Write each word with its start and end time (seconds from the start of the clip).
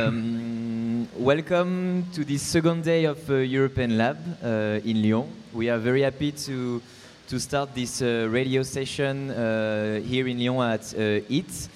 Um, 0.00 1.06
welcome 1.18 2.06
to 2.14 2.24
this 2.24 2.40
second 2.40 2.84
day 2.84 3.04
of 3.04 3.28
uh, 3.28 3.34
European 3.34 3.98
Lab 3.98 4.16
uh, 4.42 4.80
in 4.82 5.02
Lyon. 5.02 5.28
We 5.52 5.68
are 5.68 5.76
very 5.78 6.02
happy 6.02 6.32
to, 6.32 6.80
to 7.28 7.38
start 7.38 7.74
this 7.74 8.00
uh, 8.00 8.26
radio 8.30 8.62
session 8.62 9.30
uh, 9.30 10.00
here 10.00 10.26
in 10.26 10.38
Lyon 10.38 10.72
at 10.72 10.94
uh, 10.94 11.20
IT 11.28 11.68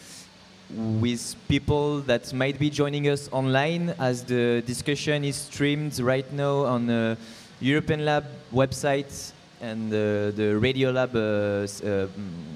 with 0.70 1.36
people 1.48 2.00
that 2.00 2.32
might 2.32 2.58
be 2.58 2.70
joining 2.70 3.08
us 3.08 3.28
online 3.30 3.90
as 3.98 4.24
the 4.24 4.62
discussion 4.66 5.24
is 5.24 5.36
streamed 5.36 5.98
right 6.00 6.30
now 6.32 6.64
on 6.64 6.86
the 6.86 7.18
European 7.60 8.06
Lab 8.06 8.24
website 8.54 9.32
and 9.60 9.92
uh, 9.92 10.30
the 10.30 10.56
Radio 10.58 10.92
Lab 10.92 11.14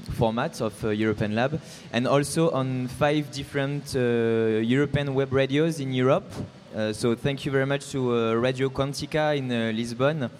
uh, 0.08 0.14
s- 0.14 0.14
uh, 0.14 0.14
mm, 0.14 0.16
format 0.16 0.60
of 0.60 0.84
uh, 0.84 0.88
European 0.90 1.34
Lab, 1.34 1.60
and 1.92 2.06
also 2.06 2.50
on 2.50 2.88
five 2.88 3.30
different 3.30 3.94
uh, 3.94 4.60
European 4.62 5.14
web 5.14 5.32
radios 5.32 5.80
in 5.80 5.92
Europe. 5.92 6.26
Uh, 6.74 6.92
so 6.92 7.14
thank 7.14 7.44
you 7.46 7.52
very 7.52 7.66
much 7.66 7.90
to 7.92 8.34
Radio 8.40 8.68
Quantica 8.68 9.34
in 9.36 9.48
Lisbon, 9.76 10.30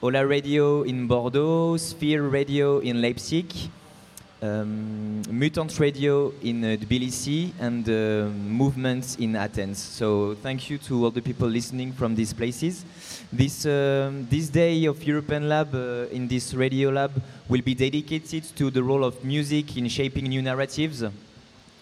Ola 0.00 0.26
Radio 0.26 0.82
in 0.84 1.06
Bordeaux, 1.06 1.76
Sphere 1.76 2.22
Radio 2.22 2.78
in 2.80 3.00
Leipzig, 3.00 3.46
um, 4.42 5.22
Mutant 5.30 5.78
Radio 5.78 6.32
in 6.42 6.64
uh, 6.64 6.76
Tbilisi 6.76 7.52
and 7.60 7.88
uh, 7.88 8.28
Movements 8.30 9.16
in 9.16 9.36
Athens. 9.36 9.78
So 9.78 10.34
thank 10.42 10.70
you 10.70 10.78
to 10.78 11.04
all 11.04 11.10
the 11.12 11.20
people 11.22 11.48
listening 11.48 11.92
from 11.92 12.14
these 12.14 12.32
places. 12.32 12.84
This, 13.34 13.64
um, 13.64 14.26
this 14.28 14.50
day 14.50 14.84
of 14.84 15.02
European 15.02 15.48
Lab 15.48 15.74
uh, 15.74 16.04
in 16.12 16.28
this 16.28 16.52
radio 16.52 16.90
lab 16.90 17.10
will 17.48 17.62
be 17.62 17.74
dedicated 17.74 18.44
to 18.56 18.70
the 18.70 18.82
role 18.82 19.02
of 19.04 19.24
music 19.24 19.74
in 19.78 19.88
shaping 19.88 20.24
new 20.24 20.42
narratives 20.42 21.02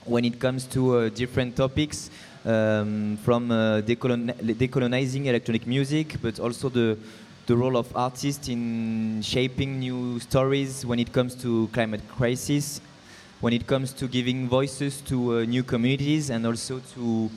when 0.05 0.25
it 0.25 0.39
comes 0.39 0.65
to 0.67 0.97
uh, 0.97 1.09
different 1.09 1.57
topics 1.57 2.09
um, 2.45 3.19
from 3.25 3.51
uh, 3.51 3.81
decolon- 3.81 4.33
decolonizing 4.55 5.27
electronic 5.27 5.67
music, 5.67 6.15
but 6.23 6.39
also 6.39 6.69
the, 6.69 6.97
the 7.47 7.57
role 7.57 7.77
of 7.77 7.97
artists 7.97 8.47
in 8.49 9.21
shaping 9.21 9.81
new 9.81 10.21
stories 10.21 10.87
when 10.87 11.01
it 11.01 11.13
comes 11.13 11.35
to 11.35 11.69
climate 11.73 12.03
crisis, 12.17 12.81
when 13.41 13.53
it 13.53 13.67
comes 13.67 13.93
to 13.93 14.07
giving 14.07 14.49
voices 14.49 15.01
to 15.01 15.39
uh, 15.39 15.45
new 15.45 15.65
communities, 15.65 16.31
and 16.31 16.47
also 16.47 16.81
to 16.95 17.29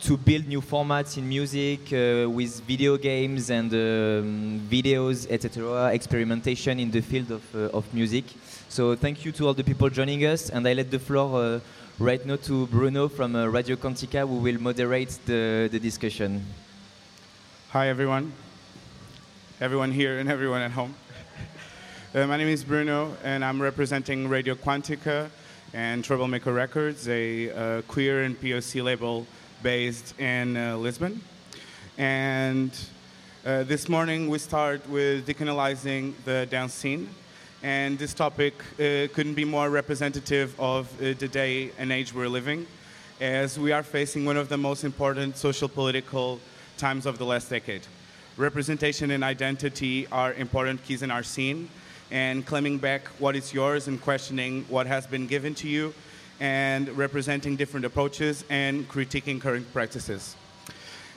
to 0.00 0.16
build 0.16 0.46
new 0.46 0.60
formats 0.60 1.16
in 1.16 1.28
music 1.28 1.92
uh, 1.92 2.28
with 2.30 2.60
video 2.60 2.96
games 2.96 3.50
and 3.50 3.72
um, 3.72 4.60
videos, 4.70 5.26
etc. 5.28 5.92
Experimentation 5.92 6.78
in 6.78 6.90
the 6.90 7.00
field 7.00 7.30
of, 7.32 7.54
uh, 7.54 7.76
of 7.76 7.92
music. 7.92 8.24
So 8.68 8.94
thank 8.94 9.24
you 9.24 9.32
to 9.32 9.46
all 9.46 9.54
the 9.54 9.64
people 9.64 9.88
joining 9.90 10.24
us, 10.24 10.50
and 10.50 10.66
I 10.68 10.74
let 10.74 10.90
the 10.90 10.98
floor 10.98 11.42
uh, 11.42 11.60
right 11.98 12.24
now 12.24 12.36
to 12.36 12.66
Bruno 12.68 13.08
from 13.08 13.34
uh, 13.34 13.46
Radio 13.46 13.76
Quantica, 13.76 14.20
who 14.26 14.36
will 14.36 14.60
moderate 14.60 15.18
the, 15.26 15.68
the 15.70 15.80
discussion. 15.80 16.44
Hi, 17.70 17.88
everyone. 17.88 18.32
Everyone 19.60 19.90
here 19.90 20.20
and 20.20 20.30
everyone 20.30 20.62
at 20.62 20.70
home. 20.70 20.94
Uh, 22.14 22.26
my 22.26 22.36
name 22.36 22.48
is 22.48 22.62
Bruno, 22.62 23.16
and 23.24 23.44
I'm 23.44 23.60
representing 23.60 24.28
Radio 24.28 24.54
Quantica 24.54 25.28
and 25.74 26.04
Troublemaker 26.04 26.52
Records, 26.52 27.08
a 27.08 27.50
uh, 27.50 27.82
queer 27.82 28.22
and 28.22 28.40
POC 28.40 28.82
label 28.82 29.26
based 29.62 30.18
in 30.20 30.56
uh, 30.56 30.76
Lisbon. 30.76 31.20
And 31.96 32.70
uh, 33.44 33.64
this 33.64 33.88
morning 33.88 34.28
we 34.28 34.38
start 34.38 34.88
with 34.88 35.26
decolonizing 35.26 36.14
the 36.24 36.46
dance 36.46 36.74
scene. 36.74 37.08
And 37.62 37.98
this 37.98 38.14
topic 38.14 38.54
uh, 38.74 39.08
couldn't 39.12 39.34
be 39.34 39.44
more 39.44 39.68
representative 39.68 40.54
of 40.60 40.96
the 40.98 41.14
day 41.14 41.72
and 41.76 41.90
age 41.90 42.14
we're 42.14 42.28
living, 42.28 42.66
as 43.20 43.58
we 43.58 43.72
are 43.72 43.82
facing 43.82 44.24
one 44.24 44.36
of 44.36 44.48
the 44.48 44.56
most 44.56 44.84
important 44.84 45.36
social 45.36 45.68
political 45.68 46.38
times 46.76 47.04
of 47.04 47.18
the 47.18 47.24
last 47.24 47.50
decade. 47.50 47.82
Representation 48.36 49.10
and 49.10 49.24
identity 49.24 50.06
are 50.12 50.34
important 50.34 50.84
keys 50.84 51.02
in 51.02 51.10
our 51.10 51.24
scene, 51.24 51.68
and 52.12 52.46
claiming 52.46 52.78
back 52.78 53.08
what 53.18 53.34
is 53.34 53.52
yours 53.52 53.88
and 53.88 54.00
questioning 54.00 54.64
what 54.68 54.86
has 54.86 55.04
been 55.08 55.26
given 55.26 55.52
to 55.56 55.68
you, 55.68 55.92
and 56.40 56.88
representing 56.96 57.56
different 57.56 57.84
approaches 57.84 58.44
and 58.48 58.88
critiquing 58.88 59.40
current 59.40 59.70
practices. 59.72 60.36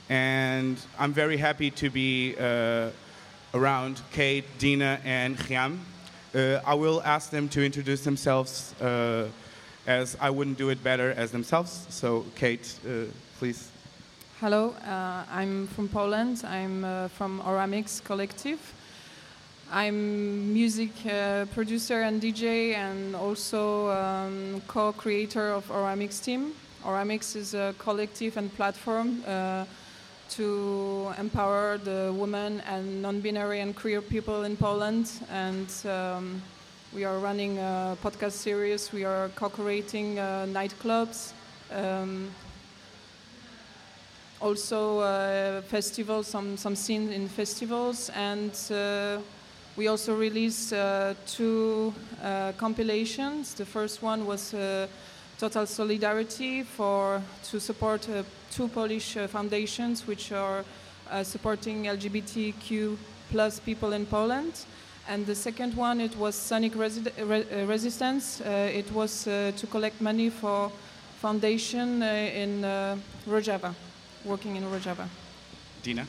And 0.09 0.77
I'm 0.99 1.13
very 1.13 1.37
happy 1.37 1.71
to 1.71 1.89
be 1.89 2.35
uh, 2.37 2.89
around 3.53 4.01
Kate, 4.11 4.45
Dina, 4.57 4.99
and 5.05 5.37
Khyam. 5.37 5.79
Uh, 6.33 6.59
I 6.65 6.73
will 6.73 7.01
ask 7.03 7.29
them 7.29 7.49
to 7.49 7.63
introduce 7.63 8.03
themselves 8.03 8.73
uh, 8.81 9.27
as 9.87 10.17
I 10.19 10.29
wouldn't 10.29 10.57
do 10.57 10.69
it 10.69 10.83
better 10.83 11.11
as 11.11 11.31
themselves. 11.31 11.85
So, 11.89 12.25
Kate, 12.35 12.79
uh, 12.85 13.05
please. 13.37 13.69
Hello, 14.39 14.73
uh, 14.85 15.23
I'm 15.29 15.67
from 15.67 15.87
Poland. 15.87 16.43
I'm 16.45 16.83
uh, 16.83 17.07
from 17.09 17.41
Oramics 17.41 18.03
Collective. 18.03 18.59
I'm 19.73 20.51
music 20.51 20.89
uh, 21.05 21.45
producer 21.53 22.01
and 22.01 22.21
DJ, 22.21 22.73
and 22.73 23.15
also 23.15 23.89
um, 23.91 24.61
co-creator 24.67 25.47
of 25.47 25.65
Oramics 25.69 26.21
team. 26.21 26.51
Oramics 26.83 27.37
is 27.37 27.53
a 27.53 27.73
collective 27.79 28.35
and 28.35 28.53
platform 28.57 29.23
uh, 29.25 29.63
to 30.31 31.13
empower 31.17 31.77
the 31.77 32.13
women 32.13 32.59
and 32.67 33.01
non-binary 33.01 33.61
and 33.61 33.73
queer 33.73 34.01
people 34.01 34.43
in 34.43 34.57
Poland. 34.57 35.09
And 35.31 35.69
um, 35.85 36.41
we 36.93 37.05
are 37.05 37.17
running 37.19 37.57
a 37.57 37.95
podcast 38.03 38.33
series. 38.33 38.91
We 38.91 39.05
are 39.05 39.29
co-creating 39.35 40.19
uh, 40.19 40.47
nightclubs. 40.49 41.31
Um, 41.71 42.29
also 44.41 44.99
uh, 44.99 45.61
festivals, 45.61 46.27
some 46.27 46.57
some 46.57 46.75
in 46.89 47.29
festivals, 47.29 48.09
and 48.09 48.51
uh, 48.69 49.19
we 49.77 49.87
also 49.87 50.15
released 50.15 50.73
uh, 50.73 51.13
two 51.25 51.93
uh, 52.23 52.51
compilations. 52.57 53.53
The 53.53 53.65
first 53.65 54.01
one 54.03 54.25
was 54.25 54.53
uh, 54.53 54.87
Total 55.39 55.65
Solidarity 55.65 56.63
for 56.63 57.21
to 57.49 57.59
support 57.59 58.07
uh, 58.09 58.23
two 58.51 58.67
Polish 58.67 59.17
uh, 59.17 59.27
foundations 59.27 60.05
which 60.05 60.31
are 60.31 60.63
uh, 61.09 61.23
supporting 61.23 61.85
LGBTQ 61.85 62.97
plus 63.31 63.59
people 63.59 63.93
in 63.93 64.05
Poland. 64.05 64.53
And 65.07 65.25
the 65.25 65.35
second 65.35 65.73
one, 65.75 65.99
it 65.99 66.15
was 66.15 66.35
Sonic 66.35 66.73
Resi- 66.73 67.11
Re- 67.27 67.45
uh, 67.63 67.65
Resistance. 67.65 68.39
Uh, 68.41 68.69
it 68.73 68.91
was 68.91 69.25
uh, 69.27 69.51
to 69.57 69.67
collect 69.67 69.99
money 69.99 70.29
for 70.29 70.71
foundation 71.19 72.03
uh, 72.03 72.05
in 72.05 72.63
uh, 72.63 72.97
Rojava 73.27 73.73
working 74.25 74.55
in 74.55 74.63
Rojava. 74.63 75.07
Dina. 75.81 76.05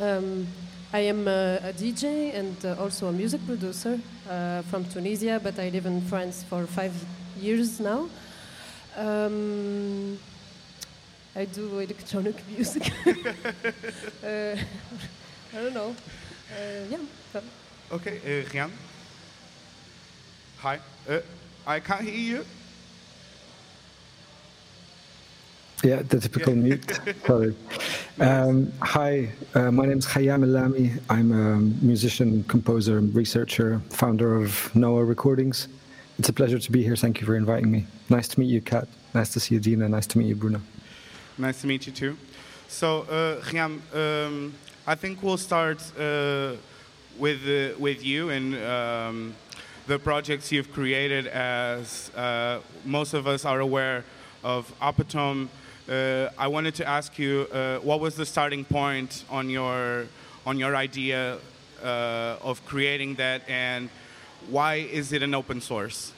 Um, 0.00 0.46
I 0.90 1.00
am 1.00 1.28
uh, 1.28 1.58
a 1.62 1.72
DJ 1.74 2.34
and 2.34 2.56
uh, 2.64 2.74
also 2.80 3.08
a 3.08 3.12
music 3.12 3.44
producer 3.46 4.00
uh, 4.28 4.62
from 4.62 4.86
Tunisia, 4.86 5.38
but 5.42 5.58
I 5.58 5.68
live 5.68 5.84
in 5.84 6.00
France 6.00 6.42
for 6.48 6.66
five 6.66 6.94
years 7.38 7.78
now. 7.78 8.08
Um, 8.96 10.18
I 11.36 11.44
do 11.44 11.78
electronic 11.80 12.36
music. 12.56 12.90
uh, 13.06 14.56
I 15.52 15.62
don't 15.62 15.74
know. 15.74 15.94
Uh, 16.50 16.86
yeah. 16.88 17.40
Okay, 17.92 18.16
uh, 18.24 18.48
Khyam. 18.48 18.70
Hi. 20.60 20.78
Uh, 21.06 21.20
I 21.66 21.80
can't 21.80 22.00
hear 22.00 22.38
you. 22.38 22.44
Yeah, 25.84 26.02
the 26.02 26.18
typical 26.18 26.56
mute. 26.56 27.00
Sorry. 27.26 27.54
Um, 28.18 28.72
hi, 28.82 29.28
uh, 29.54 29.70
my 29.70 29.86
name 29.86 29.98
is 29.98 30.06
Khyam 30.06 30.44
Allami. 30.44 31.00
I'm 31.08 31.30
a 31.30 31.60
musician, 31.84 32.42
composer, 32.44 32.98
researcher, 33.00 33.80
founder 33.90 34.34
of 34.34 34.72
Nawa 34.74 35.08
Recordings. 35.08 35.68
It's 36.18 36.28
a 36.28 36.32
pleasure 36.32 36.58
to 36.58 36.72
be 36.72 36.82
here. 36.82 36.96
Thank 36.96 37.20
you 37.20 37.26
for 37.26 37.36
inviting 37.36 37.70
me. 37.70 37.86
Nice 38.08 38.26
to 38.28 38.40
meet 38.40 38.46
you, 38.46 38.60
Kat. 38.60 38.88
Nice 39.14 39.32
to 39.34 39.40
see 39.40 39.54
you, 39.54 39.60
Dina. 39.60 39.88
Nice 39.88 40.08
to 40.08 40.18
meet 40.18 40.26
you, 40.26 40.34
Bruno. 40.34 40.60
Nice 41.38 41.60
to 41.60 41.68
meet 41.68 41.86
you 41.86 41.92
too. 41.92 42.16
So, 42.66 43.02
uh, 43.02 43.96
um, 43.96 44.54
I 44.84 44.96
think 44.96 45.22
we'll 45.22 45.36
start 45.36 45.80
uh, 45.96 46.54
with 47.18 47.40
uh, 47.46 47.78
with 47.78 48.04
you 48.04 48.30
and 48.30 48.56
um, 48.64 49.34
the 49.86 50.00
projects 50.00 50.50
you've 50.50 50.72
created. 50.72 51.28
As 51.28 52.10
uh, 52.16 52.62
most 52.84 53.14
of 53.14 53.28
us 53.28 53.44
are 53.44 53.60
aware 53.60 54.04
of 54.42 54.72
Apotome, 54.80 55.48
uh, 55.88 56.30
I 56.36 56.46
wanted 56.48 56.74
to 56.76 56.86
ask 56.86 57.18
you 57.18 57.46
uh, 57.52 57.78
what 57.78 58.00
was 58.00 58.14
the 58.14 58.26
starting 58.26 58.64
point 58.64 59.24
on 59.30 59.48
your 59.48 60.06
on 60.46 60.58
your 60.58 60.76
idea 60.76 61.38
uh, 61.82 62.36
of 62.40 62.64
creating 62.66 63.16
that, 63.16 63.42
and 63.48 63.90
why 64.50 64.76
is 64.76 65.12
it 65.12 65.22
an 65.22 65.34
open 65.34 65.60
source? 65.60 66.12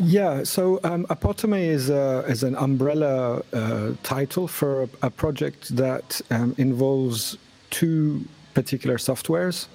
Yeah, 0.00 0.44
so 0.44 0.78
um, 0.84 1.06
Apotome 1.06 1.60
is, 1.60 1.90
a, 1.90 2.24
is 2.28 2.44
an 2.44 2.54
umbrella 2.54 3.42
uh, 3.52 3.92
title 4.04 4.46
for 4.46 4.84
a, 4.84 4.88
a 5.02 5.10
project 5.10 5.74
that 5.76 6.20
um, 6.30 6.54
involves 6.56 7.36
two 7.70 8.24
particular 8.54 8.96
softwares. 8.96 9.66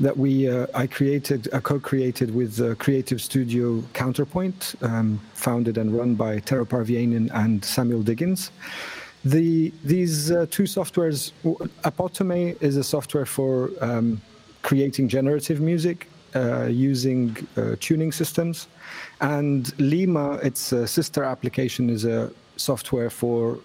That 0.00 0.16
we 0.16 0.48
uh, 0.48 0.66
I 0.74 0.86
created, 0.86 1.48
uh, 1.52 1.60
co-created 1.60 2.34
with 2.34 2.56
the 2.56 2.74
creative 2.76 3.20
studio 3.20 3.84
Counterpoint, 3.92 4.74
um, 4.82 5.20
founded 5.34 5.78
and 5.78 5.96
run 5.96 6.14
by 6.14 6.40
Tero 6.40 6.64
Parviainen 6.64 7.30
and 7.34 7.64
Samuel 7.64 8.02
Diggins. 8.02 8.50
The, 9.24 9.72
these 9.84 10.32
uh, 10.32 10.46
two 10.50 10.64
softwares, 10.64 11.32
Apotome 11.84 12.60
is 12.60 12.76
a 12.76 12.82
software 12.82 13.26
for 13.26 13.70
um, 13.80 14.20
creating 14.62 15.08
generative 15.08 15.60
music 15.60 16.08
uh, 16.34 16.64
using 16.64 17.36
uh, 17.56 17.76
tuning 17.78 18.10
systems, 18.10 18.66
and 19.20 19.66
Leimma, 19.76 20.42
its 20.42 20.60
sister 20.90 21.22
application, 21.22 21.90
is 21.90 22.04
a 22.04 22.32
software 22.56 23.10
for 23.10 23.58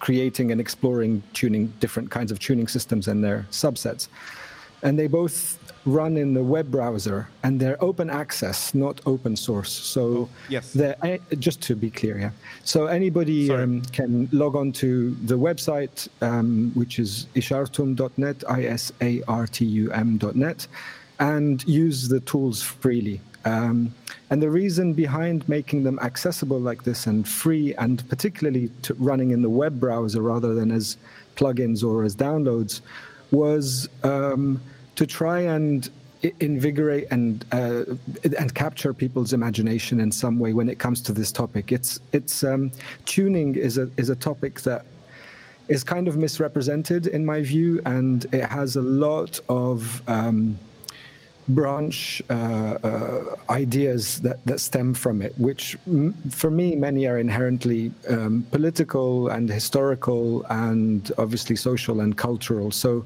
creating 0.00 0.52
and 0.52 0.60
exploring 0.60 1.22
tuning 1.32 1.72
different 1.80 2.10
kinds 2.10 2.30
of 2.30 2.38
tuning 2.38 2.68
systems 2.68 3.08
and 3.08 3.24
their 3.24 3.46
subsets. 3.50 4.08
And 4.82 4.98
they 4.98 5.06
both 5.06 5.57
run 5.88 6.16
in 6.16 6.34
the 6.34 6.42
web 6.42 6.70
browser 6.70 7.28
and 7.42 7.58
they're 7.58 7.82
open 7.82 8.10
access, 8.10 8.74
not 8.74 9.00
open 9.06 9.34
source. 9.36 9.72
So 9.72 10.02
oh, 10.02 10.28
yes, 10.48 10.76
eh, 10.76 11.18
just 11.38 11.62
to 11.62 11.74
be 11.74 11.90
clear, 11.90 12.18
yeah. 12.18 12.30
So 12.64 12.86
anybody 12.86 13.50
um, 13.50 13.80
can 13.92 14.28
log 14.32 14.54
on 14.54 14.72
to 14.72 15.14
the 15.24 15.38
website, 15.38 16.08
um, 16.20 16.72
which 16.74 16.98
is 16.98 17.26
isartum.net, 17.34 18.44
I-S-A-R-T-U-M.net, 18.48 18.96
and 21.20 21.64
use 21.66 22.08
the 22.08 22.20
tools 22.20 22.62
freely. 22.62 23.20
Um, 23.44 23.94
and 24.30 24.42
the 24.42 24.50
reason 24.50 24.92
behind 24.92 25.48
making 25.48 25.84
them 25.84 25.98
accessible 26.02 26.60
like 26.60 26.84
this 26.84 27.06
and 27.06 27.26
free, 27.26 27.74
and 27.76 28.06
particularly 28.10 28.70
running 28.98 29.30
in 29.30 29.40
the 29.40 29.48
web 29.48 29.80
browser 29.80 30.20
rather 30.20 30.54
than 30.54 30.70
as 30.70 30.98
plugins 31.36 31.82
or 31.82 32.04
as 32.04 32.14
downloads, 32.14 32.82
was 33.30 33.88
um, 34.02 34.60
to 34.98 35.06
try 35.06 35.38
and 35.38 35.90
invigorate 36.40 37.06
and 37.12 37.44
uh, 37.52 37.84
and 38.36 38.52
capture 38.52 38.92
people's 38.92 39.32
imagination 39.32 40.00
in 40.00 40.10
some 40.10 40.40
way 40.40 40.52
when 40.52 40.68
it 40.68 40.80
comes 40.80 41.00
to 41.00 41.12
this 41.12 41.30
topic. 41.30 41.70
It's 41.70 42.00
it's 42.12 42.42
um, 42.42 42.72
tuning 43.04 43.54
is 43.54 43.78
a 43.78 43.88
is 43.96 44.10
a 44.10 44.16
topic 44.16 44.60
that 44.62 44.84
is 45.68 45.84
kind 45.84 46.08
of 46.08 46.16
misrepresented 46.16 47.06
in 47.06 47.24
my 47.24 47.42
view, 47.42 47.80
and 47.86 48.26
it 48.32 48.46
has 48.46 48.74
a 48.74 48.82
lot 48.82 49.38
of 49.48 50.02
um, 50.08 50.58
branch 51.46 52.20
uh, 52.28 52.34
uh, 52.34 53.36
ideas 53.50 54.20
that, 54.22 54.44
that 54.46 54.58
stem 54.58 54.94
from 54.94 55.22
it, 55.22 55.32
which 55.38 55.78
m- 55.86 56.12
for 56.30 56.50
me, 56.50 56.74
many 56.74 57.06
are 57.06 57.18
inherently 57.18 57.92
um, 58.08 58.44
political 58.50 59.28
and 59.28 59.48
historical 59.48 60.44
and 60.50 61.12
obviously 61.18 61.54
social 61.54 62.00
and 62.00 62.18
cultural. 62.18 62.72
So 62.72 63.04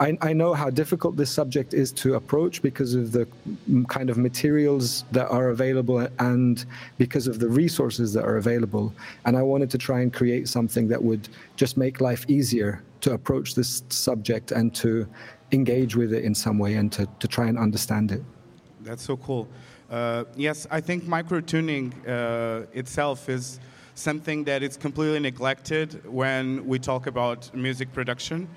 I, 0.00 0.16
I, 0.20 0.32
know 0.32 0.54
how 0.54 0.70
difficult 0.70 1.16
this 1.16 1.30
subject 1.30 1.74
is 1.74 1.90
to 1.92 2.14
approach 2.14 2.62
because 2.62 2.94
of 2.94 3.10
the 3.12 3.26
kind 3.88 4.10
of 4.10 4.16
materials 4.16 5.04
that 5.12 5.28
are 5.28 5.48
available 5.48 6.06
and 6.18 6.64
because 6.98 7.26
of 7.26 7.40
the 7.40 7.48
resources 7.48 8.12
that 8.12 8.24
are 8.24 8.36
available. 8.36 8.92
And 9.24 9.36
I 9.36 9.42
wanted 9.42 9.70
to 9.70 9.78
try 9.78 10.00
and 10.00 10.12
create 10.12 10.48
something 10.48 10.88
that 10.88 11.02
would 11.02 11.28
just 11.56 11.76
make 11.76 12.00
life 12.00 12.24
easier 12.28 12.82
to 13.00 13.12
approach 13.12 13.54
this 13.54 13.82
subject 13.88 14.52
and 14.52 14.74
to 14.76 15.06
engage 15.52 15.96
with 15.96 16.12
it 16.12 16.24
in 16.24 16.34
some 16.34 16.58
way 16.58 16.74
and 16.74 16.92
to, 16.92 17.08
to 17.18 17.28
try 17.28 17.46
and 17.46 17.58
understand 17.58 18.12
it. 18.12 18.22
That's 18.82 19.02
so 19.02 19.16
cool. 19.16 19.48
Uh, 19.90 20.24
yes, 20.36 20.66
I 20.70 20.80
think 20.80 21.06
micro 21.06 21.40
tuning 21.40 21.92
uh, 22.06 22.66
itself 22.72 23.28
is 23.28 23.58
something 23.94 24.44
that 24.44 24.62
is 24.62 24.76
completely 24.76 25.18
neglected 25.18 26.06
when 26.06 26.64
we 26.66 26.78
talk 26.78 27.06
about 27.06 27.52
music 27.54 27.92
production. 27.92 28.48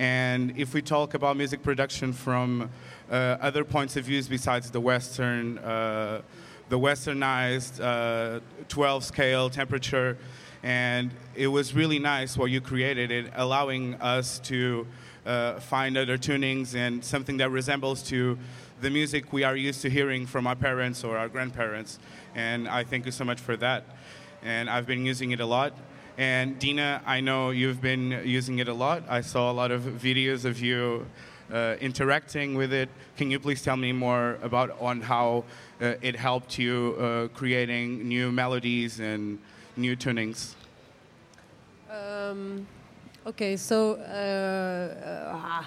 And 0.00 0.54
if 0.56 0.72
we 0.72 0.80
talk 0.80 1.12
about 1.12 1.36
music 1.36 1.62
production 1.62 2.14
from 2.14 2.70
uh, 3.10 3.36
other 3.38 3.64
points 3.64 3.98
of 3.98 4.06
views 4.06 4.28
besides 4.28 4.70
the 4.70 4.80
Western, 4.80 5.58
uh, 5.58 6.22
the 6.70 6.78
Westernized 6.78 7.84
uh, 7.84 8.40
12 8.68 9.04
scale 9.04 9.50
temperature, 9.50 10.16
and 10.62 11.10
it 11.34 11.48
was 11.48 11.74
really 11.74 11.98
nice 11.98 12.38
what 12.38 12.46
you 12.46 12.62
created 12.62 13.10
it, 13.10 13.30
allowing 13.36 13.94
us 13.96 14.38
to 14.38 14.86
uh, 15.26 15.60
find 15.60 15.98
other 15.98 16.16
tunings 16.16 16.74
and 16.74 17.04
something 17.04 17.36
that 17.36 17.50
resembles 17.50 18.02
to 18.04 18.38
the 18.80 18.88
music 18.88 19.34
we 19.34 19.44
are 19.44 19.54
used 19.54 19.82
to 19.82 19.90
hearing 19.90 20.24
from 20.24 20.46
our 20.46 20.56
parents 20.56 21.04
or 21.04 21.18
our 21.18 21.28
grandparents. 21.28 21.98
And 22.34 22.68
I 22.68 22.84
thank 22.84 23.04
you 23.04 23.12
so 23.12 23.26
much 23.26 23.38
for 23.38 23.54
that. 23.58 23.84
And 24.42 24.70
I've 24.70 24.86
been 24.86 25.04
using 25.04 25.32
it 25.32 25.40
a 25.40 25.46
lot. 25.46 25.74
And 26.20 26.58
Dina, 26.58 27.00
I 27.06 27.22
know 27.22 27.48
you've 27.48 27.80
been 27.80 28.10
using 28.26 28.58
it 28.58 28.68
a 28.68 28.74
lot. 28.74 29.04
I 29.08 29.22
saw 29.22 29.50
a 29.50 29.54
lot 29.54 29.70
of 29.70 29.80
videos 29.80 30.44
of 30.44 30.60
you 30.60 31.06
uh, 31.50 31.76
interacting 31.80 32.54
with 32.54 32.74
it. 32.74 32.90
Can 33.16 33.30
you 33.30 33.40
please 33.40 33.62
tell 33.62 33.78
me 33.78 33.90
more 33.92 34.36
about 34.42 34.78
on 34.82 35.00
how 35.00 35.44
uh, 35.80 35.94
it 36.02 36.14
helped 36.14 36.58
you 36.58 36.94
uh, 37.00 37.28
creating 37.28 38.06
new 38.06 38.30
melodies 38.30 39.00
and 39.00 39.38
new 39.78 39.96
tunings? 39.96 40.56
Um, 41.90 42.66
Okay, 43.26 43.56
so 43.56 43.96
uh, 43.96 45.36
uh, 45.36 45.64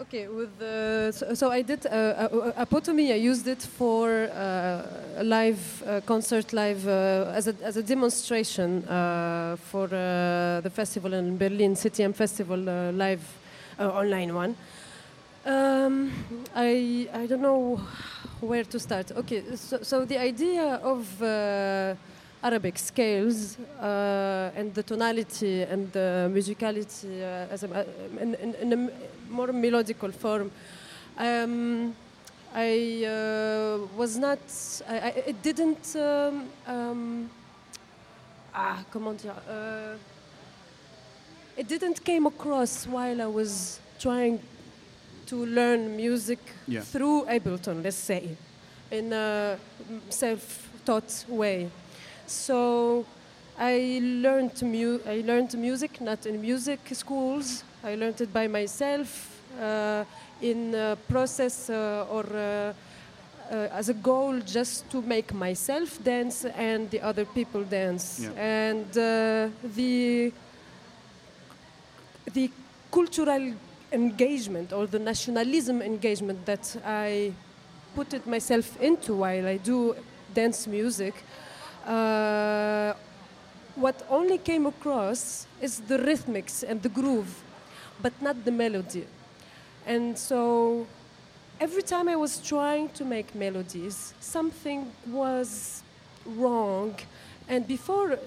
okay 0.00 0.28
with 0.28 0.58
the 0.58 1.12
so, 1.12 1.34
so 1.34 1.50
I 1.50 1.62
did 1.62 1.86
uh, 1.86 2.28
Apotome. 2.56 3.12
I 3.12 3.16
used 3.16 3.46
it 3.46 3.62
for 3.62 4.24
a 4.24 5.22
live 5.22 6.02
concert, 6.06 6.52
live 6.52 6.86
as 6.88 7.48
a 7.48 7.54
as 7.62 7.76
a 7.76 7.82
demonstration 7.82 8.82
for 9.70 9.86
the 9.88 10.70
festival 10.74 11.12
in 11.14 11.38
Berlin, 11.38 11.74
CTM 11.74 12.14
Festival, 12.14 12.58
live 12.92 13.22
online 13.78 14.34
one. 14.34 14.56
Um, 15.44 16.12
I 16.54 17.08
I 17.12 17.26
don't 17.26 17.42
know 17.42 17.80
where 18.40 18.64
to 18.64 18.78
start. 18.78 19.12
Okay, 19.12 19.42
so, 19.56 19.82
so 19.82 20.04
the 20.04 20.18
idea 20.18 20.80
of 20.82 21.22
uh, 21.22 21.94
Arabic 22.42 22.76
scales 22.78 23.56
uh, 23.80 24.50
and 24.56 24.74
the 24.74 24.82
tonality 24.82 25.62
and 25.62 25.90
the 25.92 26.28
musicality 26.32 27.22
uh, 27.22 27.52
as 27.52 27.62
a, 27.62 27.68
uh, 27.70 27.84
in, 28.20 28.34
in, 28.34 28.54
in, 28.54 28.72
a 28.72 28.90
more 29.32 29.48
melodical 29.48 30.12
form. 30.12 30.50
Um, 31.16 31.94
I 32.54 33.04
uh, 33.04 33.86
was 33.96 34.18
not. 34.18 34.38
I, 34.88 34.98
I, 34.98 35.08
it 35.26 35.42
didn't. 35.42 35.96
Um, 35.96 36.48
um, 36.66 37.30
ah, 38.54 38.84
comment 38.90 39.22
dire? 39.22 39.42
Uh, 39.48 39.96
it 41.56 41.68
didn't 41.68 42.04
came 42.04 42.26
across 42.26 42.86
while 42.86 43.20
I 43.20 43.26
was 43.26 43.80
trying 43.98 44.40
to 45.26 45.46
learn 45.46 45.96
music 45.96 46.38
yeah. 46.66 46.80
through 46.80 47.24
Ableton, 47.26 47.82
let's 47.82 47.96
say, 47.96 48.36
in 48.90 49.12
a 49.12 49.58
self-taught 50.08 51.24
way. 51.28 51.70
So 52.26 53.06
I 53.58 54.00
learned, 54.02 54.62
mu- 54.62 55.00
I 55.06 55.22
learned 55.26 55.56
music 55.58 56.00
not 56.00 56.26
in 56.26 56.40
music 56.40 56.80
schools. 56.92 57.64
I 57.84 57.94
learned 57.94 58.20
it 58.20 58.32
by 58.32 58.48
myself 58.48 59.40
uh, 59.60 60.04
in 60.40 60.74
a 60.74 60.96
process 61.08 61.70
uh, 61.70 62.06
or 62.10 62.24
uh, 62.34 62.72
uh 63.50 63.78
as 63.78 63.88
a 63.88 63.94
goal 63.94 64.40
just 64.40 64.88
to 64.90 65.02
make 65.02 65.34
myself 65.34 66.02
dance 66.02 66.44
and 66.44 66.90
the 66.90 67.00
other 67.00 67.24
people 67.24 67.64
dance. 67.64 68.20
Yeah. 68.20 68.30
And 68.36 68.86
uh, 68.96 69.48
the 69.76 70.32
the 72.32 72.50
cultural 72.90 73.54
engagement 73.92 74.72
or 74.72 74.86
the 74.86 74.98
nationalism 74.98 75.82
engagement 75.82 76.46
that 76.46 76.76
I 76.84 77.32
put 77.94 78.14
it 78.14 78.26
myself 78.26 78.80
into 78.80 79.16
while 79.16 79.46
I 79.46 79.58
do 79.58 79.94
dance 80.34 80.66
music 80.66 81.14
uh, 81.86 82.94
what 83.74 84.06
only 84.10 84.38
came 84.38 84.66
across 84.66 85.46
is 85.60 85.80
the 85.80 85.98
rhythmics 85.98 86.62
and 86.62 86.82
the 86.82 86.88
groove, 86.88 87.42
but 88.02 88.12
not 88.20 88.44
the 88.44 88.50
melody. 88.50 89.06
And 89.86 90.18
so 90.18 90.86
every 91.60 91.82
time 91.82 92.08
I 92.08 92.16
was 92.16 92.38
trying 92.38 92.88
to 92.90 93.04
make 93.04 93.34
melodies, 93.34 94.14
something 94.20 94.90
was 95.06 95.82
wrong. 96.26 96.94
And 97.48 97.66
before, 97.66 98.18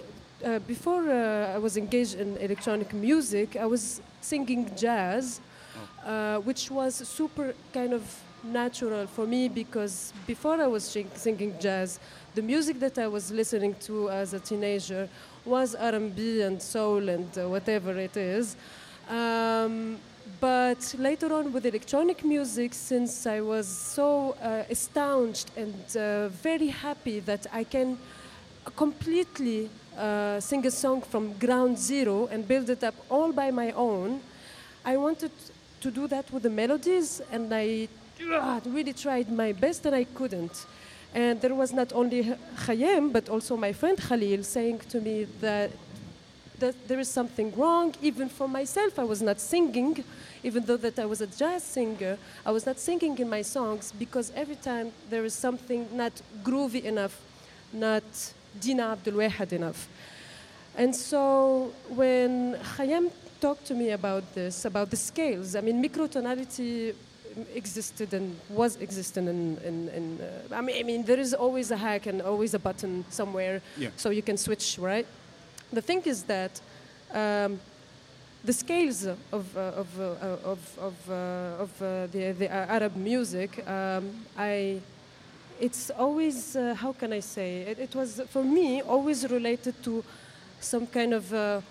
uh, 0.43 0.59
before 0.59 1.09
uh, 1.09 1.55
I 1.55 1.57
was 1.57 1.77
engaged 1.77 2.15
in 2.15 2.37
electronic 2.37 2.93
music, 2.93 3.55
I 3.55 3.65
was 3.65 4.01
singing 4.21 4.71
jazz, 4.75 5.39
oh. 6.05 6.09
uh, 6.09 6.39
which 6.39 6.71
was 6.71 6.95
super 6.95 7.53
kind 7.73 7.93
of 7.93 8.03
natural 8.43 9.07
for 9.07 9.25
me 9.25 9.49
because 9.49 10.13
before 10.27 10.61
I 10.61 10.67
was 10.67 10.83
singing 11.15 11.53
jazz, 11.59 11.99
the 12.35 12.41
music 12.41 12.79
that 12.79 12.97
I 12.97 13.07
was 13.07 13.31
listening 13.31 13.75
to 13.81 14.09
as 14.09 14.33
a 14.33 14.39
teenager 14.39 15.09
was 15.45 15.75
R&B 15.75 16.41
and 16.41 16.61
soul 16.61 17.09
and 17.09 17.29
uh, 17.37 17.47
whatever 17.49 17.97
it 17.97 18.17
is. 18.17 18.55
Um, 19.09 19.97
but 20.39 20.95
later 20.97 21.33
on 21.33 21.53
with 21.53 21.65
electronic 21.65 22.23
music, 22.23 22.73
since 22.73 23.25
I 23.25 23.41
was 23.41 23.67
so 23.67 24.35
uh, 24.41 24.63
astonished 24.69 25.51
and 25.55 25.97
uh, 25.97 26.29
very 26.29 26.67
happy 26.67 27.19
that 27.21 27.47
I 27.53 27.63
can 27.63 27.97
completely 28.75 29.69
uh, 29.97 30.39
sing 30.39 30.65
a 30.65 30.71
song 30.71 31.01
from 31.01 31.33
ground 31.33 31.77
zero 31.77 32.27
and 32.27 32.47
build 32.47 32.69
it 32.69 32.83
up 32.83 32.95
all 33.09 33.31
by 33.31 33.51
my 33.51 33.71
own, 33.71 34.21
I 34.83 34.97
wanted 34.97 35.31
to 35.81 35.91
do 35.91 36.07
that 36.07 36.31
with 36.31 36.43
the 36.43 36.49
melodies, 36.49 37.21
and 37.31 37.53
I 37.53 37.87
uh, 38.33 38.59
really 38.65 38.93
tried 38.93 39.31
my 39.31 39.51
best, 39.51 39.85
and 39.85 39.95
I 39.95 40.03
couldn't. 40.03 40.65
And 41.13 41.39
there 41.41 41.55
was 41.55 41.71
not 41.71 41.93
only 41.93 42.35
Khyam, 42.57 43.13
but 43.13 43.29
also 43.29 43.55
my 43.55 43.71
friend 43.71 43.97
Khalil 43.97 44.43
saying 44.43 44.79
to 44.89 44.99
me 44.99 45.27
that, 45.41 45.71
that 46.59 46.75
there 46.87 46.99
is 46.99 47.09
something 47.09 47.53
wrong. 47.55 47.93
Even 48.01 48.29
for 48.29 48.47
myself, 48.47 48.97
I 48.99 49.03
was 49.03 49.21
not 49.21 49.39
singing, 49.39 50.03
even 50.43 50.63
though 50.65 50.77
that 50.77 50.97
I 50.99 51.05
was 51.05 51.21
a 51.21 51.27
jazz 51.27 51.63
singer. 51.63 52.17
I 52.45 52.51
was 52.51 52.65
not 52.65 52.79
singing 52.79 53.17
in 53.17 53.29
my 53.29 53.41
songs 53.41 53.93
because 53.97 54.31
every 54.35 54.55
time 54.55 54.91
there 55.09 55.25
is 55.25 55.33
something 55.33 55.87
not 55.93 56.13
groovy 56.43 56.83
enough, 56.83 57.19
not 57.73 58.03
Deena 58.59 58.95
Abdelwahed 58.95 59.51
enough. 59.53 59.87
And 60.77 60.95
so 60.95 61.73
when 61.89 62.55
Khyam 62.75 63.11
talked 63.39 63.65
to 63.67 63.73
me 63.73 63.91
about 63.91 64.23
this, 64.35 64.65
about 64.65 64.89
the 64.89 64.97
scales, 64.97 65.55
I 65.55 65.61
mean, 65.61 65.81
microtonality 65.83 66.95
existed 67.53 68.13
and 68.13 68.35
was 68.49 68.77
existing 68.77 69.27
in, 69.27 69.57
in, 69.57 69.89
in 69.89 70.19
uh, 70.21 70.55
I, 70.55 70.61
mean, 70.61 70.77
I 70.79 70.83
mean 70.83 71.03
there 71.03 71.19
is 71.19 71.33
always 71.33 71.69
a 71.71 71.75
hack 71.77 72.05
and 72.05 72.21
always 72.21 72.53
a 72.53 72.59
button 72.59 73.03
somewhere 73.09 73.61
Yeah. 73.77 73.89
so 73.97 74.09
you 74.09 74.21
can 74.21 74.37
switch 74.37 74.77
right 74.79 75.05
the 75.75 75.81
thing 75.81 76.01
is 76.05 76.23
that 76.23 76.59
um, 77.13 77.59
the 78.43 78.53
scales 78.53 79.05
of, 79.05 79.57
uh, 79.57 79.59
of, 79.59 79.99
uh, 79.99 80.03
of, 80.43 80.79
of, 80.79 81.09
uh, 81.09 81.63
of 81.63 81.81
uh, 81.81 82.07
the, 82.07 82.31
the 82.31 82.51
Arab 82.51 82.95
music, 82.95 83.67
um, 83.67 84.11
I, 84.37 84.79
it's 85.59 85.89
always, 85.89 86.55
uh, 86.55 86.75
how 86.75 86.93
can 86.93 87.13
I 87.13 87.19
say, 87.19 87.61
it, 87.61 87.79
it 87.79 87.95
was 87.95 88.21
for 88.29 88.43
me 88.43 88.81
always 88.81 89.29
related 89.29 89.81
to 89.83 90.03
some 90.59 90.87
kind 90.87 91.13
of 91.13 91.33
uh, 91.33 91.61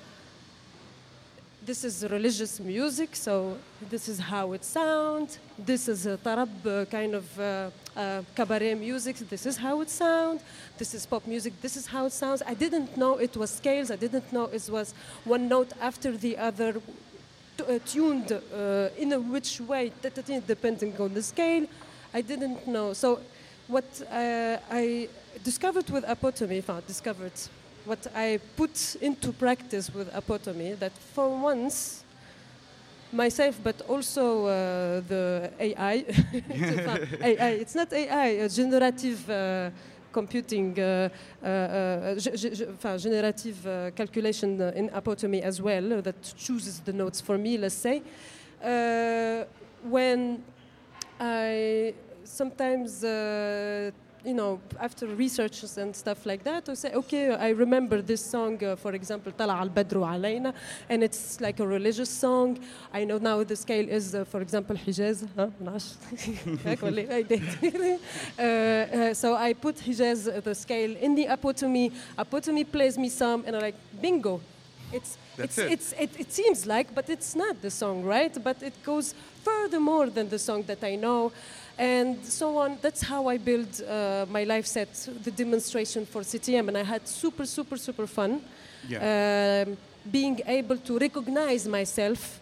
this 1.64 1.82
is 1.82 2.04
religious 2.10 2.60
music, 2.60 3.16
so 3.16 3.56
this 3.88 4.06
is 4.06 4.18
how 4.18 4.52
it 4.52 4.62
sounds. 4.64 5.38
This 5.58 5.88
is 5.88 6.04
a 6.04 6.18
tarab 6.18 6.50
uh, 6.66 6.84
kind 6.84 7.14
of 7.14 7.72
uh, 7.96 8.22
cabaret 8.34 8.74
music. 8.74 9.16
This 9.16 9.46
is 9.46 9.56
how 9.56 9.80
it 9.80 9.90
sounds. 9.90 10.42
This 10.78 10.94
is 10.94 11.06
pop 11.06 11.26
music. 11.26 11.52
This 11.60 11.76
is 11.76 11.86
how 11.86 12.06
it 12.06 12.12
sounds. 12.12 12.42
I 12.46 12.54
didn't 12.54 12.96
know 12.96 13.16
it 13.16 13.36
was 13.36 13.50
scales. 13.50 13.90
I 13.90 13.96
didn't 13.96 14.32
know 14.32 14.44
it 14.44 14.68
was 14.70 14.94
one 15.24 15.48
note 15.48 15.72
after 15.80 16.16
the 16.16 16.36
other, 16.36 16.80
uh, 17.60 17.78
tuned 17.86 18.32
uh, 18.32 18.88
in 18.98 19.12
a 19.12 19.20
which 19.20 19.60
way, 19.60 19.92
depending 20.02 20.94
on 21.00 21.14
the 21.14 21.22
scale. 21.22 21.66
I 22.12 22.20
didn't 22.20 22.66
know. 22.66 22.92
So, 22.92 23.20
what 23.66 23.84
uh, 24.10 24.58
I 24.70 25.08
discovered 25.42 25.88
with 25.90 26.04
Apotome, 26.04 26.58
enfin, 26.58 26.82
discovered 26.86 27.32
what 27.84 28.06
I 28.14 28.38
put 28.56 28.96
into 29.00 29.32
practice 29.32 29.92
with 29.92 30.12
Apotome, 30.12 30.78
that 30.78 30.92
for 30.92 31.28
once, 31.28 32.03
myself, 33.14 33.58
but 33.62 33.80
also 33.88 34.46
uh, 34.46 35.00
the 35.08 35.50
AI, 35.60 36.04
AI, 37.22 37.50
it's 37.60 37.74
not 37.74 37.92
AI, 37.92 38.38
uh, 38.38 38.48
generative 38.48 39.30
uh, 39.30 39.70
computing, 40.12 40.78
uh, 40.78 41.08
uh, 41.42 42.98
generative 42.98 43.66
uh, 43.66 43.90
calculation 43.92 44.60
in 44.74 44.88
Apotome 44.90 45.40
as 45.42 45.60
well, 45.60 46.02
that 46.02 46.20
chooses 46.36 46.80
the 46.80 46.92
notes 46.92 47.20
for 47.20 47.36
me, 47.38 47.58
let's 47.58 47.74
say. 47.74 48.02
Uh, 48.62 49.44
when 49.82 50.42
I 51.20 51.94
sometimes, 52.24 53.04
uh, 53.04 53.90
you 54.24 54.34
know, 54.34 54.60
after 54.80 55.06
researches 55.06 55.76
and 55.76 55.94
stuff 55.94 56.24
like 56.24 56.42
that, 56.44 56.68
I 56.68 56.74
say, 56.74 56.92
okay, 56.92 57.34
I 57.34 57.50
remember 57.50 58.00
this 58.00 58.24
song, 58.24 58.62
uh, 58.64 58.76
for 58.76 58.92
example, 58.92 59.32
Tala 59.32 59.54
al 59.54 59.68
Badru 59.68 60.02
Alayna, 60.02 60.54
and 60.88 61.04
it's 61.04 61.40
like 61.40 61.60
a 61.60 61.66
religious 61.66 62.08
song. 62.08 62.58
I 62.92 63.04
know 63.04 63.18
now 63.18 63.44
the 63.44 63.56
scale 63.56 63.88
is, 63.88 64.14
uh, 64.14 64.24
for 64.24 64.40
example, 64.40 64.76
Hijaz. 64.76 65.28
Huh? 65.36 65.50
Uh, 68.38 68.42
uh, 68.42 69.14
so 69.14 69.36
I 69.36 69.52
put 69.52 69.76
Hijaz, 69.76 70.28
uh, 70.28 70.40
the 70.40 70.54
scale, 70.54 70.96
in 70.96 71.14
the 71.14 71.26
Apotome. 71.26 71.92
Apotome 72.18 72.70
plays 72.70 72.98
me 72.98 73.08
some, 73.08 73.44
and 73.46 73.56
I'm 73.56 73.62
like, 73.62 73.74
bingo. 74.00 74.40
It's, 74.92 75.18
it's, 75.38 75.58
it. 75.58 75.72
it's, 75.72 75.92
it, 75.92 76.10
it 76.18 76.32
seems 76.32 76.66
like, 76.66 76.94
but 76.94 77.08
it's 77.10 77.34
not 77.34 77.60
the 77.60 77.70
song, 77.70 78.04
right? 78.04 78.32
But 78.42 78.62
it 78.62 78.74
goes 78.84 79.14
further 79.42 79.80
more 79.80 80.08
than 80.08 80.28
the 80.28 80.38
song 80.38 80.62
that 80.64 80.82
I 80.82 80.96
know. 80.96 81.32
And 81.78 82.24
so 82.24 82.58
on. 82.58 82.78
That's 82.80 83.02
how 83.02 83.26
I 83.26 83.36
build 83.36 83.82
uh, 83.82 84.26
my 84.30 84.44
live 84.44 84.66
set, 84.66 84.92
the 85.22 85.30
demonstration 85.30 86.06
for 86.06 86.22
CTM. 86.22 86.68
And 86.68 86.78
I 86.78 86.84
had 86.84 87.06
super, 87.08 87.46
super, 87.46 87.76
super 87.76 88.06
fun 88.06 88.42
um, 89.00 89.76
being 90.10 90.40
able 90.46 90.76
to 90.76 90.98
recognize 90.98 91.66
myself 91.66 92.40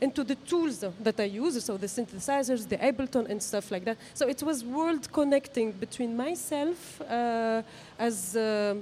into 0.00 0.24
the 0.24 0.34
tools 0.34 0.84
that 1.00 1.20
I 1.20 1.24
use, 1.24 1.64
so 1.64 1.76
the 1.76 1.86
synthesizers, 1.86 2.68
the 2.68 2.76
Ableton, 2.76 3.30
and 3.30 3.40
stuff 3.40 3.70
like 3.70 3.84
that. 3.84 3.96
So 4.14 4.28
it 4.28 4.42
was 4.42 4.64
world 4.64 5.12
connecting 5.12 5.70
between 5.70 6.16
myself 6.16 7.00
uh, 7.02 7.62
as 7.98 8.34
a 8.34 8.76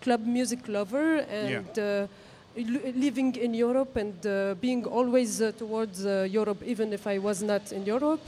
club 0.00 0.24
music 0.24 0.66
lover 0.68 1.18
and 1.18 1.78
uh, 1.78 2.06
living 2.56 3.34
in 3.36 3.52
Europe 3.52 3.96
and 3.96 4.26
uh, 4.26 4.54
being 4.60 4.86
always 4.86 5.42
uh, 5.42 5.52
towards 5.52 6.06
uh, 6.06 6.26
Europe, 6.30 6.62
even 6.64 6.92
if 6.92 7.06
I 7.06 7.18
was 7.18 7.42
not 7.42 7.70
in 7.72 7.84
Europe, 7.84 8.20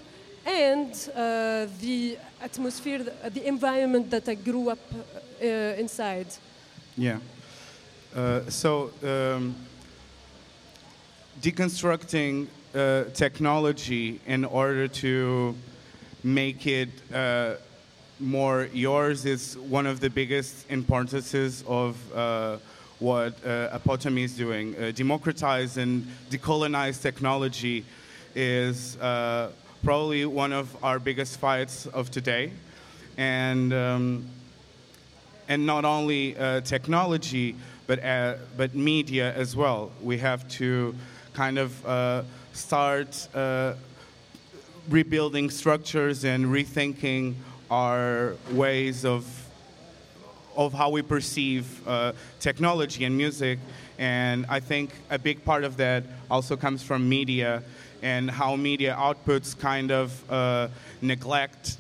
and 0.47 0.93
uh, 1.15 1.67
the 1.81 2.19
atmosphere, 2.41 3.05
the, 3.05 3.47
environment 3.47 4.11
that 4.11 4.29
I 4.29 4.35
grew 4.35 4.71
up 4.71 4.79
uh, 4.93 5.47
inside. 5.47 6.27
Yeah. 6.97 7.19
Uh, 8.15 8.49
so, 8.49 8.91
um, 9.05 9.55
deconstructing 11.41 12.49
uh, 12.75 13.05
technology 13.15 14.21
in 14.27 14.45
order 14.45 14.89
to 14.89 15.55
make 16.23 16.67
it 16.67 16.89
uh, 17.15 17.55
more 18.19 18.69
yours 18.73 19.25
is 19.25 19.57
one 19.57 19.87
of 19.87 20.01
the 20.01 20.11
biggest 20.11 20.71
importances 20.71 21.65
of 21.67 21.97
uh, 22.13 22.59
what 22.99 23.35
uh, 23.47 23.79
is 24.17 24.37
doing. 24.37 24.73
Democratize 24.93 25.79
and 25.79 26.07
decolonize 26.31 27.01
technology 27.01 27.85
is 28.35 28.97
probably 29.83 30.27
one 30.27 30.53
of 30.53 30.77
our 30.85 30.99
biggest 30.99 31.39
fights 31.39 31.87
of 31.87 32.11
today. 32.11 32.53
And 33.17 33.73
um, 33.73 34.27
and 35.49 35.67
not 35.67 35.85
only 35.85 36.37
uh, 36.37 36.61
technology, 36.61 37.57
but 37.87 38.03
uh, 38.05 38.35
but 38.57 38.75
media 38.75 39.35
as 39.35 39.57
well. 39.57 39.91
We 40.03 40.19
have 40.19 40.49
to 40.61 40.95
kind 41.33 41.59
of 41.59 41.87
uh, 41.87 42.23
start 42.53 43.29
uh, 43.35 43.75
rebuilding 44.89 45.51
structures 45.51 46.25
and 46.25 46.47
rethinking 46.47 47.35
our 47.71 48.35
ways 48.53 49.05
of 49.05 49.27
of 50.57 50.73
how 50.73 50.91
we 50.91 51.03
perceive 51.03 51.87
uh, 51.87 52.13
technology 52.39 53.05
and 53.05 53.17
music. 53.17 53.59
And 53.99 54.47
I 54.49 54.61
think 54.61 54.91
a 55.11 55.19
big 55.19 55.45
part 55.45 55.65
of 55.65 55.77
that 55.77 56.05
also 56.31 56.57
comes 56.57 56.83
from 56.83 57.09
media 57.09 57.63
and 58.03 58.31
how 58.31 58.57
media 58.57 58.97
outputs 58.99 59.59
kind 59.59 59.91
of 59.91 60.31
uh, 60.31 60.69
neglect 61.03 61.77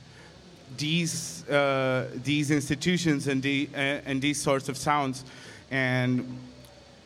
these 0.76 1.48
uh, 1.48 2.08
these 2.24 2.50
institutions 2.50 3.26
and 3.26 3.42
the 3.42 3.68
uh, 3.74 3.78
and 4.06 4.22
these 4.22 4.40
sorts 4.40 4.68
of 4.68 4.76
sounds. 4.76 5.24
And 5.70 6.38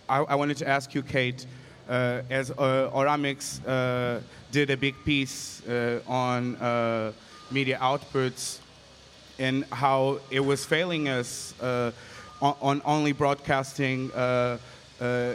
I, 0.09 0.18
I 0.18 0.35
wanted 0.35 0.56
to 0.59 0.68
ask 0.68 0.94
you, 0.94 1.02
Kate, 1.02 1.47
uh, 1.88 2.23
as 2.30 2.50
uh, 2.50 2.90
Oramics 2.94 3.61
uh, 3.66 4.21
did 4.52 4.71
a 4.71 4.76
big 4.76 4.94
piece 5.04 5.62
on 6.06 6.56
media 7.50 7.78
outputs 7.78 8.59
and 9.38 9.64
how 9.66 10.21
it 10.30 10.40
was 10.40 10.64
failing 10.64 11.09
us 11.09 11.54
on, 11.61 11.92
on 12.40 12.83
only 12.85 13.12
broadcasting 13.12 14.11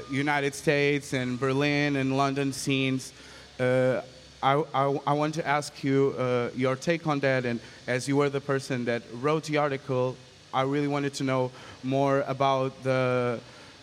United 0.09 0.55
States 0.55 1.13
and 1.13 1.39
Berlin 1.39 1.97
and 1.97 2.15
London 2.15 2.53
scenes. 2.53 3.13
Uh, 3.59 4.01
I, 4.41 4.53
I, 4.73 4.99
I 5.05 5.13
want 5.13 5.33
to 5.33 5.45
ask 5.45 5.83
you 5.83 6.15
uh, 6.17 6.49
your 6.55 6.77
take 6.77 7.05
on 7.07 7.19
that, 7.19 7.45
and 7.45 7.59
as 7.87 8.07
you 8.07 8.15
were 8.15 8.29
the 8.29 8.39
person 8.39 8.85
that 8.85 9.01
wrote 9.21 9.43
the 9.43 9.57
article, 9.57 10.15
I 10.53 10.61
really 10.61 10.87
wanted 10.87 11.13
to 11.15 11.25
know 11.25 11.51
more 11.83 12.21
about 12.21 12.71
the 12.83 13.41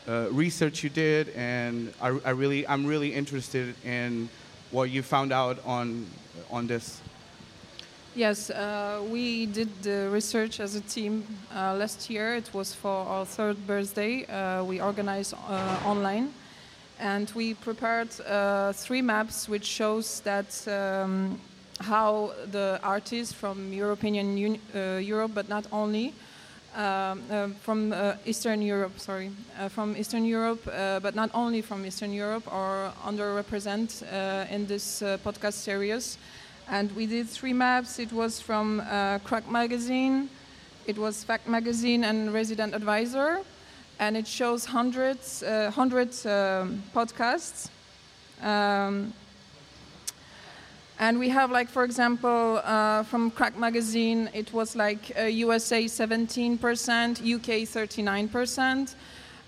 uh, 0.09 0.28
research 0.30 0.83
you 0.83 0.88
did, 0.88 1.28
and 1.37 1.92
I, 2.00 2.18
I 2.25 2.30
really, 2.30 2.66
I'm 2.66 2.87
really 2.87 3.12
interested 3.12 3.75
in 3.85 4.30
what 4.71 4.88
you 4.88 5.02
found 5.02 5.30
out 5.30 5.59
on, 5.66 6.06
on 6.50 6.66
this. 6.66 7.02
Yes, 8.14 8.49
uh, 8.49 9.02
we 9.11 9.45
did 9.45 9.68
the 9.83 10.09
research 10.11 10.59
as 10.59 10.75
a 10.75 10.80
team 10.80 11.23
uh, 11.54 11.75
last 11.75 12.09
year. 12.09 12.35
It 12.35 12.49
was 12.54 12.75
for 12.75 13.06
our 13.06 13.26
third 13.26 13.59
birthday. 13.66 14.25
Uh, 14.25 14.64
we 14.64 14.80
organized 14.80 15.35
online, 15.85 16.33
and 16.98 17.30
we 17.34 17.54
prepared 17.54 18.08
uh, 18.20 18.72
three 18.72 19.02
maps, 19.02 19.48
which 19.48 19.64
shows 19.64 20.20
that 20.20 20.66
um, 20.68 21.38
how 21.80 22.32
the 22.50 22.80
artists 22.82 23.32
from 23.32 23.72
European 23.72 24.36
Uni- 24.36 24.60
uh, 24.74 24.98
Europe, 24.98 25.32
but 25.34 25.48
not 25.48 25.66
only, 25.72 26.12
Um, 26.76 27.22
uh, 27.30 27.48
from 27.62 27.92
uh, 27.92 28.16
Eastern 28.26 28.60
Europe, 28.60 28.98
sorry, 28.98 29.30
uh, 29.58 29.70
from 29.70 29.96
Eastern 29.96 30.26
Europe, 30.26 30.60
uh, 30.68 31.00
but 31.00 31.14
not 31.14 31.30
only 31.32 31.62
from 31.62 31.86
Eastern 31.86 32.12
Europe, 32.12 32.44
are 32.52 32.92
underrepresented 33.02 34.02
uh, 34.02 34.54
in 34.54 34.66
this 34.66 35.00
uh, 35.00 35.16
podcast 35.24 35.54
series. 35.64 36.18
And 36.68 36.92
we 36.92 37.06
did 37.06 37.30
three 37.30 37.54
maps. 37.54 37.98
It 37.98 38.12
was 38.12 38.42
from 38.42 38.82
Crack 39.24 39.48
Magazine, 39.48 40.28
it 40.84 40.98
was 40.98 41.24
Fact 41.24 41.48
Magazine, 41.48 42.04
and 42.04 42.34
Resident 42.34 42.74
Advisor, 42.74 43.40
and 43.98 44.16
it 44.16 44.26
shows 44.26 44.64
hundreds, 44.66 45.42
hundreds 45.42 46.26
um, 46.26 46.82
podcasts. 46.94 47.68
Um, 48.42 49.12
and 50.98 51.18
we 51.18 51.28
have, 51.28 51.50
like, 51.50 51.68
for 51.68 51.84
example, 51.84 52.60
uh, 52.64 53.02
from 53.02 53.30
Crack 53.30 53.58
Magazine, 53.58 54.30
it 54.32 54.52
was 54.54 54.74
like 54.74 55.12
uh, 55.18 55.24
USA 55.24 55.84
17%, 55.84 56.58
UK 57.20 57.68
39%. 57.68 58.94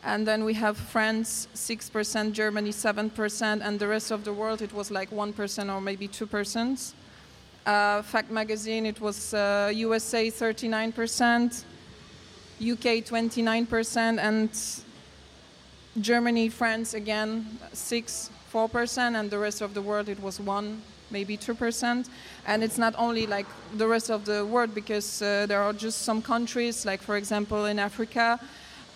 And 0.04 0.26
then 0.26 0.44
we 0.44 0.54
have 0.54 0.76
France 0.76 1.48
6%, 1.54 2.32
Germany 2.32 2.70
7%, 2.70 3.60
and 3.66 3.78
the 3.78 3.88
rest 3.88 4.10
of 4.10 4.24
the 4.24 4.32
world 4.32 4.60
it 4.60 4.72
was 4.74 4.90
like 4.90 5.10
1% 5.10 5.74
or 5.74 5.80
maybe 5.80 6.06
2%. 6.06 6.92
Uh, 7.64 8.02
Fact 8.02 8.30
Magazine, 8.30 8.84
it 8.84 9.00
was 9.00 9.32
USA 9.32 10.28
uh, 10.28 10.30
39%, 10.30 11.64
UK 12.60 13.04
29%, 13.04 14.18
and 14.18 14.50
Germany, 16.00 16.48
France 16.48 16.94
again 16.94 17.58
6, 17.72 18.30
4%, 18.52 19.18
and 19.18 19.30
the 19.30 19.38
rest 19.38 19.60
of 19.60 19.74
the 19.74 19.82
world 19.82 20.08
it 20.08 20.20
was 20.20 20.40
1 20.40 20.82
maybe 21.10 21.36
2%. 21.36 22.08
And 22.46 22.62
it's 22.62 22.78
not 22.78 22.94
only 22.98 23.26
like 23.26 23.46
the 23.76 23.86
rest 23.86 24.10
of 24.10 24.24
the 24.24 24.44
world 24.44 24.74
because 24.74 25.22
uh, 25.22 25.46
there 25.46 25.62
are 25.62 25.72
just 25.72 26.02
some 26.02 26.22
countries, 26.22 26.84
like 26.84 27.02
for 27.02 27.16
example 27.16 27.66
in 27.66 27.78
Africa, 27.78 28.38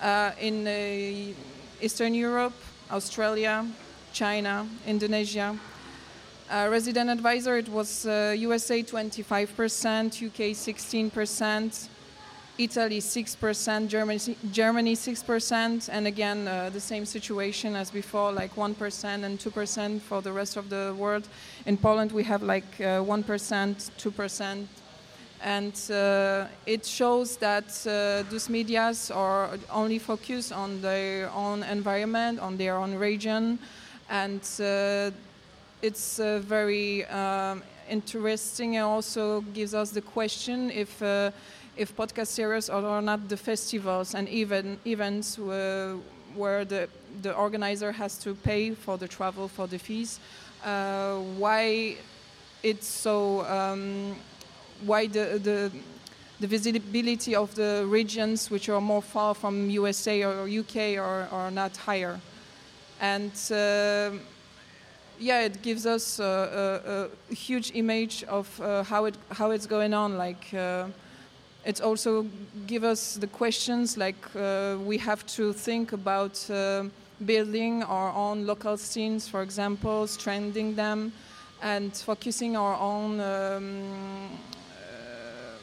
uh, 0.01 0.33
in 0.41 0.67
uh, 0.67 1.35
Eastern 1.81 2.15
Europe, 2.15 2.55
Australia, 2.91 3.67
China, 4.13 4.67
Indonesia. 4.87 5.59
Uh, 6.51 6.69
resident 6.71 7.09
advisor, 7.09 7.57
it 7.57 7.69
was 7.69 8.05
USA 8.05 8.81
uh, 8.81 8.85
25%, 8.85 10.27
UK 10.27 10.53
16%, 10.53 11.89
Italy 12.63 13.01
6%, 13.01 13.89
Germany, 13.89 14.37
Germany 14.53 14.95
6%, 14.95 15.89
and 15.91 16.07
again 16.07 16.47
uh, 16.47 16.71
the 16.71 16.81
same 16.81 17.05
situation 17.05 17.75
as 17.75 17.91
before, 17.91 18.31
like 18.31 18.55
1% 18.55 19.25
and 19.25 19.39
2% 19.39 20.01
for 20.01 20.23
the 20.23 20.33
rest 20.33 20.57
of 20.57 20.69
the 20.71 20.95
world. 20.97 21.29
In 21.67 21.77
Poland 21.77 22.13
we 22.13 22.23
have 22.25 22.43
like 22.43 22.81
uh, 22.81 23.03
1%, 23.03 23.25
2%, 23.25 24.67
and 25.43 25.91
uh, 25.91 26.47
it 26.65 26.87
shows 26.87 27.37
that 27.39 27.67
uh, 27.87 28.23
those 28.31 28.49
medias 28.49 29.11
are 29.11 29.51
only 29.71 29.99
focused 29.99 30.53
on 30.53 30.81
their 30.81 31.31
own 31.31 31.65
environment, 31.65 32.39
on 32.39 32.57
their 32.57 32.77
own 32.77 32.95
region, 32.95 33.59
and 34.09 34.41
uh, 34.61 35.11
it's 35.83 36.21
uh, 36.21 36.39
very 36.45 37.05
um, 37.07 37.63
interesting 37.91 38.77
and 38.77 38.85
also 38.85 39.41
gives 39.53 39.75
us 39.75 39.91
the 39.91 40.01
question 40.01 40.71
if 40.71 41.03
if 41.77 41.97
podcast 41.97 42.29
series 42.29 42.69
are 42.69 43.03
not 43.03 43.29
the 43.29 43.37
festivals 43.37 44.15
and 44.15 44.29
even 44.29 44.79
events 44.87 45.39
where 45.39 46.65
the, 46.65 46.89
the 47.23 47.35
organizer 47.35 47.93
has 47.93 48.19
to 48.19 48.35
pay 48.35 48.75
for 48.75 48.99
the 48.99 49.09
travel, 49.09 49.49
for 49.49 49.67
the 49.67 49.79
fees, 49.79 50.21
uh, 50.65 51.17
why 51.39 51.97
it's 52.63 52.87
so, 52.87 53.45
um, 53.47 54.15
why 54.85 55.07
the, 55.07 55.41
the, 55.43 55.73
the 56.41 56.47
visibility 56.47 57.35
of 57.35 57.55
the 57.55 57.85
regions 57.89 58.51
which 58.51 58.69
are 58.69 58.81
more 58.81 59.03
far 59.03 59.35
from 59.35 59.71
USA 59.71 60.23
or 60.25 60.49
UK 60.49 60.99
are, 60.99 61.29
are 61.33 61.51
not 61.51 61.77
higher. 61.77 62.21
And 63.01 63.33
uh, 63.51 64.11
yeah, 65.19 65.41
it 65.41 65.63
gives 65.63 65.87
us 65.87 66.19
a, 66.19 67.09
a, 67.25 67.33
a 67.33 67.35
huge 67.35 67.73
image 67.75 68.25
of 68.25 68.61
uh, 68.61 68.83
how, 68.83 69.07
it, 69.07 69.17
how 69.31 69.51
it's 69.51 69.67
going 69.67 69.95
on. 69.95 70.19
Like, 70.19 70.53
uh, 70.55 70.87
it 71.65 71.81
also 71.81 72.27
gives 72.67 72.85
us 72.85 73.15
the 73.15 73.27
questions 73.27 73.97
like 73.97 74.17
uh, 74.37 74.77
we 74.85 74.99
have 74.99 75.25
to 75.27 75.53
think 75.53 75.93
about 75.93 76.51
uh, 76.51 76.85
building 77.25 77.83
our 77.85 78.13
own 78.15 78.47
local 78.47 78.77
scenes, 78.77 79.29
for 79.29 79.43
example, 79.43 80.07
strengthening 80.07 80.75
them, 80.75 81.13
and 81.63 81.97
focusing 81.97 82.57
our 82.57 82.77
own 82.81 83.21
um, 83.21 84.29
uh, 84.73 85.59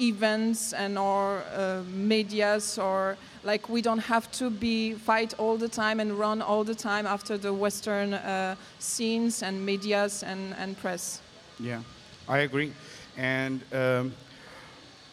events 0.00 0.72
and 0.72 0.98
our 0.98 1.42
uh, 1.54 1.82
medias 1.92 2.78
or 2.78 3.16
like 3.42 3.68
we 3.68 3.82
don't 3.82 3.98
have 3.98 4.30
to 4.32 4.48
be 4.48 4.94
fight 4.94 5.34
all 5.38 5.58
the 5.58 5.68
time 5.68 6.00
and 6.00 6.18
run 6.18 6.40
all 6.40 6.64
the 6.64 6.74
time 6.74 7.06
after 7.06 7.36
the 7.36 7.52
western 7.52 8.14
uh, 8.14 8.56
scenes 8.78 9.42
and 9.42 9.64
medias 9.64 10.22
and, 10.22 10.54
and 10.58 10.78
press. 10.78 11.20
Yeah 11.60 11.82
i 12.28 12.38
agree. 12.38 12.72
And 13.16 13.60
um, 13.72 14.12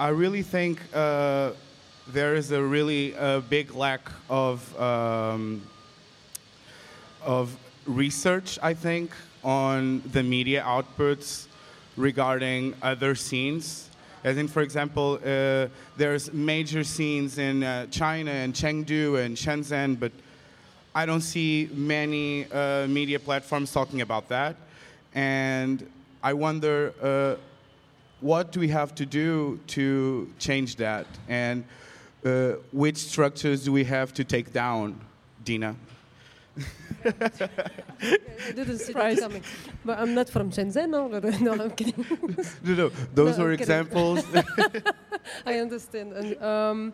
I 0.02 0.08
really 0.08 0.42
think 0.42 0.82
uh, 0.96 1.52
there 2.08 2.34
is 2.34 2.52
a 2.52 2.60
really 2.60 3.16
uh, 3.16 3.42
big 3.42 3.76
lack 3.76 4.10
of 4.32 4.58
um, 4.82 5.62
of 7.24 7.56
research. 7.86 8.58
I 8.64 8.74
think 8.74 9.12
on 9.44 10.02
the 10.12 10.24
media 10.24 10.64
outputs 10.64 11.46
regarding 11.98 12.74
other 12.82 13.14
scenes. 13.14 13.92
I 14.26 14.34
think, 14.34 14.50
for 14.50 14.64
example, 14.64 15.20
uh, 15.24 15.68
there's 15.98 16.34
major 16.34 16.84
scenes 16.84 17.38
in 17.38 17.62
uh, 17.62 17.86
China 17.92 18.32
and 18.32 18.56
Chengdu 18.56 19.24
and 19.24 19.38
Shenzhen, 19.38 20.00
but 20.00 20.12
I 20.96 21.06
don't 21.06 21.22
see 21.22 21.70
many 21.74 22.52
uh, 22.52 22.88
media 22.88 23.20
platforms 23.20 23.72
talking 23.72 24.02
about 24.02 24.30
that. 24.30 24.56
And 25.14 25.88
I 26.24 26.34
wonder 26.34 26.92
uh, 27.00 27.36
what 28.22 28.52
do 28.52 28.60
we 28.60 28.70
have 28.70 28.96
to 28.96 29.06
do 29.06 29.60
to 29.68 30.32
change 30.40 30.78
that? 30.78 31.08
And 31.28 31.66
uh, 32.24 32.54
which 32.72 32.98
structures 32.98 33.66
do 33.66 33.72
we 33.72 33.84
have 33.86 34.14
to 34.14 34.24
take 34.24 34.54
down, 34.54 35.02
Dina? 35.44 35.76
I 37.04 37.12
didn't 38.56 38.80
see 38.80 38.94
that 38.94 39.18
coming. 39.20 39.44
But 39.84 40.00
I'm 40.00 40.14
not 40.14 40.30
from 40.30 40.52
Shenzhen, 40.52 40.90
no? 40.90 41.08
no, 41.08 41.64
I'm 41.64 41.72
kidding. 41.72 42.06
no, 42.64 42.74
no, 42.76 42.92
those 43.16 43.38
no, 43.38 43.46
are 43.46 43.52
examples. 43.54 44.24
I 45.46 45.60
understand. 45.60 46.14
And, 46.14 46.44
um, 46.44 46.94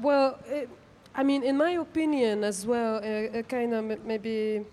well, 0.00 0.38
it, 0.46 0.68
I 1.14 1.22
mean, 1.22 1.42
in 1.42 1.56
my 1.56 1.72
opinion 1.72 2.44
as 2.44 2.66
well, 2.66 3.00
a, 3.02 3.38
a 3.38 3.42
kind 3.42 3.72
of 3.74 4.04
maybe, 4.04 4.64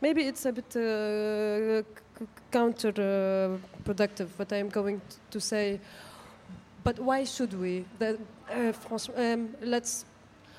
maybe 0.00 0.22
it's 0.22 0.44
a 0.46 0.52
bit 0.52 0.76
uh, 0.76 1.82
counterproductive 3.82 4.28
what 4.36 4.52
I'm 4.52 4.68
going 4.68 5.00
to 5.30 5.40
say. 5.40 5.80
But 6.84 6.98
why 6.98 7.24
should 7.24 7.58
we? 7.58 7.84
The, 7.98 8.18
uh, 8.50 8.72
um, 9.16 9.54
let's, 9.62 10.04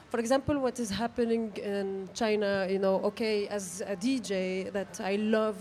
for 0.10 0.20
example, 0.20 0.60
what 0.60 0.80
is 0.80 0.90
happening 0.90 1.52
in 1.58 2.10
China. 2.14 2.68
You 2.70 2.80
know, 2.80 3.02
okay, 3.04 3.48
as 3.48 3.82
a 3.82 3.96
DJ, 3.96 4.72
that 4.72 5.02
I 5.02 5.16
love 5.18 5.58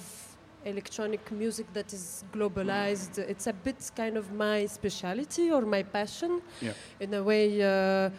electronic 0.64 1.33
music 1.33 1.72
that 1.72 1.92
is 1.92 2.25
globalized. 2.33 3.18
It's 3.18 3.48
a 3.48 3.53
bit 3.53 3.90
kind 3.96 4.16
of 4.16 4.33
my 4.33 4.66
specialty 4.66 5.51
or 5.51 5.62
my 5.62 5.83
passion, 5.83 6.40
yeah. 6.61 6.72
in 7.01 7.14
a 7.14 7.22
way. 7.22 7.62
Uh, 7.62 8.11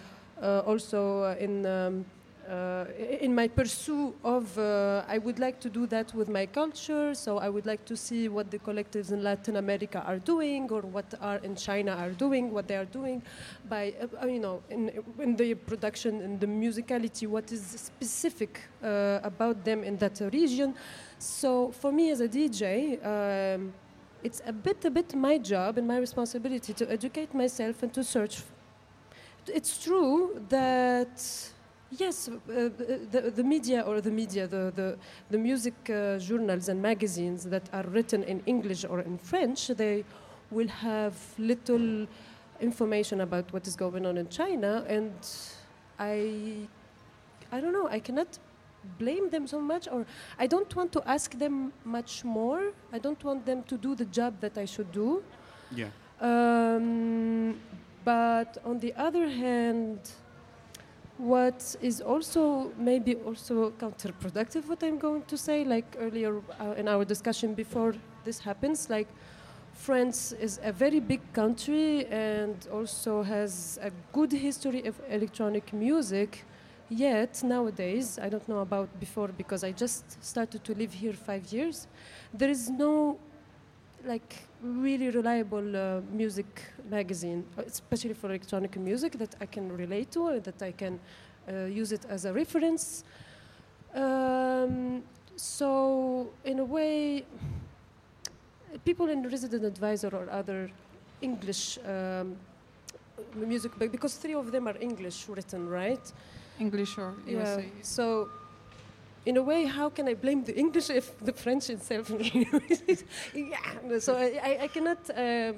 uh, 0.42 0.62
also 0.66 1.38
in 1.40 1.66
um, 1.66 2.06
uh, 2.50 2.86
in 3.22 3.34
my 3.34 3.48
pursuit 3.48 4.14
of, 4.24 4.58
uh, 4.58 5.04
I 5.08 5.18
would 5.18 5.40
like 5.40 5.60
to 5.62 5.70
do 5.70 5.86
that 5.88 6.14
with 6.14 6.30
my 6.30 6.46
culture. 6.46 7.14
So 7.14 7.38
I 7.38 7.50
would 7.50 7.66
like 7.66 7.86
to 7.86 7.96
see 7.96 8.28
what 8.28 8.52
the 8.52 8.60
collectives 8.60 9.12
in 9.12 9.24
Latin 9.24 9.56
America 9.56 10.04
are 10.06 10.20
doing, 10.20 10.70
or 10.70 10.82
what 10.82 11.14
are 11.22 11.38
in 11.38 11.56
China 11.56 11.92
are 11.96 12.12
doing, 12.12 12.52
what 12.52 12.68
they 12.68 12.76
are 12.76 12.86
doing, 12.86 13.22
by 13.70 13.94
uh, 14.22 14.26
you 14.28 14.40
know, 14.40 14.62
in, 14.70 14.92
in 15.20 15.36
the 15.36 15.54
production 15.54 16.22
and 16.22 16.40
the 16.40 16.48
musicality, 16.48 17.28
what 17.28 17.52
is 17.52 17.62
specific 17.62 18.60
uh, 18.84 19.20
about 19.24 19.64
them 19.64 19.84
in 19.84 19.98
that 19.98 20.20
region. 20.34 20.76
So 21.20 21.72
for 21.72 21.92
me 21.92 22.12
as 22.12 22.22
a 22.22 22.28
DJ. 22.28 23.00
Um, 23.06 23.74
it's 24.24 24.42
a 24.46 24.54
bit, 24.54 24.86
a 24.86 24.90
bit 24.90 25.14
my 25.16 25.38
job 25.38 25.78
and 25.78 25.86
my 25.86 25.98
responsibility 25.98 26.74
to 26.74 26.90
educate 26.90 27.34
myself 27.34 27.84
and 27.84 27.94
to 27.94 28.04
search. 28.06 28.42
It's 29.48 29.84
true 29.84 30.42
that 30.48 31.22
Yes, 32.00 32.28
uh, 32.28 32.34
the, 33.12 33.32
the 33.36 33.44
media 33.44 33.82
or 33.82 34.02
the 34.02 34.10
media, 34.10 34.48
the, 34.48 34.72
the, 34.76 34.98
the 35.30 35.38
music 35.38 35.74
uh, 35.90 36.18
journals 36.18 36.70
and 36.70 36.82
magazines 36.82 37.44
that 37.46 37.70
are 37.72 37.84
written 37.84 38.24
in 38.24 38.42
English 38.46 38.84
or 38.86 39.02
in 39.02 39.18
French, 39.18 39.68
they 39.68 40.04
will 40.50 40.68
have 40.68 41.14
little 41.38 42.08
information 42.60 43.22
about 43.22 43.52
what 43.54 43.68
is 43.68 43.76
going 43.76 44.06
on 44.06 44.18
in 44.18 44.28
China. 44.30 44.86
And 44.88 45.14
I, 46.00 46.68
I 47.52 47.62
don't 47.62 47.74
know, 47.74 47.88
I 47.88 48.00
cannot 48.00 48.40
blame 48.98 49.30
them 49.30 49.46
so 49.48 49.60
much, 49.60 49.88
or 49.88 50.06
I 50.40 50.48
don't 50.48 50.76
want 50.76 50.92
to 50.94 51.02
ask 51.08 51.38
them 51.38 51.74
much 51.86 52.24
more. 52.24 52.74
I 52.92 53.00
don't 53.00 53.24
want 53.24 53.46
them 53.46 53.64
to 53.64 53.78
do 53.78 53.94
the 53.94 54.06
job 54.06 54.34
that 54.42 54.58
I 54.58 54.66
should 54.66 54.92
do. 54.92 55.24
Yeah. 55.76 55.90
Um, 56.20 57.56
But 58.06 58.58
on 58.66 58.80
the 58.80 58.94
other 58.98 59.30
hand, 59.30 60.00
what 61.24 61.76
is 61.82 62.02
also 62.02 62.72
maybe 62.78 63.16
also 63.16 63.72
counterproductive, 63.80 64.68
what 64.68 64.84
I'm 64.84 64.98
going 64.98 65.24
to 65.24 65.38
say, 65.38 65.64
like 65.64 65.96
earlier 65.98 66.42
uh, 66.60 66.74
in 66.76 66.90
our 66.90 67.06
discussion 67.06 67.54
before 67.54 67.96
this 68.26 68.40
happens, 68.40 68.90
like 68.90 69.08
France 69.74 70.34
is 70.34 70.60
a 70.64 70.74
very 70.74 71.00
big 71.00 71.22
country 71.32 72.06
and 72.08 72.68
also 72.74 73.24
has 73.24 73.80
a 73.82 73.90
good 74.12 74.34
history 74.34 74.86
of 74.86 75.00
electronic 75.10 75.72
music. 75.72 76.44
Yet 76.90 77.42
nowadays, 77.42 78.20
I 78.22 78.28
don't 78.28 78.48
know 78.50 78.60
about 78.60 78.90
before 79.00 79.30
because 79.30 79.64
I 79.64 79.72
just 79.72 80.22
started 80.22 80.64
to 80.66 80.76
live 80.76 80.92
here 80.92 81.14
five 81.14 81.52
years. 81.54 81.88
There 82.34 82.50
is 82.50 82.70
no 82.70 83.18
like 84.06 84.36
really 84.64 85.10
reliable 85.10 85.76
uh, 85.76 86.02
music 86.12 86.62
magazine, 86.90 87.46
especially 87.58 88.14
for 88.14 88.30
electronic 88.30 88.78
music 88.78 89.18
that 89.18 89.36
I 89.42 89.46
can 89.46 89.72
relate 89.78 90.12
to, 90.12 90.28
and 90.30 90.44
that 90.44 90.62
I 90.62 90.72
can 90.72 91.00
uh, 91.48 91.66
use 91.66 91.92
it 91.92 92.06
as 92.10 92.26
a 92.26 92.34
reference. 92.34 93.04
Um, 93.94 95.04
so 95.36 96.30
in 96.46 96.60
a 96.60 96.66
way, 96.66 97.26
people 98.86 99.10
in 99.10 99.24
resident 99.30 99.66
advisor 99.66 100.10
or 100.10 100.30
other 100.30 100.72
English 101.22 101.78
um, 101.86 102.36
music, 103.36 103.72
because 103.78 104.16
three 104.16 104.34
of 104.34 104.52
them 104.52 104.68
are 104.68 104.78
English 104.80 105.28
written, 105.28 105.68
right? 105.70 106.12
English 106.60 106.98
or 106.98 107.16
yeah. 107.28 107.62
So 107.82 108.30
in 109.26 109.38
a 109.38 109.42
way, 109.42 109.66
how 109.66 109.90
can 109.90 110.08
I 110.08 110.14
blame 110.14 110.44
the 110.44 110.56
English 110.56 110.90
if 110.90 111.18
the 111.20 111.34
French 111.34 111.70
itself? 111.70 112.10
yeah. 113.34 114.00
So 114.00 114.18
I, 114.18 114.58
I 114.62 114.68
cannot 114.68 115.10
uh, 115.10 115.54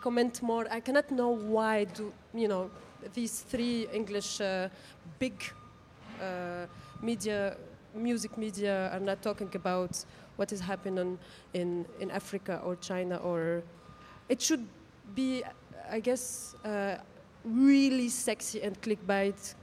comment 0.00 0.42
more. 0.42 0.66
I 0.70 0.80
cannot 0.80 1.10
know 1.10 1.28
why 1.28 1.84
do 1.84 2.12
you 2.34 2.48
know 2.48 2.70
these 3.14 3.40
three 3.40 3.86
English 3.92 4.40
uh, 4.40 4.68
big 5.18 5.34
uh, 6.20 6.66
media, 7.02 7.56
music 7.94 8.36
media, 8.38 8.90
are 8.92 9.00
not 9.00 9.22
talking 9.22 9.50
about 9.54 10.04
what 10.36 10.52
is 10.52 10.60
happening 10.60 11.18
in 11.52 11.84
in 12.00 12.10
Africa 12.10 12.60
or 12.64 12.76
China 12.76 13.16
or 13.16 13.62
it 14.30 14.40
should 14.40 14.64
be, 15.14 15.42
I 15.90 16.00
guess, 16.00 16.54
uh, 16.64 16.96
really 17.44 18.08
sexy 18.08 18.62
and 18.62 18.80
clickbait 18.80 19.54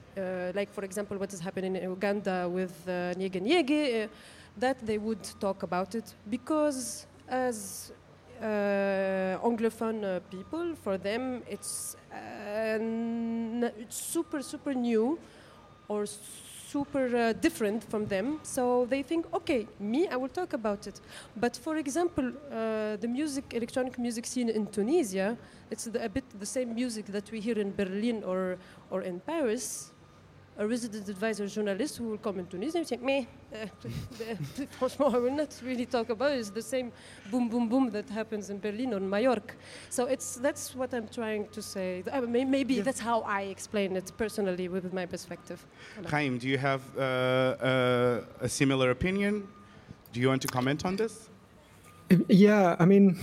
like 0.53 0.73
for 0.73 0.83
example 0.83 1.17
what 1.17 1.33
is 1.33 1.39
happening 1.39 1.75
in 1.75 1.83
Uganda 1.83 2.49
with 2.49 2.73
uh, 2.87 3.13
Nyege 3.15 3.41
Nyege, 3.41 4.05
uh, 4.05 4.07
that 4.57 4.77
they 4.85 4.97
would 4.97 5.23
talk 5.39 5.63
about 5.63 5.95
it 5.95 6.13
because 6.29 7.05
as 7.27 7.91
uh, 8.41 9.39
Anglophone 9.43 10.03
uh, 10.03 10.19
people, 10.31 10.75
for 10.83 10.97
them 10.97 11.41
it's, 11.49 11.95
uh, 12.11 12.77
it's 13.79 13.97
super, 13.97 14.41
super 14.41 14.73
new 14.73 15.17
or 15.87 16.05
super 16.05 17.15
uh, 17.15 17.33
different 17.33 17.83
from 17.83 18.05
them. 18.05 18.39
So 18.43 18.85
they 18.85 19.01
think, 19.01 19.25
okay, 19.33 19.67
me, 19.79 20.07
I 20.07 20.17
will 20.17 20.29
talk 20.29 20.53
about 20.53 20.85
it. 20.85 20.99
But 21.35 21.57
for 21.57 21.77
example, 21.77 22.31
the 22.49 23.07
music, 23.07 23.45
electronic 23.53 23.97
music 23.97 24.25
scene 24.25 24.49
in 24.49 24.67
Tunisia, 24.67 25.37
it's 25.71 25.85
the, 25.85 26.03
a 26.03 26.09
bit 26.09 26.25
the 26.39 26.45
same 26.45 26.75
music 26.75 27.05
that 27.07 27.31
we 27.31 27.39
hear 27.39 27.57
in 27.57 27.73
Berlin 27.73 28.23
or, 28.23 28.57
or 28.91 29.01
in 29.01 29.19
Paris 29.19 29.91
a 30.57 30.67
resident 30.67 31.07
advisor 31.07 31.47
journalist 31.47 31.97
who 31.97 32.09
will 32.09 32.17
come 32.17 32.39
in 32.39 32.47
Tunisia 32.47 32.79
and 32.79 32.87
say, 32.87 32.97
me, 32.97 33.27
franchement, 34.71 35.15
I 35.15 35.17
will 35.17 35.31
not 35.31 35.55
really 35.63 35.85
talk 35.85 36.09
about 36.09 36.31
it. 36.31 36.39
It's 36.39 36.49
the 36.49 36.61
same 36.61 36.91
boom, 37.29 37.47
boom, 37.47 37.69
boom 37.69 37.89
that 37.91 38.09
happens 38.09 38.49
in 38.49 38.59
Berlin 38.59 38.93
or 38.93 38.97
in 38.97 39.09
Mallorca. 39.09 39.53
So 39.89 40.05
it's, 40.05 40.35
that's 40.35 40.75
what 40.75 40.93
I'm 40.93 41.07
trying 41.07 41.47
to 41.49 41.61
say. 41.61 42.03
I 42.11 42.21
mean, 42.21 42.49
maybe 42.49 42.75
yeah. 42.75 42.83
that's 42.83 42.99
how 42.99 43.21
I 43.21 43.43
explain 43.43 43.95
it 43.95 44.11
personally 44.17 44.67
with 44.67 44.91
my 44.93 45.05
perspective. 45.05 45.65
Khyam, 46.03 46.39
do 46.39 46.47
you 46.47 46.57
have 46.57 46.81
uh, 46.97 47.01
uh, 47.01 48.21
a 48.41 48.49
similar 48.49 48.91
opinion? 48.91 49.47
Do 50.11 50.19
you 50.19 50.29
want 50.29 50.41
to 50.41 50.47
comment 50.47 50.85
on 50.85 50.95
this? 50.95 51.29
Yeah, 52.29 52.75
I 52.79 52.85
mean, 52.85 53.19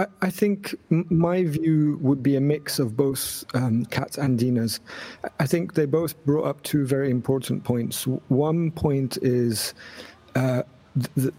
I, 0.00 0.06
I 0.22 0.30
think 0.30 0.74
my 0.88 1.44
view 1.44 1.98
would 2.00 2.22
be 2.22 2.36
a 2.36 2.40
mix 2.40 2.78
of 2.78 2.96
both 2.96 3.44
um, 3.54 3.84
Kat 3.86 4.16
and 4.16 4.38
Dina's. 4.38 4.80
I 5.38 5.46
think 5.46 5.74
they 5.74 5.84
both 5.84 6.14
brought 6.24 6.46
up 6.46 6.62
two 6.62 6.86
very 6.86 7.10
important 7.10 7.64
points. 7.64 8.06
One 8.28 8.70
point 8.70 9.18
is 9.22 9.74
uh, 10.34 10.62
the, 11.16 11.32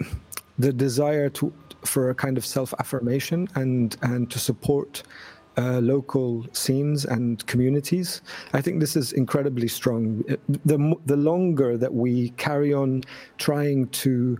the 0.59 0.71
desire 0.71 1.29
to 1.29 1.51
for 1.83 2.11
a 2.11 2.15
kind 2.15 2.37
of 2.37 2.45
self-affirmation 2.45 3.47
and 3.55 3.97
and 4.03 4.29
to 4.29 4.37
support 4.37 5.01
uh, 5.57 5.79
local 5.79 6.45
scenes 6.53 7.05
and 7.05 7.43
communities. 7.47 8.21
I 8.53 8.61
think 8.61 8.79
this 8.79 8.95
is 8.95 9.13
incredibly 9.13 9.67
strong. 9.67 10.23
The 10.65 10.95
the 11.07 11.17
longer 11.17 11.77
that 11.77 11.93
we 11.93 12.29
carry 12.37 12.73
on 12.73 13.03
trying 13.37 13.87
to 14.03 14.37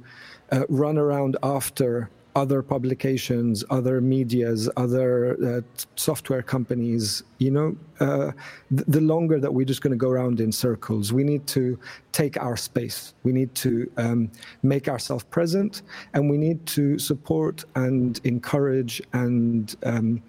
uh, 0.52 0.66
run 0.70 1.00
around 1.00 1.38
after 1.42 2.12
other 2.36 2.62
publications, 2.62 3.64
other 3.70 4.00
medias, 4.02 4.70
other 4.78 5.38
uh, 5.44 5.62
software 5.96 6.42
companies, 6.42 7.24
you 7.40 7.52
know, 7.52 7.76
uh, 8.00 8.32
th- 8.70 8.86
the 8.88 9.02
longer 9.02 9.40
that 9.40 9.54
we're 9.54 9.66
just 9.66 9.82
going 9.82 9.92
to 9.92 9.98
go 9.98 10.10
around 10.10 10.40
in 10.40 10.52
circles, 10.52 11.12
we 11.12 11.24
need 11.24 11.46
to 11.48 11.78
take 12.12 12.38
our 12.38 12.56
space. 12.56 13.14
We 13.24 13.32
need 13.32 13.54
to 13.56 13.92
um, 13.98 14.32
make 14.64 14.88
ourselves 14.88 15.24
present, 15.26 15.82
and 16.14 16.30
we 16.30 16.38
need 16.38 16.66
to 16.68 16.98
support 17.00 17.66
and 17.76 18.20
encourage 18.24 19.02
and 19.14 19.76
um, 19.84 20.22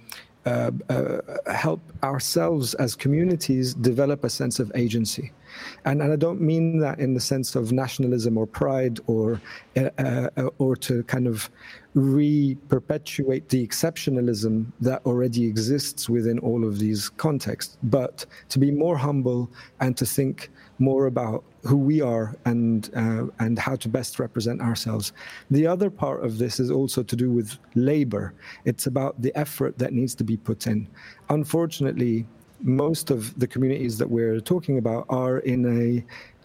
uh, 0.44 0.72
uh, 0.88 1.20
help 1.52 1.80
ourselves 2.02 2.74
as 2.74 2.96
communities 2.96 3.74
develop 3.74 4.24
a 4.24 4.28
sense 4.28 4.58
of 4.58 4.72
agency. 4.74 5.30
And, 5.84 6.02
and 6.02 6.12
I 6.12 6.16
don't 6.16 6.40
mean 6.40 6.80
that 6.80 6.98
in 6.98 7.14
the 7.14 7.20
sense 7.20 7.54
of 7.54 7.70
nationalism 7.70 8.36
or 8.36 8.48
pride 8.48 8.98
or, 9.06 9.40
uh, 9.76 9.90
uh 9.98 10.48
or 10.58 10.74
to 10.76 11.04
kind 11.04 11.28
of 11.28 11.48
re-perpetuate 11.94 13.48
the 13.50 13.66
exceptionalism 13.66 14.66
that 14.80 15.04
already 15.04 15.44
exists 15.44 16.08
within 16.08 16.38
all 16.38 16.64
of 16.64 16.78
these 16.78 17.10
contexts, 17.10 17.76
but 17.82 18.24
to 18.48 18.58
be 18.58 18.70
more 18.70 18.96
humble 18.96 19.50
and 19.80 19.96
to 19.96 20.06
think 20.06 20.50
more 20.78 21.06
about 21.06 21.44
who 21.64 21.76
we 21.76 22.00
are 22.00 22.34
and 22.44 22.90
uh, 22.96 23.26
and 23.38 23.58
how 23.58 23.76
to 23.76 23.88
best 23.88 24.18
represent 24.18 24.60
ourselves. 24.60 25.12
The 25.50 25.66
other 25.66 25.90
part 25.90 26.24
of 26.24 26.38
this 26.38 26.58
is 26.58 26.70
also 26.70 27.02
to 27.02 27.14
do 27.14 27.30
with 27.30 27.58
labor. 27.74 28.34
It's 28.64 28.86
about 28.86 29.20
the 29.20 29.32
effort 29.36 29.78
that 29.78 29.92
needs 29.92 30.14
to 30.16 30.24
be 30.24 30.36
put 30.36 30.66
in. 30.66 30.88
Unfortunately, 31.28 32.26
most 32.62 33.10
of 33.10 33.38
the 33.38 33.46
communities 33.46 33.98
that 33.98 34.08
we're 34.08 34.40
talking 34.40 34.78
about 34.78 35.04
are 35.08 35.38
in 35.38 35.60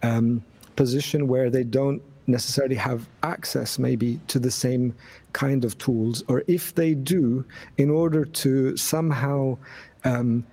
a 0.02 0.08
um, 0.08 0.44
position 0.76 1.28
where 1.28 1.50
they 1.50 1.64
don't 1.64 2.02
necessarily 2.28 2.76
have 2.76 3.08
access 3.24 3.80
maybe 3.80 4.20
to 4.28 4.40
the 4.40 4.52
same 4.52 4.94
kind 5.34 5.64
of 5.64 5.78
tools 5.78 6.24
or 6.28 6.44
if 6.48 6.76
they 6.76 6.94
do 6.94 7.44
in 7.78 7.90
order 7.90 8.26
to 8.26 8.76
somehow 8.76 9.58
um, 10.04 10.46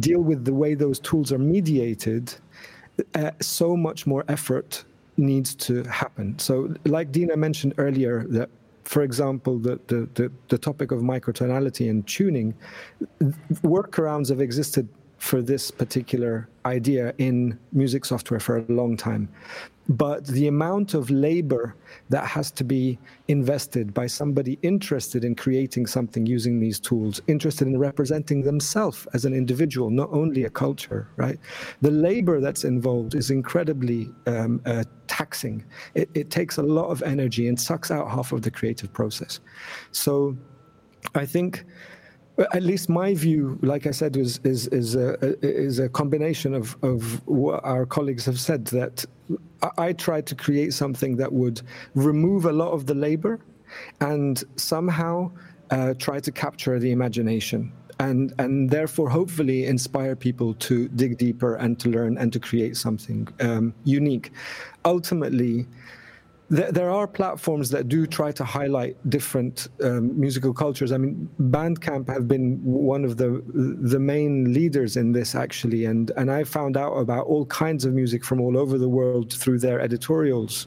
deal 0.00 0.20
with 0.20 0.44
the 0.44 0.54
way 0.54 0.74
those 0.74 0.98
tools 1.00 1.32
are 1.32 1.38
mediated 1.38 2.34
uh, 3.14 3.30
so 3.40 3.76
much 3.76 4.06
more 4.06 4.24
effort 4.28 4.84
needs 5.16 5.54
to 5.54 5.82
happen. 5.84 6.38
So 6.38 6.74
like 6.84 7.12
dina 7.12 7.36
mentioned 7.36 7.74
earlier 7.78 8.24
that 8.28 8.48
for 8.84 9.02
example, 9.02 9.58
the, 9.58 9.78
the, 9.86 10.08
the, 10.14 10.32
the, 10.48 10.58
topic 10.58 10.90
of 10.90 11.00
microtonality 11.00 11.88
and 11.88 12.04
tuning, 12.06 12.52
workarounds 13.62 14.28
have 14.28 14.40
existed 14.40 14.88
for 15.18 15.40
this 15.40 15.70
particular 15.70 16.48
idea 16.66 17.14
in 17.18 17.56
music 17.70 18.04
software 18.04 18.40
for 18.40 18.58
a 18.58 18.64
long 18.68 18.96
time 18.96 19.28
but 19.88 20.26
the 20.26 20.46
amount 20.46 20.94
of 20.94 21.10
labor 21.10 21.74
that 22.08 22.24
has 22.24 22.50
to 22.52 22.64
be 22.64 22.98
invested 23.28 23.92
by 23.92 24.06
somebody 24.06 24.58
interested 24.62 25.24
in 25.24 25.34
creating 25.34 25.86
something 25.86 26.24
using 26.24 26.60
these 26.60 26.78
tools, 26.78 27.20
interested 27.26 27.66
in 27.66 27.78
representing 27.78 28.42
themselves 28.42 29.06
as 29.12 29.24
an 29.24 29.34
individual, 29.34 29.90
not 29.90 30.08
only 30.12 30.44
a 30.44 30.50
culture, 30.50 31.08
right? 31.16 31.38
The 31.80 31.90
labor 31.90 32.40
that's 32.40 32.64
involved 32.64 33.14
is 33.14 33.30
incredibly 33.30 34.08
um, 34.26 34.60
uh, 34.66 34.84
taxing. 35.08 35.64
It, 35.94 36.08
it 36.14 36.30
takes 36.30 36.58
a 36.58 36.62
lot 36.62 36.88
of 36.88 37.02
energy 37.02 37.48
and 37.48 37.60
sucks 37.60 37.90
out 37.90 38.10
half 38.10 38.32
of 38.32 38.42
the 38.42 38.50
creative 38.50 38.92
process. 38.92 39.40
So 39.90 40.36
I 41.14 41.26
think 41.26 41.64
at 42.38 42.62
least 42.62 42.88
my 42.88 43.14
view, 43.14 43.58
like 43.62 43.86
I 43.86 43.90
said, 43.90 44.16
is 44.16 44.40
is 44.44 44.68
is 44.68 44.94
a, 44.94 45.16
is 45.44 45.78
a 45.78 45.88
combination 45.88 46.54
of 46.54 46.76
of 46.82 47.26
what 47.26 47.64
our 47.64 47.84
colleagues 47.86 48.24
have 48.24 48.40
said. 48.40 48.66
That 48.66 49.04
I 49.78 49.92
tried 49.92 50.26
to 50.26 50.34
create 50.34 50.72
something 50.72 51.16
that 51.16 51.32
would 51.32 51.62
remove 51.94 52.46
a 52.46 52.52
lot 52.52 52.72
of 52.72 52.86
the 52.86 52.94
labor, 52.94 53.40
and 54.00 54.42
somehow 54.56 55.30
uh, 55.70 55.94
try 55.94 56.20
to 56.20 56.32
capture 56.32 56.78
the 56.78 56.90
imagination, 56.90 57.72
and 58.00 58.32
and 58.38 58.70
therefore 58.70 59.10
hopefully 59.10 59.66
inspire 59.66 60.16
people 60.16 60.54
to 60.54 60.88
dig 60.88 61.18
deeper 61.18 61.56
and 61.56 61.78
to 61.80 61.90
learn 61.90 62.16
and 62.16 62.32
to 62.32 62.40
create 62.40 62.76
something 62.76 63.28
um, 63.40 63.74
unique. 63.84 64.32
Ultimately 64.84 65.66
there, 66.52 66.90
are 66.90 67.06
platforms 67.06 67.70
that 67.70 67.88
do 67.88 68.06
try 68.06 68.30
to 68.32 68.44
highlight 68.44 68.94
different 69.08 69.68
um, 69.82 70.18
musical 70.20 70.52
cultures. 70.52 70.92
I 70.92 70.98
mean, 70.98 71.28
Bandcamp 71.40 72.08
have 72.08 72.28
been 72.28 72.60
one 72.62 73.04
of 73.04 73.16
the 73.16 73.42
the 73.92 73.98
main 73.98 74.52
leaders 74.52 74.98
in 74.98 75.12
this 75.12 75.34
actually, 75.34 75.86
and 75.86 76.10
and 76.18 76.30
I 76.30 76.44
found 76.44 76.76
out 76.76 76.92
about 76.92 77.26
all 77.26 77.46
kinds 77.46 77.86
of 77.86 77.94
music 77.94 78.22
from 78.22 78.38
all 78.38 78.58
over 78.58 78.76
the 78.76 78.88
world 78.88 79.32
through 79.32 79.60
their 79.60 79.80
editorials, 79.80 80.66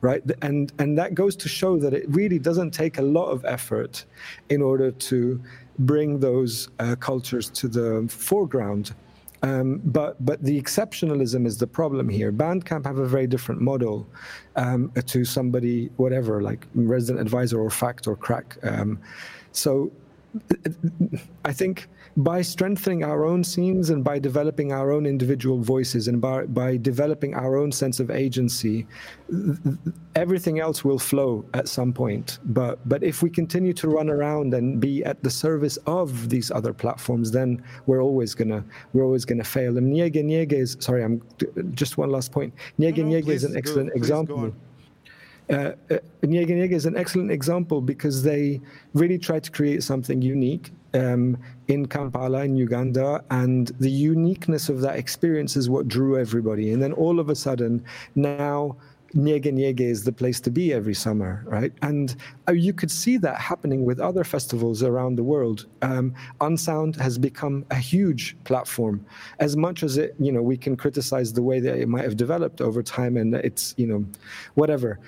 right? 0.00 0.22
And 0.42 0.72
and 0.80 0.98
that 0.98 1.14
goes 1.14 1.36
to 1.36 1.48
show 1.48 1.78
that 1.78 1.94
it 1.94 2.06
really 2.08 2.40
doesn't 2.40 2.72
take 2.72 2.98
a 2.98 3.02
lot 3.02 3.30
of 3.30 3.44
effort 3.44 4.04
in 4.48 4.60
order 4.60 4.90
to 4.90 5.40
bring 5.78 6.18
those 6.18 6.68
uh, 6.80 6.96
cultures 6.96 7.48
to 7.50 7.68
the 7.68 8.06
foreground. 8.08 8.94
Um, 9.42 9.80
but 9.84 10.22
but 10.24 10.42
the 10.42 10.60
exceptionalism 10.60 11.46
is 11.46 11.56
the 11.56 11.66
problem 11.66 12.08
here. 12.08 12.30
Bandcamp 12.30 12.84
have 12.84 12.98
a 12.98 13.06
very 13.06 13.26
different 13.26 13.60
model 13.60 14.06
um, 14.56 14.92
to 15.06 15.24
somebody 15.24 15.90
whatever 15.96 16.42
like 16.42 16.66
resident 16.74 17.20
advisor 17.20 17.58
or 17.58 17.70
fact 17.70 18.06
or 18.06 18.16
crack. 18.16 18.58
Um, 18.62 18.98
so 19.52 19.90
I 21.44 21.52
think 21.52 21.88
by 22.24 22.42
strengthening 22.42 23.04
our 23.04 23.24
own 23.24 23.42
scenes 23.44 23.90
and 23.90 24.02
by 24.02 24.18
developing 24.18 24.72
our 24.72 24.90
own 24.90 25.06
individual 25.06 25.60
voices 25.60 26.08
and 26.08 26.20
by, 26.20 26.44
by 26.46 26.76
developing 26.76 27.34
our 27.34 27.56
own 27.56 27.70
sense 27.70 28.00
of 28.00 28.10
agency, 28.10 28.86
everything 30.16 30.58
else 30.58 30.84
will 30.84 30.98
flow 30.98 31.44
at 31.54 31.68
some 31.68 31.92
point. 31.92 32.38
But 32.46 32.86
but 32.88 33.02
if 33.02 33.22
we 33.22 33.30
continue 33.30 33.72
to 33.74 33.88
run 33.88 34.10
around 34.10 34.54
and 34.54 34.80
be 34.80 35.04
at 35.04 35.22
the 35.22 35.30
service 35.30 35.76
of 35.86 36.28
these 36.28 36.50
other 36.50 36.72
platforms, 36.72 37.30
then 37.30 37.62
we're 37.86 38.02
always 38.02 38.34
gonna 38.34 38.64
we're 38.92 39.04
always 39.04 39.24
gonna 39.24 39.44
fail. 39.44 39.78
And 39.78 39.92
Nyege 39.92 40.22
Nyege 40.24 40.52
is 40.52 40.76
sorry, 40.80 41.04
I'm 41.04 41.22
just 41.72 41.96
one 41.96 42.10
last 42.10 42.32
point. 42.32 42.52
Nyege 42.78 42.98
no, 42.98 43.04
no, 43.04 43.10
Nyege 43.12 43.28
is 43.28 43.44
an 43.44 43.56
excellent 43.56 43.90
go, 43.90 43.96
example. 43.96 44.54
Uh, 45.48 45.72
uh, 45.90 45.98
Nyege 46.22 46.50
Nyege 46.50 46.72
is 46.72 46.86
an 46.86 46.96
excellent 46.96 47.30
example 47.30 47.80
because 47.80 48.22
they 48.22 48.60
really 48.94 49.18
try 49.18 49.38
to 49.38 49.50
create 49.50 49.82
something 49.82 50.20
unique 50.20 50.72
um, 50.94 51.36
in 51.68 51.86
Kampala, 51.86 52.44
in 52.44 52.56
Uganda, 52.56 53.22
and 53.30 53.68
the 53.78 53.90
uniqueness 53.90 54.68
of 54.68 54.80
that 54.80 54.96
experience 54.96 55.56
is 55.56 55.70
what 55.70 55.88
drew 55.88 56.18
everybody. 56.18 56.72
And 56.72 56.82
then 56.82 56.92
all 56.92 57.20
of 57.20 57.30
a 57.30 57.34
sudden, 57.34 57.84
now 58.14 58.76
Nyege 59.14 59.52
Nyege 59.52 59.80
is 59.80 60.04
the 60.04 60.12
place 60.12 60.40
to 60.40 60.50
be 60.50 60.72
every 60.72 60.94
summer, 60.94 61.42
right? 61.46 61.72
And 61.82 62.14
uh, 62.48 62.52
you 62.52 62.72
could 62.72 62.90
see 62.90 63.16
that 63.18 63.40
happening 63.40 63.84
with 63.84 63.98
other 63.98 64.22
festivals 64.22 64.82
around 64.82 65.16
the 65.16 65.24
world. 65.24 65.66
Um, 65.82 66.14
Unsound 66.40 66.94
has 66.96 67.18
become 67.18 67.64
a 67.70 67.76
huge 67.76 68.36
platform. 68.44 69.04
As 69.40 69.56
much 69.56 69.82
as 69.82 69.98
it, 69.98 70.14
you 70.20 70.30
know, 70.30 70.42
we 70.42 70.56
can 70.56 70.76
criticize 70.76 71.32
the 71.32 71.42
way 71.42 71.58
that 71.58 71.76
it 71.78 71.88
might 71.88 72.04
have 72.04 72.16
developed 72.16 72.60
over 72.60 72.82
time, 72.82 73.16
and 73.16 73.34
it's, 73.34 73.74
you 73.76 73.86
know, 73.86 74.04
whatever 74.54 75.00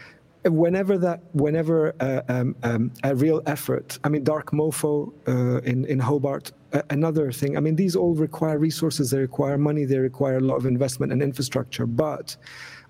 whenever 0.44 0.98
that 0.98 1.20
whenever 1.32 1.94
uh, 2.00 2.22
um, 2.28 2.56
um, 2.62 2.90
a 3.04 3.14
real 3.14 3.42
effort 3.46 3.98
i 4.04 4.08
mean 4.08 4.24
dark 4.24 4.50
mofo 4.50 5.12
uh, 5.28 5.60
in 5.62 5.84
in 5.86 5.98
hobart 5.98 6.52
uh, 6.72 6.82
another 6.90 7.30
thing 7.30 7.56
i 7.56 7.60
mean 7.60 7.76
these 7.76 7.94
all 7.94 8.14
require 8.14 8.58
resources 8.58 9.10
they 9.10 9.18
require 9.18 9.56
money 9.56 9.84
they 9.84 9.98
require 9.98 10.38
a 10.38 10.40
lot 10.40 10.56
of 10.56 10.66
investment 10.66 11.12
and 11.12 11.22
infrastructure 11.22 11.86
but 11.86 12.36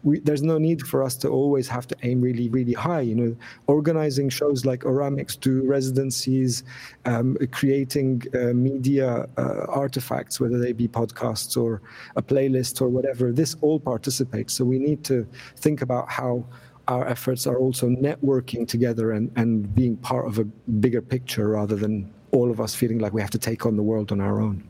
we, 0.03 0.19
there's 0.21 0.43
no 0.43 0.59
need 0.59 0.83
for 0.83 1.03
us 1.03 1.17
to 1.17 1.29
always 1.29 1.69
have 1.69 1.87
to 1.87 1.97
aim 2.03 2.21
really, 2.21 2.49
really 2.49 2.73
high. 2.73 3.01
You 3.01 3.15
know, 3.15 3.37
organizing 3.67 4.29
shows 4.29 4.65
like 4.65 4.81
Oramics, 4.81 5.38
do 5.38 5.62
residencies, 5.65 6.65
um, 7.05 7.37
creating 7.53 8.23
uh, 8.35 8.53
media 8.53 9.27
uh, 9.37 9.67
artifacts, 9.69 10.41
whether 10.41 10.59
they 10.59 10.73
be 10.73 10.88
podcasts 10.88 11.57
or 11.57 11.83
a 12.17 12.23
playlist 12.23 12.81
or 12.81 12.88
whatever. 12.88 13.33
This 13.33 13.57
all 13.61 13.79
participates. 13.79 14.55
So 14.55 14.65
we 14.65 14.79
need 14.79 15.05
to 15.05 15.27
think 15.57 15.83
about 15.83 16.11
how 16.11 16.45
our 16.88 17.07
efforts 17.07 17.47
are 17.47 17.57
also 17.57 17.88
networking 17.88 18.66
together 18.66 19.12
and, 19.12 19.31
and 19.37 19.75
being 19.75 19.97
part 19.97 20.27
of 20.27 20.38
a 20.38 20.45
bigger 20.45 21.01
picture 21.01 21.49
rather 21.49 21.77
than 21.77 22.12
all 22.33 22.51
of 22.51 22.61
us 22.61 22.75
feeling 22.75 22.99
like 22.99 23.12
we 23.12 23.21
have 23.21 23.31
to 23.31 23.38
take 23.38 23.66
on 23.66 23.77
the 23.77 23.83
world 23.83 24.11
on 24.11 24.21
our 24.21 24.40
own. 24.40 24.68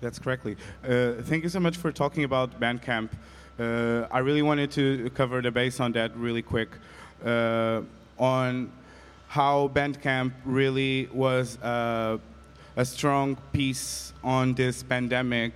That's 0.00 0.18
correctly. 0.18 0.56
Uh, 0.86 1.12
thank 1.22 1.44
you 1.44 1.48
so 1.48 1.60
much 1.60 1.76
for 1.76 1.92
talking 1.92 2.24
about 2.24 2.60
Bandcamp. 2.60 3.10
Uh, 3.58 4.06
I 4.10 4.18
really 4.18 4.42
wanted 4.42 4.70
to 4.72 5.10
cover 5.10 5.40
the 5.40 5.50
base 5.50 5.80
on 5.80 5.92
that 5.92 6.16
really 6.16 6.42
quick 6.42 6.68
uh, 7.24 7.82
on 8.18 8.72
how 9.28 9.68
Bandcamp 9.68 10.32
really 10.44 11.08
was 11.12 11.56
uh, 11.62 12.18
a 12.76 12.84
strong 12.84 13.36
piece 13.52 14.12
on 14.22 14.54
this 14.54 14.82
pandemic 14.82 15.52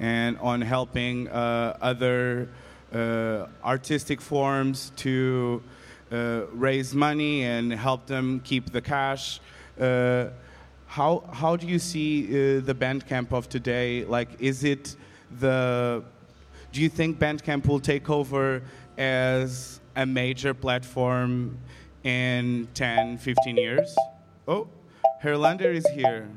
and 0.00 0.38
on 0.38 0.60
helping 0.62 1.28
uh, 1.28 1.76
other 1.80 2.48
artistic 3.64 4.20
forms 4.20 4.92
to 4.96 5.62
uh, 6.12 6.42
raise 6.52 6.94
money 6.94 7.42
and 7.44 7.72
help 7.72 8.06
them 8.06 8.40
keep 8.40 8.70
the 8.70 8.80
cash. 8.80 9.40
Uh, 9.80 10.26
how 10.86 11.24
how 11.32 11.56
do 11.56 11.66
you 11.66 11.78
see 11.78 12.58
the 12.60 12.74
Bandcamp 12.74 13.32
of 13.32 13.48
today? 13.48 14.04
Like, 14.04 14.28
is 14.40 14.64
it 14.64 14.96
the 15.40 16.02
do 16.72 16.80
you 16.80 16.88
think 16.88 17.18
Bandcamp 17.18 17.66
will 17.66 17.80
take 17.80 18.08
over 18.10 18.62
as 18.98 19.80
a 19.96 20.06
major 20.06 20.54
platform 20.54 21.58
in 22.04 22.68
10, 22.74 23.18
15 23.18 23.56
years? 23.56 23.96
Oh, 24.46 24.68
Herlander 25.22 25.74
is 25.74 25.86
here. 25.88 26.28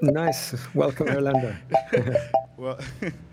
Nice. 0.00 0.54
Welcome, 0.74 1.08
Herlander. 1.08 1.56
well, 2.56 2.78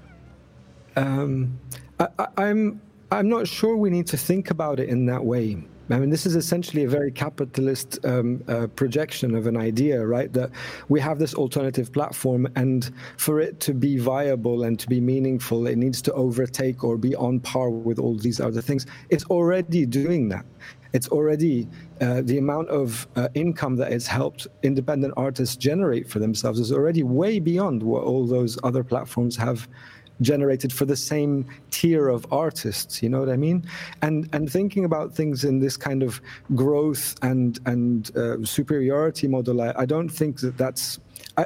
um, 0.95 1.60
I, 1.99 2.28
I'm 2.38 2.82
I'm 3.12 3.28
not 3.28 3.47
sure 3.47 3.75
we 3.75 3.89
need 3.89 4.08
to 4.08 4.17
think 4.17 4.52
about 4.52 4.80
it 4.80 4.89
in 4.89 5.06
that 5.08 5.23
way. 5.23 5.58
I 5.91 5.97
mean, 5.97 6.12
this 6.12 6.28
is 6.28 6.36
essentially 6.36 6.84
a 6.84 6.88
very 6.88 7.12
capitalist 7.12 7.97
um, 8.06 8.43
uh, 8.47 8.67
projection 8.67 9.34
of 9.34 9.47
an 9.47 9.58
idea, 9.58 10.06
right? 10.06 10.32
That 10.34 10.52
we 10.88 10.99
have 10.99 11.17
this 11.17 11.34
alternative 11.34 11.91
platform, 11.91 12.47
and 12.56 12.91
for 13.17 13.39
it 13.39 13.60
to 13.62 13.73
be 13.73 13.97
viable 13.97 14.63
and 14.65 14.80
to 14.80 14.88
be 14.88 15.02
meaningful, 15.02 15.65
it 15.65 15.78
needs 15.78 16.02
to 16.04 16.13
overtake 16.13 16.84
or 16.84 16.95
be 16.97 17.15
on 17.15 17.39
par 17.39 17.71
with 17.71 17.97
all 17.97 18.15
these 18.15 18.39
other 18.39 18.62
things. 18.62 18.86
It's 19.10 19.25
already 19.25 19.88
doing 19.88 20.30
that. 20.30 20.45
It's 20.93 21.08
already 21.10 21.67
uh, 22.02 22.21
the 22.23 22.38
amount 22.38 22.69
of 22.69 23.08
uh, 23.15 23.30
income 23.36 23.75
that 23.78 23.91
it's 23.91 24.08
helped 24.08 24.47
independent 24.63 25.13
artists 25.17 25.56
generate 25.56 26.10
for 26.10 26.19
themselves 26.19 26.60
is 26.60 26.71
already 26.71 27.04
way 27.04 27.39
beyond 27.39 27.84
what 27.84 28.04
all 28.04 28.25
those 28.25 28.58
other 28.63 28.84
platforms 28.84 29.36
have 29.38 29.67
generated 30.21 30.71
for 30.73 30.86
the 30.86 30.95
same 30.95 31.45
tier 31.71 32.10
of 32.10 32.25
artists 32.32 33.01
you 33.01 33.10
know 33.10 33.19
what 33.19 33.29
i 33.29 33.38
mean? 33.38 33.65
And 34.01 34.29
and 34.34 34.51
thinking 34.51 34.86
about 34.86 35.13
things 35.13 35.43
in 35.43 35.60
this 35.60 35.77
kind 35.77 36.03
of 36.03 36.21
growth 36.55 37.15
and 37.21 37.60
and 37.65 38.15
uh, 38.15 38.43
superiority 38.43 39.27
model 39.27 39.62
I, 39.62 39.73
I, 39.77 39.86
don't 39.86 40.10
think 40.10 40.39
that 40.41 40.58
that's 40.58 40.99
I, 41.38 41.45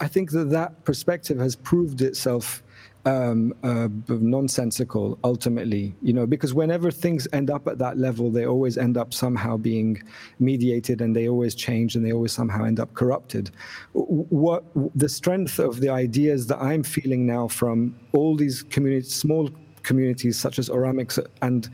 I 0.00 0.08
think 0.08 0.30
that 0.32 0.50
that 0.50 0.84
perspective 0.84 1.38
has 1.38 1.54
proved 1.56 2.00
itself 2.00 2.62
um, 3.04 3.54
uh, 3.62 3.88
nonsensical 4.08 5.18
ultimately 5.24 5.94
you 6.02 6.12
know 6.12 6.26
because 6.26 6.52
whenever 6.52 6.90
things 6.90 7.26
end 7.32 7.50
up 7.50 7.66
at 7.66 7.78
that 7.78 7.96
level 7.96 8.30
they 8.30 8.46
always 8.46 8.76
end 8.76 8.96
up 8.96 9.14
somehow 9.14 9.56
being 9.56 10.02
mediated 10.38 11.00
and 11.00 11.14
they 11.14 11.28
always 11.28 11.54
change 11.54 11.96
and 11.96 12.04
they 12.04 12.12
always 12.12 12.32
somehow 12.32 12.64
end 12.64 12.80
up 12.80 12.92
corrupted. 12.94 13.50
What 13.92 14.64
the 14.94 15.08
strength 15.08 15.58
of 15.58 15.80
the 15.80 15.88
ideas 15.88 16.46
that 16.46 16.60
i'm 16.60 16.82
feeling 16.82 17.26
now 17.26 17.48
from 17.48 17.94
all 18.12 18.36
these 18.36 18.62
communities 18.62 19.14
small 19.14 19.50
communities 19.82 20.38
such 20.38 20.58
as 20.58 20.68
Oramics 20.68 21.18
and 21.42 21.68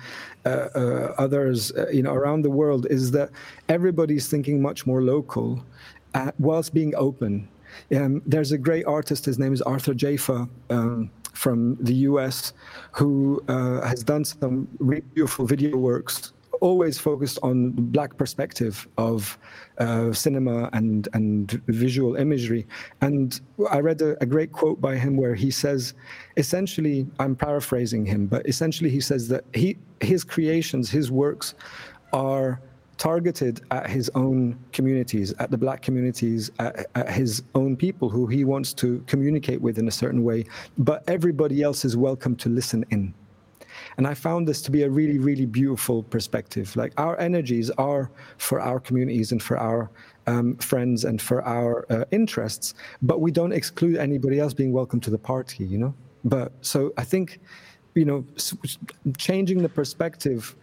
uh, 0.45 0.49
uh, 0.49 1.15
others 1.19 1.73
uh, 1.73 1.89
you 1.89 2.03
know 2.03 2.15
around 2.15 2.43
the 2.43 2.51
world 2.51 2.87
is 2.91 3.11
that 3.11 3.31
everybody's 3.69 4.29
thinking 4.29 4.63
much 4.63 4.87
more 4.87 5.03
local 5.03 5.65
uh, 6.15 6.31
whilst 6.39 6.73
being 6.73 6.95
open 6.95 7.49
um, 7.95 8.23
there's 8.27 8.53
a 8.53 8.59
great 8.59 8.87
artist, 8.87 9.25
his 9.25 9.39
name 9.39 9.53
is 9.53 9.63
Arthur 9.63 9.95
Jafa 9.95 10.49
um, 10.71 11.11
from 11.33 11.77
the 11.81 11.95
US, 12.09 12.53
who 12.93 13.43
uh, 13.49 13.81
has 13.87 14.03
done 14.03 14.25
some 14.25 14.69
really 14.79 15.03
beautiful 15.15 15.47
video 15.47 15.77
works, 15.77 16.33
always 16.61 16.99
focused 16.99 17.39
on 17.43 17.75
the 17.75 17.83
black 17.83 18.17
perspective 18.17 18.89
of 18.97 19.39
uh, 19.79 20.13
cinema 20.13 20.71
and, 20.73 21.09
and 21.13 21.61
visual 21.67 22.17
imagery. 22.17 22.67
And 23.01 23.39
I 23.71 23.81
read 23.81 24.01
a, 24.01 24.17
a 24.23 24.27
great 24.27 24.53
quote 24.53 24.81
by 24.81 24.97
him 24.97 25.17
where 25.17 25.35
he 25.35 25.51
says, 25.51 25.95
essentially, 26.37 27.07
I'm 27.19 27.37
paraphrasing 27.37 28.07
him, 28.07 28.27
but 28.27 28.49
essentially 28.49 28.91
he 28.91 29.01
says 29.01 29.29
that 29.29 29.45
he, 29.53 29.77
his 30.01 30.25
creations, 30.25 30.91
his 30.91 31.11
works 31.11 31.55
are 32.13 32.61
targeted 33.05 33.61
at 33.71 33.87
his 33.91 34.11
own 34.15 34.59
communities, 34.73 35.35
at 35.39 35.51
the 35.51 35.59
black 35.59 35.83
communities, 35.83 36.51
at, 36.59 36.87
at, 36.95 37.11
his 37.11 37.43
own 37.55 37.77
people 37.77 38.09
who 38.09 38.27
he 38.27 38.47
wants 38.47 38.73
to 38.73 39.05
communicate 39.07 39.61
with 39.61 39.79
in 39.79 39.89
a 39.89 39.91
certain 39.91 40.25
way, 40.25 40.43
but 40.79 41.05
everybody 41.07 41.61
else 41.61 41.85
is 41.85 41.99
welcome 41.99 42.35
to 42.35 42.49
listen 42.49 42.83
in. 42.89 43.13
And 43.99 44.07
I 44.07 44.15
found 44.15 44.49
this 44.49 44.63
to 44.63 44.71
be 44.71 44.85
a 44.85 44.89
really, 44.89 45.19
really 45.19 45.45
beautiful 45.45 46.03
perspective. 46.03 46.75
Like 46.77 46.95
our 46.97 47.21
energies 47.21 47.69
are 47.73 48.11
for 48.39 48.59
our 48.59 48.81
communities 48.81 49.33
and 49.33 49.43
for 49.43 49.59
our 49.59 49.91
um, 50.27 50.57
friends 50.57 51.05
and 51.05 51.21
for 51.21 51.45
our 51.45 51.85
uh, 51.91 52.07
interests, 52.11 52.73
but 53.03 53.21
we 53.21 53.31
don't 53.31 53.53
exclude 53.53 53.99
anybody 53.99 54.41
else 54.41 54.55
being 54.55 54.73
welcome 54.73 55.01
to 55.01 55.11
the 55.11 55.19
party, 55.19 55.67
you 55.67 55.77
know? 55.77 55.95
But 56.25 56.53
so 56.63 56.95
I 56.97 57.05
think 57.05 57.39
you 57.95 58.05
know, 58.05 58.25
changing 59.17 59.63
the 59.63 59.69
perspective 59.69 60.57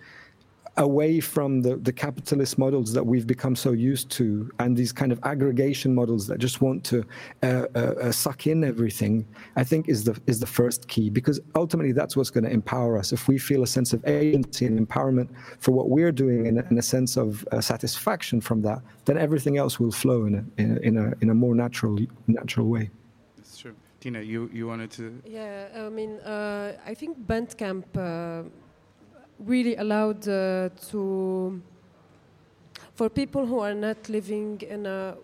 away 0.77 1.19
from 1.19 1.61
the, 1.61 1.75
the 1.77 1.91
capitalist 1.91 2.57
models 2.57 2.93
that 2.93 3.05
we've 3.05 3.27
become 3.27 3.55
so 3.55 3.71
used 3.71 4.09
to 4.09 4.49
and 4.59 4.77
these 4.77 4.93
kind 4.93 5.11
of 5.11 5.19
aggregation 5.23 5.93
models 5.93 6.27
that 6.27 6.39
just 6.39 6.61
want 6.61 6.83
to 6.83 7.03
uh, 7.43 7.65
uh, 7.75 7.79
uh, 7.79 8.11
suck 8.11 8.47
in 8.47 8.63
everything 8.63 9.25
i 9.57 9.63
think 9.63 9.89
is 9.89 10.05
the 10.05 10.17
is 10.27 10.39
the 10.39 10.47
first 10.47 10.87
key 10.87 11.09
because 11.09 11.41
ultimately 11.55 11.91
that's 11.91 12.15
what's 12.15 12.29
going 12.29 12.43
to 12.43 12.49
empower 12.49 12.97
us. 12.97 13.11
If 13.11 13.27
we 13.27 13.37
feel 13.37 13.63
a 13.63 13.67
sense 13.67 13.93
of 13.93 14.05
agency 14.07 14.65
and 14.65 14.87
empowerment 14.87 15.29
for 15.59 15.71
what 15.71 15.89
we're 15.89 16.11
doing 16.11 16.47
and, 16.47 16.59
and 16.59 16.77
a 16.79 16.81
sense 16.81 17.17
of 17.17 17.45
uh, 17.51 17.59
satisfaction 17.61 18.39
from 18.41 18.61
that 18.61 18.79
then 19.05 19.17
everything 19.17 19.57
else 19.57 19.79
will 19.79 19.91
flow 19.91 20.25
in 20.25 20.35
a, 20.35 20.61
in 20.61 20.77
a, 20.77 20.79
in 20.79 20.97
a, 20.97 21.13
in 21.21 21.29
a 21.29 21.33
more 21.33 21.55
natural 21.55 21.97
natural 22.27 22.67
way. 22.67 22.89
That's 23.37 23.57
true. 23.57 23.75
Tina 23.99 24.21
you 24.21 24.49
you 24.51 24.65
wanted 24.67 24.89
to 24.91 25.21
yeah 25.25 25.85
i 25.85 25.89
mean 25.89 26.19
uh, 26.21 26.73
i 26.91 26.93
think 26.93 27.11
bandcamp 27.27 27.85
uh, 27.95 28.49
really 29.45 29.75
allowed 29.75 30.27
uh, 30.27 30.69
to 30.89 31.61
for 32.95 33.09
people 33.09 33.45
who 33.45 33.59
are 33.59 33.73
not 33.73 34.07
living 34.09 34.61
in 34.69 34.85
a 34.85 35.15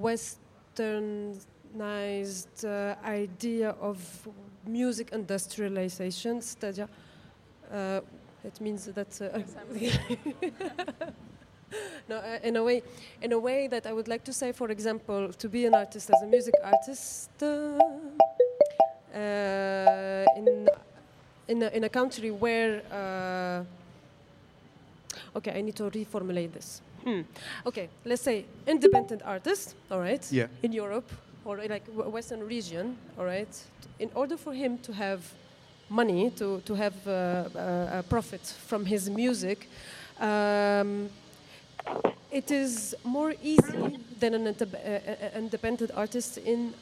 westernized 0.00 2.64
uh, 2.64 2.94
idea 3.04 3.70
of 3.80 3.98
music 4.66 5.12
industrialization, 5.12 6.40
c'est-à-dire 6.40 6.88
uh, 7.70 8.00
it 8.44 8.60
means 8.60 8.86
that 8.86 9.20
uh, 9.20 9.28
no, 12.08 12.16
uh, 12.16 12.38
in 12.42 12.56
a 12.56 12.62
way, 12.62 12.82
in 13.20 13.32
a 13.32 13.38
way 13.38 13.66
that 13.68 13.86
I 13.86 13.92
would 13.92 14.08
like 14.08 14.24
to 14.24 14.32
say, 14.32 14.52
for 14.52 14.70
example, 14.70 15.30
to 15.32 15.48
be 15.48 15.66
an 15.66 15.74
artist 15.74 16.10
as 16.10 16.22
a 16.22 16.26
music 16.26 16.54
artist 16.62 17.30
uh, 17.42 17.78
in 20.36 20.68
in 21.48 21.62
a, 21.62 21.68
in 21.68 21.84
a 21.84 21.88
country 21.88 22.30
where 22.30 22.82
uh, 22.90 23.64
okay 25.36 25.52
i 25.58 25.60
need 25.60 25.76
to 25.76 25.84
reformulate 25.90 26.52
this 26.52 26.80
hmm. 27.04 27.20
okay 27.66 27.88
let's 28.04 28.22
say 28.22 28.44
independent 28.66 29.22
artist 29.24 29.74
all 29.90 30.00
right 30.00 30.30
yeah. 30.32 30.46
in 30.62 30.72
europe 30.72 31.10
or 31.44 31.58
in 31.58 31.70
like 31.70 31.84
western 31.88 32.46
region 32.46 32.96
all 33.18 33.24
right 33.24 33.62
in 33.98 34.10
order 34.14 34.36
for 34.36 34.52
him 34.52 34.78
to 34.78 34.92
have 34.92 35.20
money 35.90 36.30
to, 36.30 36.60
to 36.64 36.74
have 36.74 36.94
uh, 37.06 37.10
uh, 37.10 37.98
a 37.98 38.04
profit 38.08 38.40
from 38.66 38.86
his 38.86 39.10
music 39.10 39.68
um, 40.20 41.10
it 42.30 42.50
is 42.50 42.94
more 43.04 43.34
easy 43.42 43.98
than 44.18 44.34
an 44.34 44.46
uh, 44.46 44.54
uh, 44.64 45.38
independent 45.38 45.90
artist 45.94 46.38
in 46.38 46.72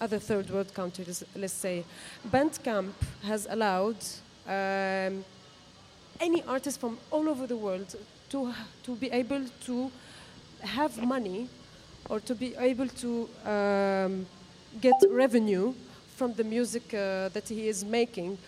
other 0.00 0.18
third 0.18 0.50
world 0.50 0.72
countries, 0.74 1.24
let's 1.36 1.52
say, 1.52 1.84
Bandcamp 2.30 2.92
has 3.24 3.46
allowed 3.50 3.96
um, 4.46 5.24
any 6.20 6.42
artist 6.46 6.80
from 6.80 6.98
all 7.10 7.28
over 7.28 7.46
the 7.46 7.56
world 7.56 7.94
to, 8.30 8.52
to 8.84 8.96
be 8.96 9.10
able 9.10 9.44
to 9.64 9.90
have 10.60 11.02
money 11.02 11.48
or 12.08 12.20
to 12.20 12.34
be 12.34 12.54
able 12.56 12.88
to 12.88 13.28
um, 13.44 14.26
get 14.80 14.94
revenue 15.10 15.74
from 16.16 16.32
the 16.34 16.44
music 16.44 16.82
uh, 16.94 17.28
that 17.28 17.48
he 17.48 17.68
is 17.68 17.84
making. 17.84 18.38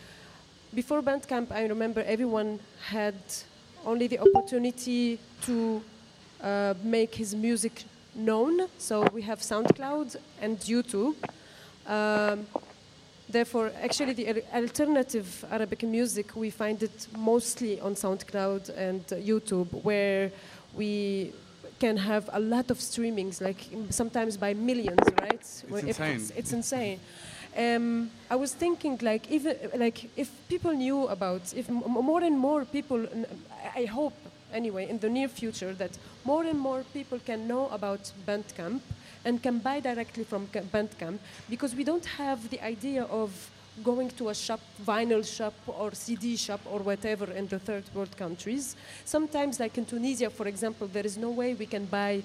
Before 0.74 1.02
Bandcamp, 1.02 1.52
I 1.52 1.66
remember 1.66 2.02
everyone 2.06 2.60
had 2.88 3.14
only 3.84 4.06
the 4.06 4.18
opportunity 4.18 5.18
to 5.42 5.82
uh, 6.42 6.74
make 6.82 7.14
his 7.14 7.34
music 7.34 7.84
known. 8.14 8.68
So 8.78 9.02
we 9.12 9.22
have 9.22 9.40
SoundCloud 9.40 10.16
and 10.40 10.58
YouTube. 10.60 11.14
Um, 11.86 12.46
therefore, 13.28 13.72
actually, 13.82 14.12
the 14.12 14.42
alternative 14.54 15.44
Arabic 15.50 15.82
music, 15.82 16.34
we 16.36 16.50
find 16.50 16.82
it 16.82 17.06
mostly 17.16 17.80
on 17.80 17.94
SoundCloud 17.94 18.76
and 18.76 19.00
uh, 19.12 19.16
YouTube, 19.16 19.68
where 19.84 20.30
we 20.74 21.32
can 21.78 21.96
have 21.96 22.28
a 22.32 22.40
lot 22.40 22.70
of 22.70 22.78
streamings, 22.78 23.40
like 23.40 23.66
sometimes 23.90 24.36
by 24.36 24.54
millions, 24.54 25.00
right? 25.20 25.32
It's 25.34 25.64
insane. 25.64 26.16
It's, 26.16 26.30
it's 26.36 26.52
insane. 26.52 27.00
Um, 27.56 28.10
I 28.30 28.36
was 28.36 28.54
thinking, 28.54 28.98
like, 29.02 29.30
even 29.30 29.56
like 29.76 30.08
if 30.16 30.30
people 30.48 30.72
knew 30.72 31.08
about, 31.08 31.52
if 31.54 31.68
more 31.68 32.22
and 32.22 32.38
more 32.38 32.64
people, 32.64 33.06
I 33.74 33.86
hope 33.86 34.12
anyway, 34.52 34.88
in 34.88 34.98
the 34.98 35.08
near 35.08 35.28
future, 35.28 35.72
that 35.74 35.90
more 36.24 36.44
and 36.44 36.58
more 36.58 36.84
people 36.92 37.18
can 37.18 37.46
know 37.48 37.68
about 37.68 38.12
Bandcamp 38.26 38.80
and 39.24 39.42
can 39.42 39.58
buy 39.58 39.80
directly 39.80 40.24
from 40.24 40.46
Bandcamp 40.48 41.18
because 41.48 41.74
we 41.74 41.84
don't 41.84 42.04
have 42.04 42.48
the 42.50 42.60
idea 42.64 43.04
of 43.04 43.50
going 43.84 44.10
to 44.10 44.28
a 44.28 44.34
shop, 44.34 44.60
vinyl 44.84 45.24
shop 45.24 45.54
or 45.66 45.92
CD 45.92 46.36
shop 46.36 46.60
or 46.66 46.80
whatever 46.80 47.30
in 47.32 47.46
the 47.48 47.58
third 47.58 47.84
world 47.94 48.14
countries. 48.16 48.76
Sometimes, 49.04 49.60
like 49.60 49.78
in 49.78 49.84
Tunisia, 49.84 50.30
for 50.30 50.46
example, 50.48 50.86
there 50.86 51.06
is 51.06 51.16
no 51.16 51.30
way 51.30 51.54
we 51.54 51.66
can 51.66 51.84
buy 51.86 52.22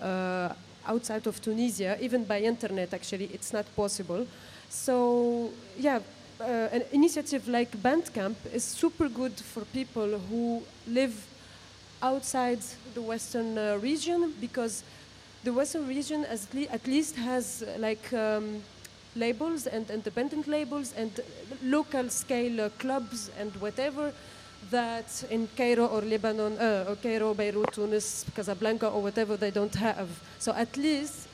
uh, 0.00 0.52
outside 0.86 1.26
of 1.26 1.40
Tunisia, 1.40 1.96
even 2.00 2.24
by 2.24 2.40
internet, 2.40 2.92
actually, 2.92 3.26
it's 3.32 3.52
not 3.52 3.66
possible. 3.76 4.26
So, 4.68 5.50
yeah, 5.78 6.00
uh, 6.40 6.68
an 6.72 6.82
initiative 6.92 7.48
like 7.48 7.70
Bandcamp 7.82 8.36
is 8.52 8.64
super 8.64 9.08
good 9.08 9.34
for 9.34 9.64
people 9.66 10.18
who 10.18 10.62
live 10.86 11.14
outside 12.02 12.60
the 12.94 13.02
Western 13.02 13.58
uh, 13.58 13.78
region 13.80 14.32
because 14.40 14.82
the 15.44 15.52
Western 15.52 15.86
region 15.86 16.26
le 16.54 16.66
at 16.70 16.86
least 16.86 17.16
has 17.16 17.62
uh, 17.62 17.76
like 17.78 18.12
um, 18.12 18.62
labels 19.16 19.66
and 19.66 19.90
independent 19.90 20.46
labels 20.46 20.92
and 20.96 21.10
local 21.62 22.08
scale 22.10 22.60
uh, 22.60 22.68
clubs 22.78 23.30
and 23.38 23.54
whatever 23.56 24.12
that 24.70 25.24
in 25.30 25.48
Cairo 25.56 25.86
or 25.86 26.02
Lebanon, 26.02 26.58
uh, 26.58 26.84
or 26.88 26.96
Cairo, 26.96 27.32
Beirut, 27.32 27.72
Tunis, 27.72 28.26
Casablanca, 28.34 28.88
or 28.88 29.02
whatever 29.02 29.36
they 29.36 29.50
don't 29.50 29.74
have. 29.74 30.08
So 30.38 30.52
at 30.52 30.76
least, 30.76 31.26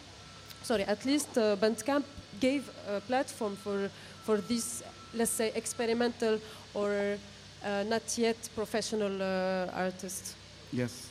sorry, 0.63 0.85
at 0.85 1.05
least 1.05 1.37
uh, 1.37 1.57
Bandcamp 1.57 2.05
gave 2.41 2.71
a 2.89 3.01
platform 3.01 3.57
for 3.57 3.91
for 4.23 4.41
these, 4.41 4.83
let's 5.15 5.31
say, 5.31 5.53
experimental 5.55 6.41
or 6.75 7.19
uh, 7.65 7.85
not 7.89 8.03
yet 8.19 8.37
professional 8.55 9.23
uh, 9.23 9.71
artists. 9.73 10.35
Yes. 10.73 11.09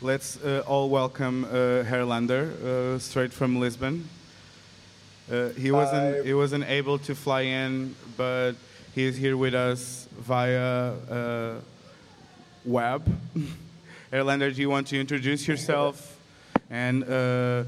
Let's 0.00 0.36
uh, 0.44 0.62
all 0.64 0.90
welcome 0.90 1.44
uh, 1.44 1.82
Herlander, 1.82 2.52
uh, 2.62 2.98
straight 3.00 3.32
from 3.32 3.58
Lisbon. 3.58 4.08
Uh, 5.28 5.48
he 5.48 5.72
wasn't 5.72 6.24
he 6.24 6.34
wasn't 6.34 6.70
able 6.70 7.00
to 7.00 7.16
fly 7.16 7.40
in, 7.40 7.96
but 8.16 8.52
he 8.94 9.02
is 9.06 9.16
here 9.16 9.36
with 9.36 9.54
us 9.54 10.06
via 10.16 10.92
uh, 11.10 11.54
web. 12.64 13.02
Herlander, 14.12 14.54
do 14.54 14.60
you 14.60 14.70
want 14.70 14.86
to 14.86 15.00
introduce 15.00 15.48
yourself 15.48 16.20
and 16.70 17.02
uh, 17.02 17.64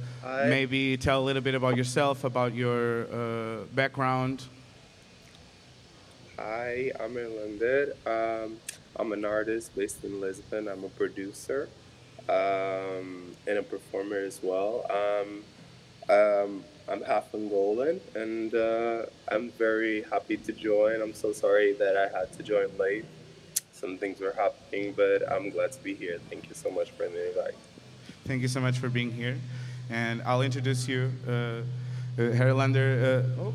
maybe 0.46 0.96
tell 0.98 1.20
a 1.20 1.24
little 1.24 1.42
bit 1.42 1.56
about 1.56 1.76
yourself, 1.76 2.22
about 2.22 2.54
your 2.54 3.08
uh, 3.12 3.64
background? 3.74 4.44
Hi, 6.38 6.92
I'm 7.00 7.12
Herlander. 7.12 7.90
Um, 8.06 8.56
I'm 8.94 9.10
an 9.10 9.24
artist 9.24 9.74
based 9.74 10.04
in 10.04 10.20
Lisbon. 10.20 10.68
I'm 10.68 10.84
a 10.84 10.90
producer 10.90 11.68
um, 12.28 13.34
and 13.46 13.58
a 13.58 13.62
performer 13.62 14.18
as 14.18 14.40
well. 14.42 14.86
Um, 14.90 15.42
um, 16.08 16.64
I'm 16.88 17.02
half 17.02 17.30
Angolan, 17.32 18.00
and 18.16 18.52
uh, 18.52 19.06
I'm 19.30 19.50
very 19.52 20.02
happy 20.02 20.36
to 20.36 20.52
join. 20.52 21.00
I'm 21.00 21.14
so 21.14 21.32
sorry 21.32 21.72
that 21.74 21.96
I 21.96 22.18
had 22.18 22.32
to 22.32 22.42
join 22.42 22.76
late. 22.78 23.04
Some 23.72 23.96
things 23.96 24.20
were 24.20 24.32
happening, 24.32 24.92
but 24.96 25.30
I'm 25.30 25.50
glad 25.50 25.72
to 25.72 25.82
be 25.82 25.94
here. 25.94 26.18
Thank 26.28 26.48
you 26.48 26.54
so 26.54 26.70
much 26.70 26.90
for 26.90 27.08
the 27.08 27.28
invite. 27.28 27.54
Thank 28.24 28.42
you 28.42 28.48
so 28.48 28.60
much 28.60 28.78
for 28.78 28.88
being 28.88 29.12
here. 29.12 29.38
And 29.88 30.20
I'll 30.22 30.42
introduce 30.42 30.88
you, 30.88 31.12
uh, 31.26 31.30
uh, 31.30 31.62
Herlander. 32.16 33.24
Uh, 33.38 33.42
oh. 33.42 33.54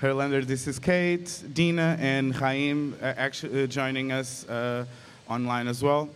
Herlander, 0.00 0.46
this 0.46 0.66
is 0.66 0.78
Kate, 0.78 1.42
Deena, 1.52 1.96
and 2.00 2.34
Khyam 2.34 2.94
uh, 3.02 3.14
actually 3.16 3.64
uh, 3.64 3.66
joining 3.66 4.12
us 4.12 4.46
online 5.28 5.68
as 5.68 5.82
well. 5.82 6.08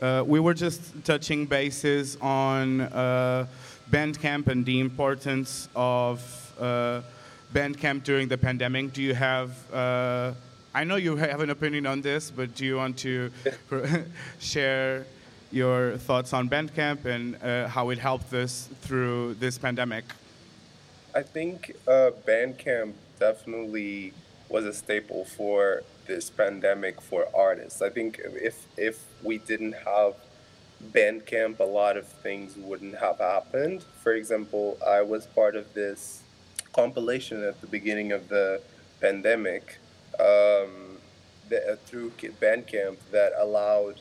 Uh, 0.00 0.22
we 0.26 0.40
were 0.40 0.52
just 0.52 1.04
touching 1.04 1.46
bases 1.46 2.18
on 2.20 2.82
uh, 2.82 3.46
Bandcamp 3.90 4.48
and 4.48 4.64
the 4.64 4.78
importance 4.80 5.68
of 5.74 6.20
uh, 6.60 7.00
Bandcamp 7.54 8.04
during 8.04 8.28
the 8.28 8.36
pandemic. 8.36 8.92
Do 8.92 9.02
you 9.02 9.14
have, 9.14 9.50
uh, 9.72 10.32
I 10.74 10.84
know 10.84 10.96
you 10.96 11.16
have 11.16 11.40
an 11.40 11.48
opinion 11.48 11.86
on 11.86 12.02
this, 12.02 12.30
but 12.30 12.54
do 12.54 12.66
you 12.66 12.76
want 12.76 12.98
to 12.98 13.30
share 14.38 15.06
your 15.50 15.96
thoughts 15.96 16.34
on 16.34 16.48
Bandcamp 16.50 17.06
and 17.06 17.42
uh, 17.42 17.68
how 17.68 17.88
it 17.88 17.98
helped 17.98 18.34
us 18.34 18.68
through 18.82 19.34
this 19.34 19.56
pandemic? 19.56 20.04
I 21.14 21.22
think 21.22 21.74
uh, 21.88 22.10
Bandcamp 22.26 22.92
definitely 23.18 24.12
was 24.50 24.66
a 24.66 24.74
staple 24.74 25.24
for 25.24 25.82
this 26.06 26.30
pandemic 26.30 27.00
for 27.00 27.26
artists. 27.34 27.82
I 27.82 27.90
think 27.90 28.20
if 28.24 28.66
if 28.76 29.04
we 29.22 29.38
didn't 29.38 29.74
have 29.84 30.14
Bandcamp, 30.92 31.60
a 31.60 31.64
lot 31.64 31.96
of 31.96 32.06
things 32.06 32.56
wouldn't 32.56 32.96
have 32.96 33.18
happened. 33.18 33.84
For 34.02 34.12
example, 34.12 34.78
I 34.86 35.02
was 35.02 35.26
part 35.26 35.56
of 35.56 35.72
this 35.74 36.22
compilation 36.72 37.42
at 37.42 37.60
the 37.60 37.66
beginning 37.66 38.12
of 38.12 38.28
the 38.28 38.60
pandemic 39.00 39.78
um, 40.20 40.98
the, 41.48 41.72
uh, 41.72 41.76
through 41.86 42.10
Bandcamp 42.40 42.96
that 43.10 43.32
allowed 43.38 44.00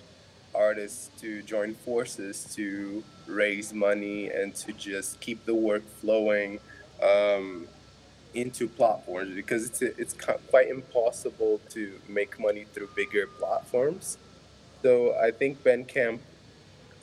artists 0.53 1.10
to 1.22 1.41
join 1.43 1.74
forces 1.74 2.53
to 2.56 3.03
raise 3.28 3.74
money 3.74 4.30
and 4.30 4.56
to 4.56 4.72
just 4.74 5.20
keep 5.20 5.45
the 5.45 5.53
work 5.53 5.84
flowing 5.99 6.60
um, 7.03 7.68
into 8.36 8.68
platforms 8.68 9.34
because 9.34 9.66
it's 9.66 9.82
it's 9.82 10.16
quite 10.50 10.70
impossible 10.70 11.62
to 11.70 12.00
make 12.08 12.40
money 12.40 12.66
through 12.74 12.90
bigger 12.96 13.26
platforms. 13.28 14.18
So 14.84 15.16
I 15.18 15.32
think 15.32 15.64
Bandcamp 15.64 16.20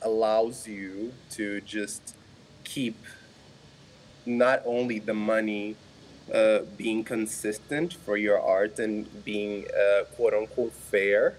allows 0.01 0.67
you 0.67 1.13
to 1.31 1.59
just 1.61 2.15
keep 2.63 2.97
not 4.25 4.61
only 4.65 4.99
the 4.99 5.13
money 5.13 5.75
uh, 6.33 6.59
being 6.77 7.03
consistent 7.03 7.93
for 7.93 8.15
your 8.15 8.39
art 8.39 8.79
and 8.79 9.23
being 9.25 9.65
uh, 9.67 10.03
quote 10.15 10.33
unquote 10.33 10.73
fair, 10.73 11.35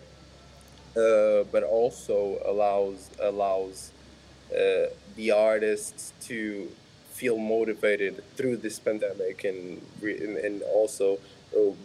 uh, 0.97 1.45
but 1.51 1.62
also 1.62 2.38
allows 2.45 3.11
allows 3.20 3.92
uh, 4.53 4.86
the 5.16 5.30
artists 5.30 6.12
to 6.20 6.70
feel 7.14 7.38
motivated 7.38 8.22
through 8.36 8.56
this 8.56 8.78
pandemic 8.80 9.44
and 9.44 9.80
and, 10.02 10.36
and 10.36 10.62
also 10.62 11.18
oh, 11.56 11.76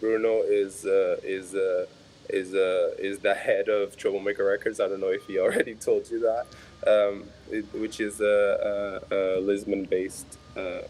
Bruno 0.00 0.42
is 0.42 0.84
uh, 0.84 1.16
is 1.22 1.54
uh, 1.54 1.86
is 2.28 2.54
uh, 2.54 2.90
is 2.98 3.20
the 3.20 3.34
head 3.34 3.68
of 3.68 3.96
Troublemaker 3.96 4.44
Records. 4.44 4.80
I 4.80 4.88
don't 4.88 5.00
know 5.00 5.14
if 5.20 5.24
he 5.26 5.38
already 5.38 5.74
told 5.88 6.10
you 6.10 6.18
that, 6.20 6.44
um, 6.92 7.24
it, 7.50 7.64
which 7.72 8.00
is 8.00 8.20
a, 8.20 9.00
a, 9.10 9.14
a 9.14 9.40
Lisbon-based 9.40 10.38
uh, 10.56 10.82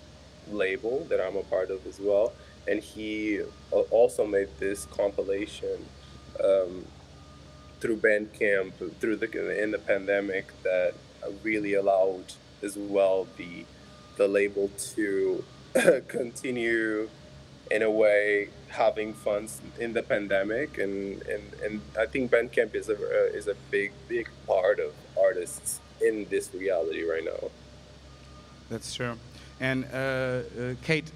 label 0.51 1.05
that 1.11 1.21
I'm 1.21 1.37
a 1.37 1.43
part 1.43 1.71
of 1.71 1.87
as 1.87 2.01
well. 2.01 2.33
And 2.67 2.81
he 2.81 3.43
also 3.91 4.25
made 4.27 4.49
this 4.59 4.87
compilation 4.87 5.85
um, 6.43 6.87
through 7.81 7.99
Bandcamp 7.99 8.73
through 8.99 9.17
the 9.17 9.63
in 9.63 9.73
the 9.73 9.79
pandemic 9.79 10.47
that 10.63 10.95
really 11.43 11.75
allowed 11.75 12.33
as 12.63 12.77
well 12.77 13.27
the 13.37 13.67
the 14.17 14.29
label 14.29 14.71
to 14.95 15.45
continue 16.09 17.09
in 17.71 17.83
a 17.83 17.91
way 17.91 18.49
having 18.69 19.15
fun 19.15 19.49
in 19.79 19.93
the 19.93 20.03
pandemic 20.03 20.79
and, 20.79 21.23
and, 21.23 21.43
and 21.65 21.81
I 21.99 22.07
think 22.07 22.31
Bandcamp 22.31 22.75
is 22.75 22.89
a 22.89 22.97
uh, 22.97 23.39
is 23.39 23.47
a 23.49 23.55
big 23.71 23.93
big 24.09 24.29
part 24.47 24.79
of 24.81 24.93
artists 25.19 25.81
in 26.01 26.27
this 26.31 26.51
reality 26.55 27.03
right 27.03 27.25
now. 27.25 27.51
That's 28.69 28.95
true. 28.95 29.17
And 29.61 29.85
uh, 29.85 29.97
uh, 29.97 30.75
Kate, 30.83 31.11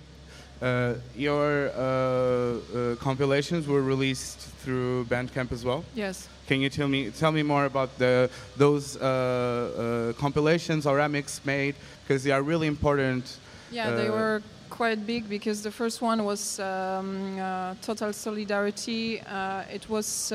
uh, 0.63 0.95
your 1.15 1.69
uh, 1.69 1.81
uh, 1.81 2.97
compilations 2.97 3.67
were 3.67 3.83
released 3.83 4.39
through 4.63 5.05
Bandcamp 5.07 5.53
as 5.53 5.65
well. 5.65 5.85
Yes. 5.95 6.29
Can 6.47 6.61
you 6.61 6.71
tell 6.71 6.89
me 6.89 7.11
tell 7.11 7.33
me 7.33 7.43
more 7.43 7.65
about 7.65 7.99
the 7.99 8.31
those 8.57 8.97
uh, 8.97 10.13
compilations 10.17 10.87
or 10.87 10.97
remix 10.97 11.45
made 11.45 11.75
because 12.07 12.23
they 12.23 12.31
are 12.31 12.43
really 12.43 12.67
important. 12.67 13.39
Yeah, 13.71 13.91
they 13.91 14.11
were 14.11 14.43
quite 14.71 15.07
big 15.07 15.29
because 15.29 15.63
the 15.63 15.71
first 15.71 16.01
one 16.01 16.25
was 16.25 16.61
um, 16.61 17.37
Total 17.83 18.13
Solidarity. 18.13 19.23
it 19.73 19.89
was 19.89 20.33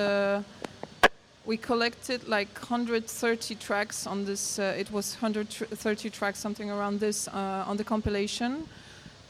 we 1.45 1.57
collected 1.57 2.27
like 2.27 2.53
130 2.59 3.55
tracks 3.55 4.05
on 4.05 4.25
this. 4.25 4.59
Uh, 4.59 4.75
it 4.77 4.91
was 4.91 5.15
130 5.15 6.09
tracks, 6.09 6.39
something 6.39 6.69
around 6.69 6.99
this, 6.99 7.27
uh, 7.27 7.65
on 7.67 7.77
the 7.77 7.83
compilation, 7.83 8.67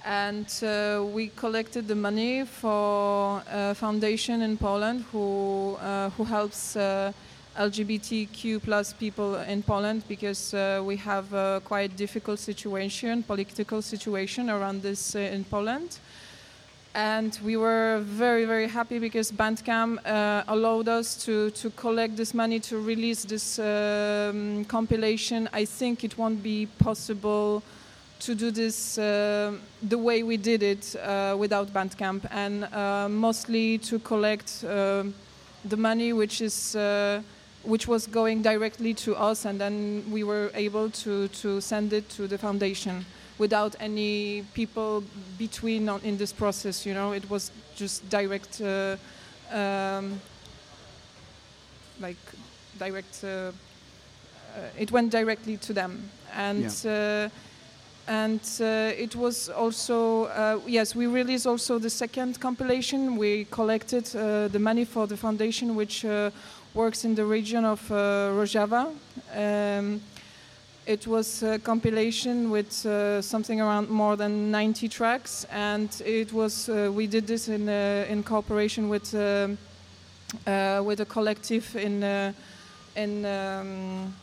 and 0.05 0.47
uh, 0.63 1.03
we 1.13 1.27
collected 1.27 1.87
the 1.87 1.95
money 1.95 2.45
for 2.45 3.41
a 3.49 3.73
foundation 3.75 4.41
in 4.41 4.57
Poland 4.57 5.05
who 5.11 5.77
uh, 5.81 6.09
who 6.11 6.23
helps 6.25 6.75
uh, 6.75 7.13
LGBTQ 7.65 8.61
plus 8.63 8.93
people 8.93 9.35
in 9.35 9.61
Poland 9.63 10.03
because 10.07 10.53
uh, 10.53 10.81
we 10.83 10.95
have 10.97 11.31
a 11.33 11.61
quite 11.63 11.95
difficult 11.95 12.39
situation, 12.39 13.23
political 13.23 13.81
situation 13.81 14.49
around 14.49 14.81
this 14.81 15.15
in 15.15 15.43
Poland 15.43 15.99
and 16.93 17.39
we 17.43 17.55
were 17.55 18.01
very 18.03 18.45
very 18.45 18.67
happy 18.67 18.99
because 18.99 19.31
Bandcamp 19.31 19.97
uh, 20.05 20.43
allowed 20.47 20.89
us 20.89 21.15
to 21.25 21.49
to 21.51 21.69
collect 21.71 22.17
this 22.17 22.33
money 22.33 22.59
to 22.59 22.77
release 22.77 23.23
this 23.23 23.59
um, 23.59 24.65
compilation. 24.65 25.47
I 25.53 25.65
think 25.65 26.03
it 26.03 26.17
won't 26.17 26.43
be 26.43 26.67
possible 26.79 27.63
to 28.19 28.35
do 28.35 28.51
this 28.51 28.97
uh, 28.97 29.53
the 29.81 29.97
way 29.97 30.23
we 30.23 30.37
did 30.37 30.63
it 30.63 30.95
uh, 30.95 31.35
without 31.39 31.73
Bandcamp, 31.73 32.27
and 32.29 32.65
uh, 32.65 33.07
mostly 33.09 33.77
to 33.77 33.99
collect 33.99 34.63
uh, 34.63 35.03
the 35.65 35.77
money 35.77 36.13
which 36.13 36.41
is. 36.41 36.75
Which 37.63 37.87
was 37.87 38.07
going 38.07 38.41
directly 38.41 38.93
to 38.95 39.15
us, 39.15 39.45
and 39.45 39.59
then 39.59 40.03
we 40.09 40.23
were 40.23 40.49
able 40.55 40.89
to, 40.89 41.27
to 41.27 41.61
send 41.61 41.93
it 41.93 42.09
to 42.09 42.27
the 42.27 42.37
foundation 42.37 43.05
without 43.37 43.75
any 43.79 44.43
people 44.53 45.03
between 45.37 45.89
on, 45.89 46.01
in 46.01 46.17
this 46.17 46.33
process. 46.33 46.85
You 46.85 46.93
know, 46.93 47.11
it 47.11 47.29
was 47.29 47.51
just 47.75 48.07
direct, 48.09 48.61
uh, 48.61 48.97
um, 49.51 50.19
like 51.99 52.17
direct. 52.79 53.23
Uh, 53.23 53.27
uh, 53.27 53.51
it 54.77 54.91
went 54.91 55.11
directly 55.11 55.57
to 55.57 55.73
them, 55.73 56.09
and. 56.35 56.83
Yeah. 56.83 57.27
Uh, 57.27 57.29
and 58.07 58.41
uh, 58.59 58.91
it 58.97 59.15
was 59.15 59.47
also 59.47 60.25
uh, 60.25 60.59
yes 60.65 60.95
we 60.95 61.05
released 61.05 61.45
also 61.45 61.77
the 61.77 61.89
second 61.89 62.39
compilation 62.39 63.15
we 63.15 63.45
collected 63.51 64.05
the 64.51 64.59
money 64.59 64.85
for 64.85 65.05
the 65.05 65.15
foundation 65.15 65.75
which 65.75 66.03
works 66.73 67.03
in 67.05 67.15
the 67.15 67.25
region 67.25 67.65
of 67.65 67.81
Rojava 67.89 68.93
um, 69.35 70.01
it 70.85 71.05
was 71.05 71.43
a 71.43 71.59
compilation 71.59 72.49
with 72.49 72.85
uh, 72.85 73.21
something 73.21 73.61
around 73.61 73.89
more 73.89 74.15
than 74.15 74.51
90 74.51 74.87
tracks, 74.89 75.45
and 75.51 76.01
it 76.05 76.33
was 76.33 76.69
uh, 76.69 76.91
we 76.93 77.07
did 77.07 77.27
this 77.27 77.47
in 77.47 77.69
uh, 77.69 78.05
in 78.09 78.23
cooperation 78.23 78.89
with 78.89 79.13
uh, 79.13 79.49
uh, 80.47 80.81
with 80.83 80.99
a 80.99 81.05
collective 81.05 81.75
in 81.75 82.03
in. 82.95 83.25
Um, 83.25 84.13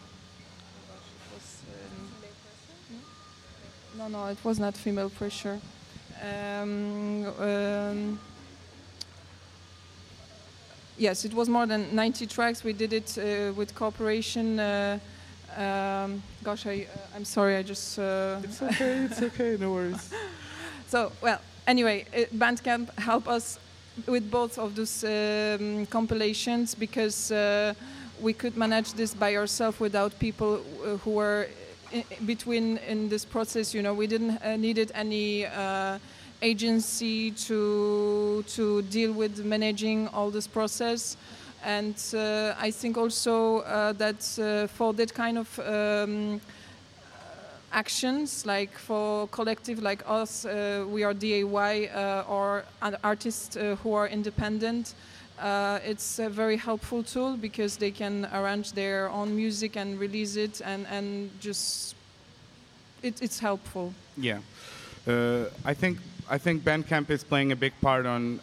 no, 3.97 4.09
no, 4.09 4.27
it 4.27 4.39
was 4.45 4.59
not 4.59 4.77
female 4.77 5.11
pressure. 5.11 5.59
Um, 6.23 7.27
um, 7.41 8.19
yes, 10.99 11.25
it 11.25 11.33
was 11.33 11.49
more 11.49 11.67
than 11.67 11.95
90 11.95 12.27
tracks. 12.27 12.65
We 12.65 12.73
did 12.73 12.93
it 12.93 13.57
with 13.57 13.75
cooperation. 13.75 14.61
Um, 15.57 16.23
gosh, 16.45 16.67
I, 16.67 16.87
uh, 16.95 17.17
I'm 17.17 17.25
sorry, 17.25 17.57
I 17.57 17.63
just. 17.63 17.99
Uh 17.99 18.41
it's 18.45 18.63
okay, 18.63 19.07
it's 19.07 19.23
okay, 19.23 19.57
no 19.59 19.73
worries. 19.73 20.11
so, 20.87 21.11
well, 21.21 21.41
anyway, 21.67 22.05
it, 22.13 22.39
Bandcamp 22.39 22.97
helped 22.99 23.27
us 23.27 23.59
with 24.07 24.31
both 24.31 24.59
of 24.59 24.77
those 24.77 25.03
um, 25.03 25.87
compilations 25.87 26.75
because 26.75 27.33
uh, 27.33 27.75
we 28.21 28.33
could 28.33 28.57
manage 28.57 28.93
this 28.93 29.15
by 29.15 29.35
ourselves 29.35 29.81
without 29.81 30.17
people 30.21 30.61
uh, 30.61 30.97
who 30.99 31.13
were 31.13 31.49
in 31.91 32.05
between 32.25 32.77
in 32.87 33.09
this 33.09 33.25
process. 33.25 33.75
You 33.75 33.83
know, 33.83 33.95
we 33.95 34.07
didn't 34.07 34.39
uh, 34.45 34.57
needed 34.57 34.93
any 34.95 35.47
uh, 35.47 35.99
agency 36.43 37.31
to 37.33 38.45
to 38.49 38.83
deal 38.83 39.13
with 39.13 39.45
managing 39.45 40.09
all 40.09 40.31
this 40.31 40.47
process. 40.47 41.17
And 41.65 41.97
uh, 42.15 42.55
I 42.59 42.71
think 42.71 42.97
also 42.97 43.59
uh, 43.59 43.93
that 43.95 44.39
uh, 44.39 44.69
for 44.69 44.95
that 44.95 45.13
kind 45.13 45.39
of 45.39 45.59
um, 45.59 46.41
actions, 47.73 48.47
like 48.47 48.79
for 48.79 49.27
collective 49.29 49.83
like 49.83 50.03
us, 50.07 50.45
uh, 50.45 50.87
we 50.89 51.03
are 51.03 51.13
DIY 51.13 51.95
uh, 51.95 52.25
or 52.29 52.65
artists 53.03 53.57
uh, 53.57 53.77
who 53.83 53.93
are 53.95 54.07
independent. 54.07 54.95
it's 55.85 56.19
a 56.19 56.29
very 56.29 56.57
helpful 56.57 57.03
tool 57.03 57.37
because 57.37 57.77
they 57.77 57.91
can 57.91 58.27
arrange 58.33 58.73
their 58.73 59.09
own 59.11 59.35
music 59.35 59.77
and 59.77 59.99
release 60.01 60.37
it, 60.37 60.61
and 60.65 60.87
and 60.87 61.31
just 61.41 61.95
it, 63.03 63.23
it's 63.23 63.41
helpful. 63.41 63.93
Yeah, 64.17 64.39
I 65.65 65.75
think 65.75 65.99
I 66.31 66.39
think 66.39 66.63
Bandcamp 66.63 67.11
is 67.11 67.25
playing 67.25 67.53
a 67.53 67.57
big 67.57 67.73
part 67.81 68.05
on 68.07 68.41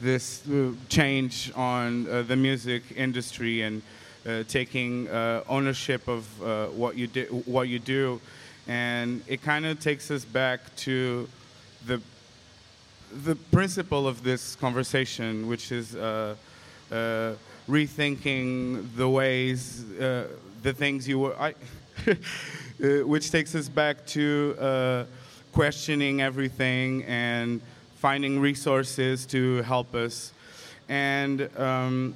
this 0.00 0.46
uh, 0.48 0.72
change 0.88 1.52
on 1.54 2.08
uh, 2.08 2.22
the 2.22 2.36
music 2.36 2.82
industry 2.96 3.62
and 3.62 3.82
uh, 4.26 4.42
taking 4.48 5.08
ownership 5.48 6.08
of 6.08 6.26
what 6.76 6.96
you 6.96 7.06
do, 7.06 7.42
what 7.46 7.68
you 7.68 7.78
do, 7.78 8.20
and 8.66 9.22
it 9.26 9.42
kind 9.42 9.66
of 9.66 9.80
takes 9.80 10.10
us 10.10 10.24
back 10.24 10.60
to 10.76 11.28
the 11.86 12.00
the 13.24 13.36
principle 13.52 14.08
of 14.08 14.24
this 14.24 14.56
conversation, 14.56 15.46
which 15.46 15.70
is 15.70 15.94
uh, 15.94 16.34
uh, 16.90 17.32
rethinking 17.68 18.86
the 18.96 19.06
ways, 19.06 19.84
uh, 20.00 20.28
the 20.62 20.72
things 20.72 21.06
you 21.06 21.18
were, 21.18 21.36
I, 21.38 21.54
which 23.04 23.30
takes 23.30 23.54
us 23.54 23.68
back 23.68 24.06
to 24.06 25.06
questioning 25.52 26.20
everything 26.20 27.04
and 27.04 27.60
finding 27.96 28.40
resources 28.40 29.26
to 29.26 29.62
help 29.62 29.94
us. 29.94 30.32
And 30.88 31.48
um, 31.58 32.14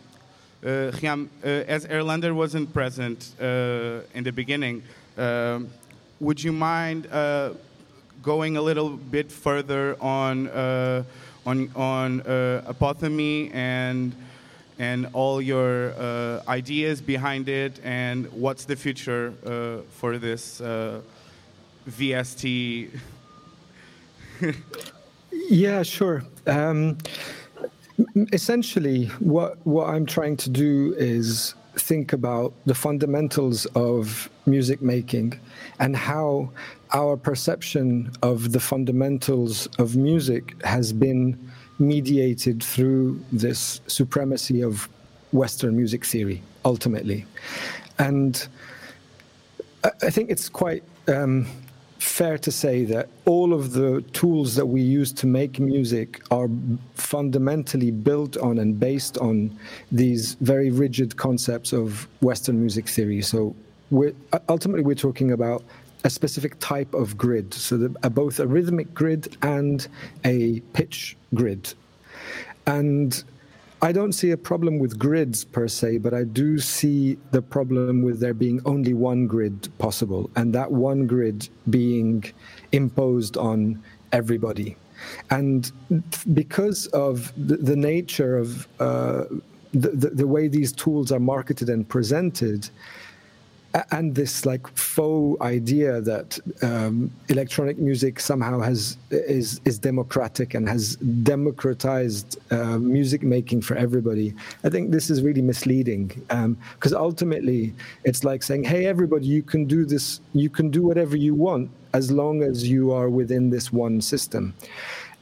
uh, 0.62 0.90
Khyam, 0.92 1.28
uh, 1.44 1.46
as 1.68 1.86
Herlander 1.86 2.34
wasn't 2.34 2.72
present 2.72 3.34
uh, 3.40 4.00
in 4.14 4.24
the 4.24 4.32
beginning, 4.32 4.82
um, 5.16 5.68
would 6.18 6.42
you 6.42 6.50
mind 6.50 7.06
uh, 7.12 7.50
going 8.22 8.56
a 8.56 8.62
little 8.62 8.90
bit 8.90 9.30
further 9.30 9.96
on 10.00 10.48
uh, 10.48 11.04
on 11.44 11.70
on 11.76 12.22
uh, 12.22 12.64
Apotome 12.66 13.54
and 13.54 14.12
and 14.78 15.06
all 15.12 15.40
your 15.40 15.92
ideas 16.48 17.00
behind 17.00 17.48
it, 17.48 17.80
and 17.84 18.26
what's 18.32 18.64
the 18.64 18.76
future 18.76 19.32
for 19.90 20.18
this 20.18 20.60
VST? 21.88 22.90
yeah, 25.32 25.82
sure. 25.82 26.22
Um, 26.46 26.98
essentially, 28.32 29.06
what 29.20 29.58
what 29.66 29.88
I'm 29.88 30.06
trying 30.06 30.36
to 30.38 30.50
do 30.50 30.94
is 30.96 31.54
think 31.76 32.12
about 32.12 32.54
the 32.64 32.74
fundamentals 32.74 33.66
of 33.74 34.30
music 34.46 34.80
making 34.80 35.38
and 35.78 35.94
how 35.94 36.50
our 36.94 37.16
perception 37.16 38.10
of 38.22 38.52
the 38.52 38.60
fundamentals 38.60 39.66
of 39.78 39.96
music 39.96 40.60
has 40.62 40.92
been 40.92 41.38
mediated 41.78 42.62
through 42.62 43.20
this 43.30 43.80
supremacy 43.86 44.62
of 44.62 44.88
Western 45.32 45.76
music 45.76 46.04
theory, 46.04 46.42
ultimately. 46.64 47.26
And 47.98 48.46
I 49.84 50.10
think 50.10 50.30
it's 50.30 50.48
quite 50.48 50.82
um, 51.08 51.46
fair 52.06 52.38
to 52.38 52.52
say 52.52 52.84
that 52.84 53.08
all 53.24 53.52
of 53.52 53.72
the 53.72 54.00
tools 54.12 54.54
that 54.54 54.66
we 54.66 54.80
use 54.80 55.12
to 55.12 55.26
make 55.26 55.58
music 55.58 56.22
are 56.30 56.48
fundamentally 56.94 57.90
built 57.90 58.36
on 58.38 58.58
and 58.58 58.78
based 58.78 59.18
on 59.18 59.56
these 59.90 60.34
very 60.40 60.70
rigid 60.70 61.16
concepts 61.16 61.72
of 61.72 62.08
Western 62.20 62.60
music 62.60 62.88
theory. 62.88 63.20
So 63.22 63.54
we're, 63.90 64.14
ultimately, 64.48 64.82
we're 64.82 64.94
talking 64.94 65.32
about 65.32 65.62
a 66.04 66.10
specific 66.10 66.58
type 66.60 66.94
of 66.94 67.18
grid, 67.18 67.52
so 67.52 67.76
the, 67.76 67.88
both 68.10 68.38
a 68.38 68.46
rhythmic 68.46 68.94
grid 68.94 69.36
and 69.42 69.86
a 70.24 70.60
pitch 70.72 71.16
grid. 71.34 71.74
And 72.66 73.22
I 73.86 73.92
don't 73.92 74.14
see 74.14 74.32
a 74.32 74.36
problem 74.36 74.80
with 74.80 74.98
grids 74.98 75.44
per 75.44 75.68
se, 75.68 75.98
but 75.98 76.12
I 76.12 76.24
do 76.24 76.58
see 76.58 77.18
the 77.30 77.40
problem 77.40 78.02
with 78.02 78.18
there 78.18 78.34
being 78.34 78.60
only 78.64 78.94
one 78.94 79.28
grid 79.28 79.68
possible, 79.78 80.28
and 80.34 80.52
that 80.54 80.72
one 80.72 81.06
grid 81.06 81.48
being 81.70 82.24
imposed 82.72 83.36
on 83.36 83.80
everybody. 84.10 84.76
And 85.30 85.70
because 86.34 86.88
of 86.88 87.32
the, 87.36 87.58
the 87.58 87.76
nature 87.76 88.36
of 88.36 88.66
uh, 88.80 89.26
the, 89.72 89.90
the, 89.90 90.10
the 90.22 90.26
way 90.26 90.48
these 90.48 90.72
tools 90.72 91.12
are 91.12 91.20
marketed 91.20 91.68
and 91.68 91.88
presented, 91.88 92.68
and 93.90 94.14
this 94.14 94.46
like 94.46 94.66
faux 94.76 95.40
idea 95.40 96.00
that 96.00 96.38
um, 96.62 97.10
electronic 97.28 97.78
music 97.78 98.20
somehow 98.20 98.60
has 98.60 98.96
is 99.10 99.60
is 99.64 99.78
democratic 99.78 100.54
and 100.54 100.68
has 100.68 100.96
democratized 100.96 102.38
uh, 102.52 102.78
music 102.78 103.22
making 103.22 103.60
for 103.60 103.76
everybody. 103.76 104.34
I 104.64 104.68
think 104.70 104.90
this 104.90 105.10
is 105.10 105.22
really 105.22 105.42
misleading 105.42 106.08
because 106.76 106.94
um, 106.94 107.02
ultimately 107.08 107.74
it's 108.04 108.24
like 108.24 108.42
saying, 108.42 108.64
"Hey, 108.64 108.86
everybody, 108.86 109.26
you 109.26 109.42
can 109.42 109.64
do 109.66 109.84
this. 109.84 110.20
You 110.32 110.48
can 110.48 110.70
do 110.70 110.82
whatever 110.82 111.16
you 111.16 111.34
want 111.34 111.70
as 111.92 112.10
long 112.10 112.42
as 112.42 112.68
you 112.68 112.92
are 112.92 113.08
within 113.10 113.50
this 113.50 113.72
one 113.72 114.00
system." 114.00 114.54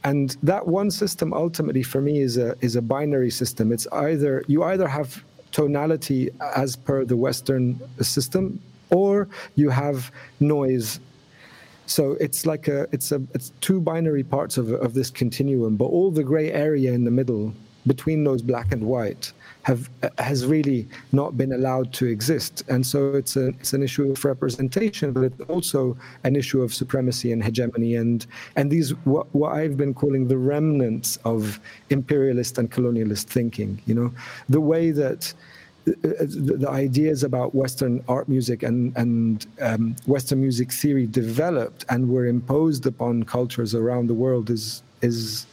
And 0.03 0.37
that 0.43 0.67
one 0.67 0.91
system 0.91 1.33
ultimately 1.33 1.81
for 1.81 1.99
me 1.99 2.19
is 2.19 2.37
a 2.37 2.55
is 2.61 2.75
a 2.75 2.81
binary 2.81 3.31
system. 3.31 3.71
It's 3.71 3.87
either 3.87 4.43
you 4.47 4.63
either 4.63 4.87
have 4.87 5.23
tonality 5.55 6.29
as 6.53 6.75
per 6.75 7.05
the 7.05 7.15
Western 7.15 7.79
system, 8.01 8.59
or 8.89 9.29
you 9.55 9.69
have 9.69 10.11
noise. 10.41 10.99
So 11.85 12.17
it's 12.19 12.45
like 12.45 12.67
a 12.67 12.89
it's 12.91 13.13
a 13.13 13.21
it's 13.33 13.53
two 13.61 13.79
binary 13.79 14.23
parts 14.23 14.57
of 14.57 14.69
of 14.85 14.93
this 14.93 15.09
continuum, 15.09 15.77
but 15.77 15.85
all 15.85 16.11
the 16.11 16.25
gray 16.25 16.51
area 16.51 16.91
in 16.91 17.05
the 17.05 17.11
middle 17.19 17.53
between 17.87 18.25
those 18.25 18.41
black 18.41 18.73
and 18.73 18.83
white 18.83 19.31
have 19.65 19.89
has 20.19 20.45
really 20.45 20.87
not 21.11 21.35
been 21.35 21.53
allowed 21.53 21.91
to 21.91 22.05
exist. 22.05 22.63
And 22.69 22.85
so 22.85 23.15
it's 23.15 23.35
a 23.35 23.47
it's 23.47 23.73
an 23.73 23.81
issue 23.81 24.11
of 24.11 24.23
representation, 24.23 25.11
but 25.11 25.23
it's 25.23 25.41
also 25.49 25.97
an 26.23 26.35
issue 26.35 26.61
of 26.61 26.71
supremacy 26.71 27.31
and 27.31 27.43
hegemony. 27.43 27.95
And 27.95 28.27
and 28.57 28.69
these 28.69 28.91
what, 29.05 29.25
what 29.33 29.53
I've 29.53 29.75
been 29.75 29.95
calling 29.95 30.27
the 30.27 30.37
remnants 30.37 31.17
of 31.25 31.59
imperialist 31.89 32.59
and 32.59 32.69
colonialist 32.69 33.23
thinking. 33.23 33.81
You 33.87 33.95
know, 33.95 34.13
the 34.49 34.61
way 34.61 34.91
that 34.91 35.33
the, 35.85 36.57
the, 36.59 36.69
ideas 36.69 37.23
about 37.23 37.55
Western 37.55 38.03
art 38.07 38.27
music 38.27 38.61
and, 38.61 38.95
and 38.95 39.47
um, 39.61 39.95
Western 40.05 40.41
music 40.41 40.71
theory 40.71 41.07
developed 41.07 41.85
and 41.89 42.09
were 42.09 42.27
imposed 42.27 42.85
upon 42.85 43.23
cultures 43.23 43.73
around 43.73 44.07
the 44.07 44.13
world 44.13 44.51
is 44.51 44.83
is 45.01 45.47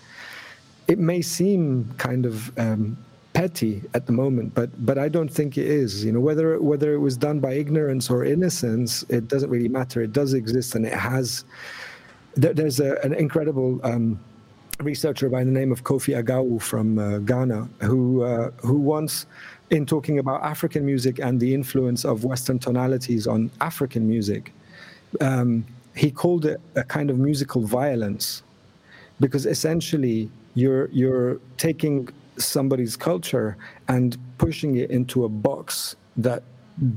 it 0.89 0.99
may 0.99 1.23
seem 1.23 1.95
kind 1.97 2.27
of 2.27 2.59
um, 2.59 2.97
petty 3.33 3.83
at 3.95 4.07
the 4.07 4.13
moment, 4.13 4.55
but 4.55 4.71
but 4.85 4.99
I 4.99 5.09
don't 5.09 5.29
think 5.29 5.57
it 5.57 5.67
is. 5.67 6.05
You 6.05 6.13
know, 6.13 6.21
whether 6.21 6.61
whether 6.61 6.93
it 6.95 6.99
was 6.99 7.17
done 7.17 7.41
by 7.41 7.55
ignorance 7.55 8.11
or 8.11 8.25
innocence, 8.25 9.05
it 9.09 9.29
doesn't 9.29 9.51
really 9.51 9.69
matter. 9.69 10.03
It 10.03 10.13
does 10.13 10.35
exist, 10.35 10.75
and 10.75 10.87
it 10.87 10.95
has. 10.95 11.45
There, 12.35 12.55
there's 12.55 12.81
a, 12.81 12.99
an 13.03 13.13
incredible. 13.15 13.81
Um, 13.85 14.21
researcher 14.81 15.29
by 15.29 15.45
the 15.45 15.51
name 15.51 15.71
of 15.71 15.85
Kofi 15.85 16.21
Agawu 16.21 16.61
from 16.61 16.99
uh, 16.99 17.19
Ghana, 17.19 17.69
who 17.83 18.23
uh, 18.23 18.51
who 18.63 18.75
once 18.75 19.27
in 19.71 19.87
talking 19.87 20.19
about 20.19 20.43
African 20.43 20.85
music 20.85 21.21
and 21.21 21.39
the 21.39 21.55
influence 21.55 22.05
of 22.05 22.25
Western 22.25 22.59
tonalities 22.59 23.27
on 23.27 23.51
African 23.61 24.09
music, 24.09 24.53
um, 25.21 25.65
he 25.95 26.11
called 26.11 26.47
it 26.47 26.61
a 26.75 26.83
kind 26.83 27.11
of 27.11 27.19
musical 27.19 27.63
violence, 27.63 28.43
because 29.21 29.47
essentially 29.47 30.29
you're 30.55 30.89
you're 30.89 31.39
taking 31.59 32.09
somebody's 32.37 32.97
culture 32.97 33.57
and 33.89 34.17
pushing 34.39 34.77
it 34.77 34.91
into 34.91 35.25
a 35.25 35.29
box 35.29 35.97
that 36.17 36.43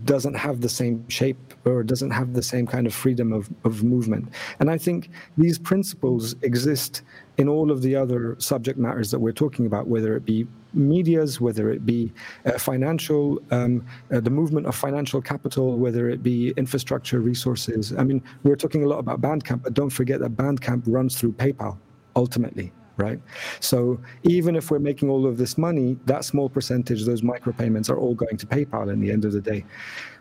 doesn't 0.05 0.35
have 0.35 0.61
the 0.61 0.69
same 0.69 1.07
shape 1.09 1.53
or 1.65 1.83
doesn't 1.83 2.11
have 2.11 2.33
the 2.33 2.41
same 2.41 2.65
kind 2.65 2.87
of 2.87 2.93
freedom 2.93 3.33
of, 3.33 3.49
of 3.63 3.83
movement. 3.83 4.29
And 4.59 4.69
I 4.71 4.77
think 4.77 5.09
these 5.37 5.59
principles 5.59 6.35
exist 6.41 7.01
in 7.37 7.49
all 7.49 7.71
of 7.71 7.81
the 7.81 7.95
other 7.95 8.35
subject 8.39 8.79
matters 8.79 9.11
that 9.11 9.19
we're 9.19 9.33
talking 9.33 9.65
about, 9.65 9.87
whether 9.87 10.15
it 10.15 10.25
be 10.25 10.47
medias, 10.73 11.41
whether 11.41 11.69
it 11.71 11.85
be 11.85 12.11
uh, 12.45 12.57
financial, 12.57 13.41
um, 13.51 13.85
uh, 14.13 14.19
the 14.19 14.29
movement 14.29 14.65
of 14.65 14.75
financial 14.75 15.21
capital, 15.21 15.77
whether 15.77 16.09
it 16.09 16.23
be 16.23 16.53
infrastructure 16.55 17.19
resources. 17.19 17.93
I 17.97 18.03
mean, 18.03 18.23
we're 18.43 18.55
talking 18.55 18.83
a 18.83 18.87
lot 18.87 18.99
about 18.99 19.21
Bandcamp, 19.21 19.63
but 19.63 19.73
don't 19.73 19.89
forget 19.89 20.19
that 20.21 20.35
Bandcamp 20.35 20.83
runs 20.87 21.19
through 21.19 21.33
PayPal 21.33 21.77
ultimately 22.15 22.71
right? 22.97 23.19
So 23.59 23.99
even 24.23 24.55
if 24.55 24.71
we're 24.71 24.79
making 24.79 25.09
all 25.09 25.25
of 25.25 25.37
this 25.37 25.57
money, 25.57 25.97
that 26.05 26.25
small 26.25 26.49
percentage, 26.49 27.05
those 27.05 27.21
micropayments 27.21 27.89
are 27.89 27.97
all 27.97 28.15
going 28.15 28.37
to 28.37 28.45
PayPal 28.45 28.91
in 28.91 28.99
the 28.99 29.11
end 29.11 29.25
of 29.25 29.33
the 29.33 29.41
day 29.41 29.65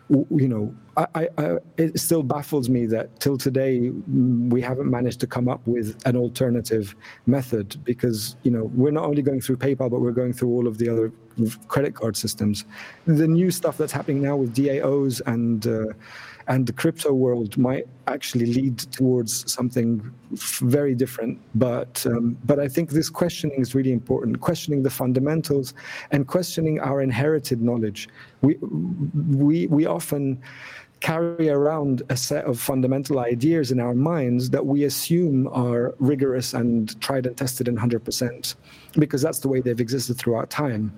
you 0.09 0.47
know, 0.47 0.75
I, 0.97 1.27
I, 1.37 1.57
it 1.77 1.99
still 1.99 2.21
baffles 2.21 2.69
me 2.69 2.85
that 2.87 3.19
till 3.19 3.37
today 3.37 3.89
mm, 3.89 4.49
we 4.51 4.61
haven't 4.61 4.89
managed 4.89 5.19
to 5.21 5.27
come 5.27 5.49
up 5.49 5.65
with 5.65 5.99
an 6.05 6.15
alternative 6.15 6.95
method 7.25 7.83
because 7.83 8.35
you 8.43 8.51
know 8.51 8.65
we're 8.75 8.91
not 8.91 9.05
only 9.05 9.21
going 9.21 9.41
through 9.41 9.57
PayPal 9.57 9.89
but 9.89 9.99
we're 9.99 10.11
going 10.11 10.31
through 10.31 10.49
all 10.49 10.67
of 10.67 10.77
the 10.77 10.87
other 10.87 11.11
credit 11.67 11.95
card 11.95 12.15
systems. 12.15 12.65
The 13.05 13.27
new 13.27 13.49
stuff 13.49 13.77
that's 13.77 13.91
happening 13.91 14.21
now 14.21 14.35
with 14.35 14.55
DAOs 14.55 15.21
and 15.25 15.65
uh, 15.67 15.93
and 16.47 16.67
the 16.67 16.73
crypto 16.73 17.11
world 17.13 17.57
might 17.57 17.87
actually 18.07 18.45
lead 18.45 18.77
towards 18.77 19.51
something 19.51 20.13
very 20.31 20.93
different. 20.93 21.39
But 21.55 22.05
um, 22.05 22.37
but 22.45 22.59
I 22.59 22.67
think 22.67 22.91
this 22.91 23.09
questioning 23.09 23.59
is 23.59 23.73
really 23.73 23.91
important. 23.91 24.41
Questioning 24.41 24.83
the 24.83 24.89
fundamentals 24.89 25.73
and 26.11 26.27
questioning 26.27 26.79
our 26.79 27.01
inherited 27.01 27.61
knowledge. 27.61 28.09
We 28.41 28.57
we 28.61 29.67
we 29.67 29.85
often 29.85 30.41
carry 31.01 31.49
around 31.49 32.03
a 32.09 32.17
set 32.17 32.45
of 32.45 32.59
fundamental 32.59 33.19
ideas 33.19 33.71
in 33.71 33.79
our 33.79 33.93
minds 33.93 34.49
that 34.49 34.65
we 34.65 34.85
assume 34.85 35.47
are 35.49 35.93
rigorous 35.99 36.53
and 36.53 36.99
tried 37.01 37.25
and 37.25 37.37
tested 37.37 37.67
in 37.67 37.75
100% 37.75 38.55
because 38.97 39.21
that's 39.21 39.39
the 39.39 39.47
way 39.47 39.59
they've 39.59 39.81
existed 39.81 40.17
throughout 40.17 40.49
time 40.49 40.91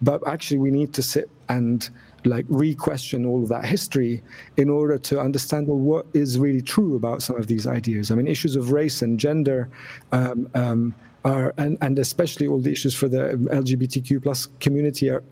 but 0.00 0.26
actually 0.26 0.58
we 0.58 0.70
need 0.70 0.92
to 0.94 1.02
sit 1.02 1.28
and 1.50 1.90
like 2.24 2.44
re-question 2.48 3.24
all 3.26 3.42
of 3.42 3.48
that 3.48 3.64
history 3.64 4.22
in 4.56 4.70
order 4.70 4.98
to 4.98 5.20
understand 5.20 5.66
well 5.66 5.78
what 5.78 6.06
is 6.14 6.38
really 6.38 6.62
true 6.62 6.96
about 6.96 7.22
some 7.22 7.36
of 7.36 7.46
these 7.46 7.66
ideas. 7.66 8.10
I 8.10 8.14
mean, 8.14 8.26
issues 8.26 8.56
of 8.56 8.72
race 8.72 9.02
and 9.02 9.18
gender 9.18 9.68
um, 10.12 10.48
um, 10.54 10.94
are, 11.24 11.54
and, 11.58 11.78
and 11.80 11.98
especially 11.98 12.46
all 12.46 12.60
the 12.60 12.70
issues 12.70 12.94
for 12.94 13.08
the 13.08 13.34
LGBTQ 13.52 14.22
plus 14.22 14.48
community 14.60 15.10
are 15.10 15.22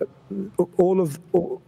all 0.77 1.01
of 1.01 1.19
all, 1.33 1.63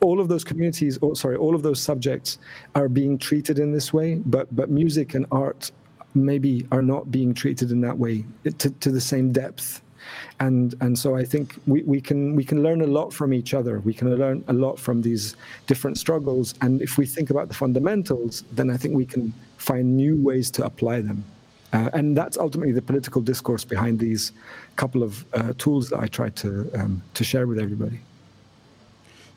all 0.00 0.20
of 0.20 0.28
those 0.28 0.44
communities. 0.44 0.98
Or, 0.98 1.16
sorry, 1.16 1.36
all 1.36 1.54
of 1.54 1.62
those 1.62 1.80
subjects 1.80 2.38
are 2.74 2.88
being 2.88 3.18
treated 3.18 3.58
in 3.58 3.72
this 3.72 3.92
way. 3.92 4.16
But 4.26 4.54
but 4.54 4.70
music 4.70 5.14
and 5.14 5.26
art 5.32 5.72
maybe 6.14 6.66
are 6.72 6.82
not 6.82 7.10
being 7.10 7.34
treated 7.34 7.70
in 7.70 7.80
that 7.82 7.96
way 7.96 8.24
to, 8.44 8.70
to 8.70 8.90
the 8.90 9.00
same 9.00 9.32
depth 9.32 9.82
and 10.40 10.74
and 10.80 10.98
so 10.98 11.16
I 11.16 11.24
think 11.24 11.58
we, 11.66 11.82
we 11.82 12.00
can 12.00 12.36
we 12.36 12.44
can 12.44 12.62
learn 12.62 12.80
a 12.82 12.86
lot 12.86 13.12
from 13.12 13.32
each 13.32 13.54
other. 13.54 13.80
We 13.80 13.94
can 13.94 14.14
learn 14.16 14.44
a 14.48 14.52
lot 14.52 14.78
from 14.78 15.02
these 15.02 15.36
different 15.66 15.98
struggles, 15.98 16.54
and 16.60 16.82
if 16.82 16.98
we 16.98 17.06
think 17.06 17.30
about 17.30 17.48
the 17.48 17.54
fundamentals, 17.54 18.44
then 18.52 18.70
I 18.70 18.76
think 18.76 18.94
we 18.94 19.06
can 19.06 19.32
find 19.58 19.96
new 19.96 20.16
ways 20.16 20.50
to 20.52 20.64
apply 20.64 21.00
them. 21.00 21.24
Uh, 21.72 21.90
and 21.92 22.16
that's 22.16 22.36
ultimately 22.38 22.72
the 22.72 22.82
political 22.82 23.20
discourse 23.20 23.64
behind 23.64 23.98
these 23.98 24.32
couple 24.76 25.02
of 25.02 25.24
uh, 25.34 25.52
tools 25.58 25.90
that 25.90 26.00
I 26.00 26.06
try 26.06 26.28
to 26.30 26.70
um, 26.74 27.02
to 27.14 27.24
share 27.24 27.46
with 27.46 27.58
everybody. 27.58 28.00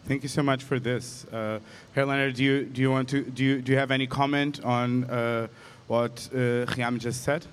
Thank 0.07 0.23
you 0.23 0.29
so 0.29 0.41
much 0.41 0.63
for 0.63 0.79
this, 0.79 1.25
uh, 1.25 1.59
Herr 1.93 2.31
Do 2.31 2.43
you 2.43 2.65
do 2.65 2.81
you 2.81 2.91
want 2.91 3.09
to 3.09 3.21
do 3.23 3.43
you 3.43 3.61
do 3.61 3.71
you 3.71 3.77
have 3.77 3.91
any 3.91 4.07
comment 4.07 4.63
on 4.63 5.03
uh, 5.03 5.47
what 5.87 6.29
uh, 6.33 6.65
Khyam 6.65 6.99
just 6.99 7.23
said? 7.23 7.45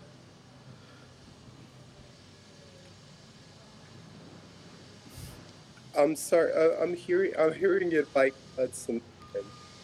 I'm 5.96 6.16
sorry. 6.16 6.52
I'm 6.80 6.94
hearing. 6.94 7.32
I'm 7.38 7.54
hearing 7.54 7.92
it 7.92 8.08
like 8.14 8.34
point. 8.56 9.02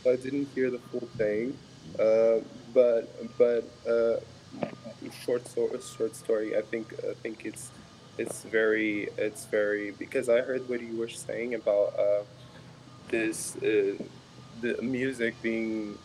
I 0.04 0.16
didn't 0.16 0.48
hear 0.54 0.70
the 0.70 0.78
full 0.78 1.08
thing. 1.16 1.56
Uh, 1.98 2.40
but 2.74 3.08
but 3.38 3.64
uh, 3.88 4.16
short 5.24 5.46
story. 5.46 5.78
Short 5.96 6.16
story. 6.16 6.56
I 6.56 6.62
think. 6.62 6.92
I 7.08 7.14
think 7.22 7.44
it's 7.44 7.70
it's 8.18 8.44
very 8.44 9.08
it's 9.16 9.46
very 9.46 9.92
because 9.92 10.28
I 10.28 10.40
heard 10.40 10.68
what 10.68 10.80
you 10.80 10.96
were 10.96 11.08
saying 11.08 11.54
about 11.54 11.94
uh, 11.98 12.22
this 13.08 13.56
uh, 13.56 13.94
the 14.60 14.80
music 14.82 15.34
being 15.42 15.98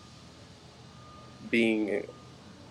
being 1.50 2.06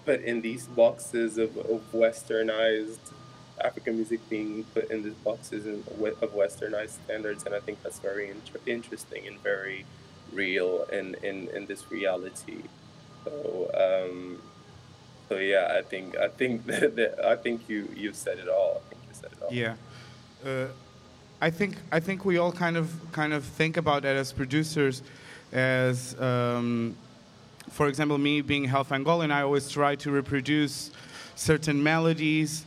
put 0.05 0.23
in 0.23 0.41
these 0.41 0.67
boxes 0.69 1.39
of, 1.39 1.57
of 1.57 1.83
westernized 1.93 3.13
African 3.65 3.97
music 3.97 4.21
being 4.29 4.65
put 4.75 4.91
in 4.91 5.03
these 5.03 5.15
boxes 5.15 5.67
of 5.67 5.85
westernized 6.35 6.97
standards, 7.05 7.45
and 7.45 7.55
I 7.55 7.61
think 7.61 7.83
that's 7.83 7.99
very 7.99 8.31
inter- 8.31 8.61
interesting 8.67 9.27
and 9.27 9.41
very 9.41 9.85
real 10.33 10.85
in, 10.93 11.15
in, 11.23 11.49
in 11.49 11.67
this 11.67 11.91
reality. 11.91 12.63
So, 13.25 13.71
um, 13.75 14.43
so 15.29 15.37
yeah, 15.39 15.75
I 15.79 15.83
think 15.83 16.17
I 16.17 16.29
think 16.29 16.67
that, 16.67 16.97
that, 16.97 17.25
I 17.25 17.37
think 17.37 17.69
you 17.69 17.89
you 17.97 18.13
said 18.13 18.39
it 18.39 18.49
all. 18.49 18.83
I 18.85 18.89
think 18.89 19.03
you 19.09 19.15
said 19.15 19.33
it 19.33 19.43
all. 19.43 19.53
Yeah. 19.53 19.75
Uh, 20.45 20.67
I 21.41 21.51
think 21.51 21.77
I 21.93 22.01
think 22.01 22.25
we 22.25 22.39
all 22.39 22.53
kind 22.53 22.77
of 22.77 22.93
kind 23.13 23.33
of 23.33 23.45
think 23.45 23.77
about 23.77 24.05
it 24.05 24.17
as 24.17 24.33
producers, 24.33 25.03
as 25.53 26.19
um, 26.21 26.97
for 27.71 27.89
example, 27.89 28.19
me 28.19 28.41
being 28.41 28.65
half 28.65 28.91
Angolan, 28.91 29.31
I 29.31 29.43
always 29.43 29.69
try 29.69 29.97
to 29.97 30.11
reproduce 30.11 30.91
certain 31.35 31.83
melodies 31.83 32.65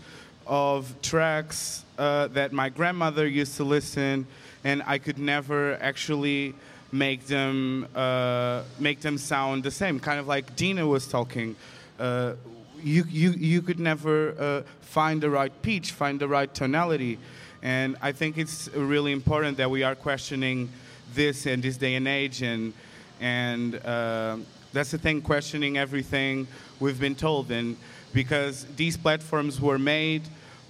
of 0.49 0.93
tracks 1.01 1.85
uh, 1.97 2.27
that 2.27 2.51
my 2.51 2.69
grandmother 2.69 3.27
used 3.27 3.55
to 3.57 3.63
listen, 3.63 4.25
and 4.63 4.83
I 4.85 4.97
could 4.97 5.19
never 5.19 5.77
actually 5.79 6.55
make 6.91 7.27
them 7.27 7.87
uh, 7.95 8.63
make 8.79 8.99
them 8.99 9.17
sound 9.17 9.63
the 9.63 9.71
same. 9.71 9.99
Kind 9.99 10.19
of 10.19 10.27
like 10.27 10.55
Deena 10.55 10.85
was 10.85 11.07
talking. 11.07 11.55
Uh, 11.99 12.33
you, 12.81 13.03
you, 13.09 13.31
you 13.31 13.61
could 13.61 13.79
never 13.79 14.33
uh, 14.39 14.61
find 14.81 15.21
the 15.21 15.29
right 15.29 15.51
pitch, 15.61 15.91
find 15.91 16.19
the 16.19 16.27
right 16.27 16.53
tonality. 16.53 17.19
And 17.61 17.97
I 18.01 18.11
think 18.13 18.37
it's 18.37 18.69
really 18.69 19.11
important 19.11 19.57
that 19.57 19.69
we 19.69 19.83
are 19.83 19.95
questioning 19.95 20.69
this 21.13 21.45
in 21.45 21.61
this 21.61 21.77
day 21.77 21.95
and 21.95 22.07
age. 22.07 22.41
And, 22.41 22.73
and 23.19 23.75
uh, 23.85 24.37
that's 24.71 24.91
the 24.91 24.97
thing, 24.97 25.21
questioning 25.21 25.77
everything 25.77 26.47
we've 26.79 26.99
been 26.99 27.15
told. 27.15 27.51
And 27.51 27.75
because 28.13 28.65
these 28.77 28.95
platforms 28.95 29.59
were 29.59 29.77
made 29.77 30.23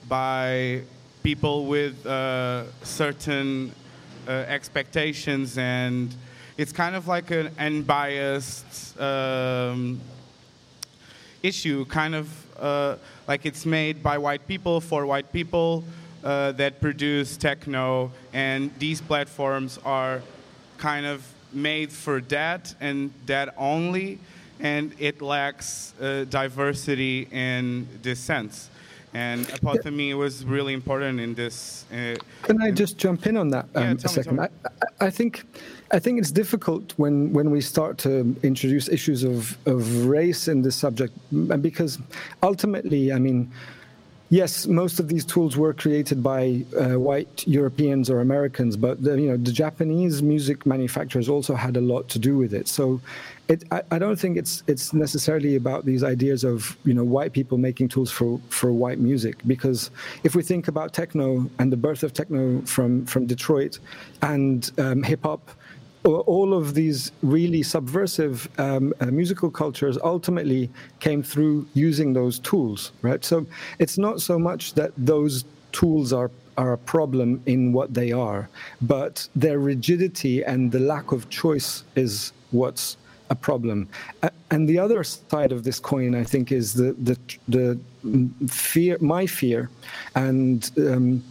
by 0.10 0.82
people 1.22 1.68
with 1.68 2.06
uh, 2.06 2.64
certain 2.84 3.72
uh, 4.28 4.32
expectations, 4.32 5.58
and 5.58 6.14
it's 6.58 6.72
kind 6.72 6.96
of 6.96 7.08
like 7.08 7.30
an 7.32 7.52
unbiased 7.60 9.00
um, 9.00 10.02
issue, 11.44 11.86
kind 11.86 12.16
of 12.16 12.28
uh, 12.60 12.96
like 13.28 13.46
it's 13.46 13.66
made 13.66 14.02
by 14.04 14.18
white 14.18 14.46
people 14.48 14.82
for 14.82 15.06
white 15.06 15.32
people 15.32 15.84
uh, 16.24 16.52
that 16.54 16.82
produce 16.82 17.38
techno, 17.38 18.12
and 18.34 18.72
these 18.80 19.00
platforms 19.00 19.80
are 19.86 20.22
kind 20.78 21.06
of 21.06 21.24
made 21.54 21.92
for 21.92 22.22
that 22.22 22.74
and 22.82 23.12
that 23.26 23.54
only, 23.58 24.20
and 24.60 24.94
it 25.00 25.22
lacks 25.22 25.94
uh, 26.02 26.26
diversity 26.30 27.28
in 27.32 27.88
this 28.02 28.20
sense. 28.20 28.70
And 29.14 29.48
Apotome 29.48 30.16
was 30.18 30.46
really 30.46 30.74
important 30.74 31.20
in 31.20 31.34
this. 31.34 31.86
Uh, 31.92 32.16
Can 32.44 32.62
I 32.62 32.72
just 32.72 32.98
jump 32.98 33.26
in 33.26 33.38
on 33.38 33.50
that 33.50 33.66
um, 33.76 33.84
yeah, 33.84 33.94
a 34.04 34.08
second? 34.08 34.38
Me, 34.38 34.44
I, 34.44 35.08
I, 35.08 35.10
think, 35.10 35.46
I 35.92 35.98
think 35.98 36.20
it's 36.20 36.32
difficult 36.32 36.94
when, 36.98 37.34
when 37.34 37.50
we 37.50 37.60
start 37.60 37.98
to 38.00 38.36
introduce 38.44 38.88
issues 38.88 39.24
of, 39.24 39.58
of 39.68 40.06
race 40.06 40.48
in 40.48 40.62
this 40.62 40.76
subject, 40.76 41.14
because 41.62 41.98
ultimately, 42.44 43.12
I 43.12 43.18
mean, 43.18 43.52
Yes, 44.32 44.68
most 44.68 45.00
of 45.00 45.08
these 45.08 45.26
tools 45.26 45.58
were 45.58 45.74
created 45.74 46.22
by 46.22 46.64
uh, 46.80 47.00
white 47.00 47.48
Europeans 47.48 48.12
or 48.12 48.20
Americans, 48.20 48.78
but 48.78 49.02
the, 49.02 49.20
you 49.20 49.28
know 49.28 49.38
the 49.38 49.52
Japanese 49.52 50.22
music 50.22 50.68
manufacturers 50.68 51.28
also 51.28 51.56
had 51.56 51.76
a 51.76 51.82
lot 51.82 52.10
to 52.10 52.20
do 52.20 52.38
with 52.38 52.54
it. 52.54 52.68
So, 52.68 53.02
it, 53.50 53.64
I, 53.72 53.82
I, 53.92 54.00
don't 54.00 54.18
think 54.18 54.38
it's 54.38 54.64
it's 54.68 54.94
necessarily 54.94 55.56
about 55.56 55.84
these 55.84 56.04
ideas 56.04 56.44
of 56.44 56.78
you 56.86 56.94
know 56.94 57.04
white 57.04 57.34
people 57.34 57.58
making 57.58 57.90
tools 57.90 58.12
for 58.12 58.40
for 58.50 58.72
white 58.72 59.00
music. 59.00 59.36
Because 59.48 59.90
if 60.24 60.36
we 60.36 60.44
think 60.44 60.68
about 60.68 60.94
techno 60.94 61.50
and 61.58 61.72
the 61.72 61.78
birth 61.78 62.04
of 62.04 62.14
techno 62.14 62.62
from 62.62 63.06
from 63.06 63.26
Detroit 63.26 63.80
and 64.22 64.72
um, 64.78 65.04
hip 65.04 65.24
hop 65.24 65.50
all 66.06 66.54
of 66.54 66.74
these 66.76 67.12
really 67.22 67.62
subversive 67.62 68.50
um, 68.58 68.94
uh, 69.02 69.08
musical 69.08 69.52
cultures 69.52 69.98
ultimately 70.02 70.72
came 71.02 71.22
through 71.22 71.68
using 71.74 72.14
those 72.14 72.40
tools, 72.40 72.94
right? 73.02 73.24
So 73.26 73.46
it's 73.80 73.98
not 73.98 74.22
so 74.22 74.40
much 74.40 74.74
that 74.76 74.92
those 74.98 75.44
tools 75.72 76.14
are 76.14 76.32
are 76.58 76.74
a 76.74 76.78
problem 76.78 77.42
in 77.46 77.72
what 77.72 77.94
they 77.94 78.12
are, 78.12 78.50
but 78.82 79.28
their 79.36 79.60
rigidity 79.60 80.44
and 80.44 80.72
the 80.72 80.80
lack 80.80 81.12
of 81.12 81.30
choice 81.30 81.84
is 81.96 82.34
what's 82.52 82.98
a 83.30 83.36
problem. 83.36 83.88
And 84.52 84.68
the 84.68 84.80
other 84.80 85.04
side 85.04 85.52
of 85.52 85.64
this 85.64 85.80
coin, 85.80 86.16
I 86.16 86.24
think, 86.24 86.52
is 86.52 86.74
the 86.74 86.94
the, 86.94 87.18
the 87.48 87.80
fear, 88.48 88.98
my 89.00 89.28
fear, 89.28 89.70
and 90.16 90.70
um, 90.78 91.24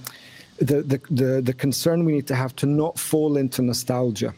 the, 0.58 0.82
the 0.82 1.00
the 1.10 1.42
the 1.42 1.52
concern 1.52 2.04
we 2.04 2.12
need 2.12 2.26
to 2.28 2.36
have 2.36 2.54
to 2.56 2.66
not 2.66 2.98
fall 2.98 3.36
into 3.36 3.62
nostalgia. 3.62 4.34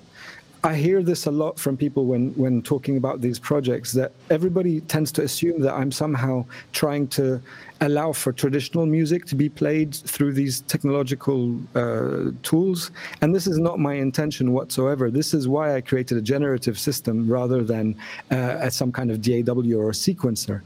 I 0.63 0.75
hear 0.75 1.03
this 1.03 1.25
a 1.25 1.31
lot 1.31 1.59
from 1.59 1.77
people 1.79 2.05
when, 2.05 2.33
when 2.33 2.61
talking 2.61 2.99
about 2.99 3.23
these 3.23 3.39
projects 3.39 3.93
that 3.93 4.13
everybody 4.29 4.83
tends 4.83 5.11
to 5.13 5.23
assume 5.23 5.61
that 5.63 5.73
I'm 5.73 5.91
somehow 5.91 6.45
trying 6.73 7.09
to 7.09 7.41
allow 7.81 8.13
for 8.13 8.31
traditional 8.31 8.85
music 8.85 9.25
to 9.27 9.35
be 9.35 9.49
played 9.49 9.95
through 9.95 10.35
these 10.35 10.61
technological 10.63 11.59
uh, 11.75 12.33
tools. 12.43 12.91
And 13.23 13.35
this 13.35 13.47
is 13.47 13.59
not 13.59 13.79
my 13.79 13.95
intention 13.95 14.53
whatsoever. 14.53 15.11
This 15.11 15.33
is 15.33 15.49
why 15.49 15.77
I 15.77 15.81
created 15.81 16.19
a 16.19 16.23
generative 16.23 16.79
system 16.79 17.27
rather 17.27 17.65
than 17.65 17.97
uh, 18.31 18.69
some 18.69 18.93
kind 18.93 19.11
of 19.11 19.23
DAW 19.23 19.75
or 19.79 19.93
sequencer. 19.93 20.61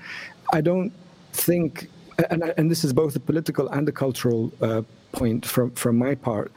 I 0.52 0.60
don't 0.60 0.92
think, 1.32 1.88
and, 2.30 2.42
and 2.56 2.68
this 2.68 2.82
is 2.82 2.92
both 2.92 3.14
a 3.14 3.20
political 3.20 3.68
and 3.68 3.88
a 3.88 3.92
cultural 3.92 4.52
uh, 4.60 4.82
point 5.12 5.46
from, 5.46 5.70
from 5.72 5.96
my 5.98 6.16
part. 6.16 6.50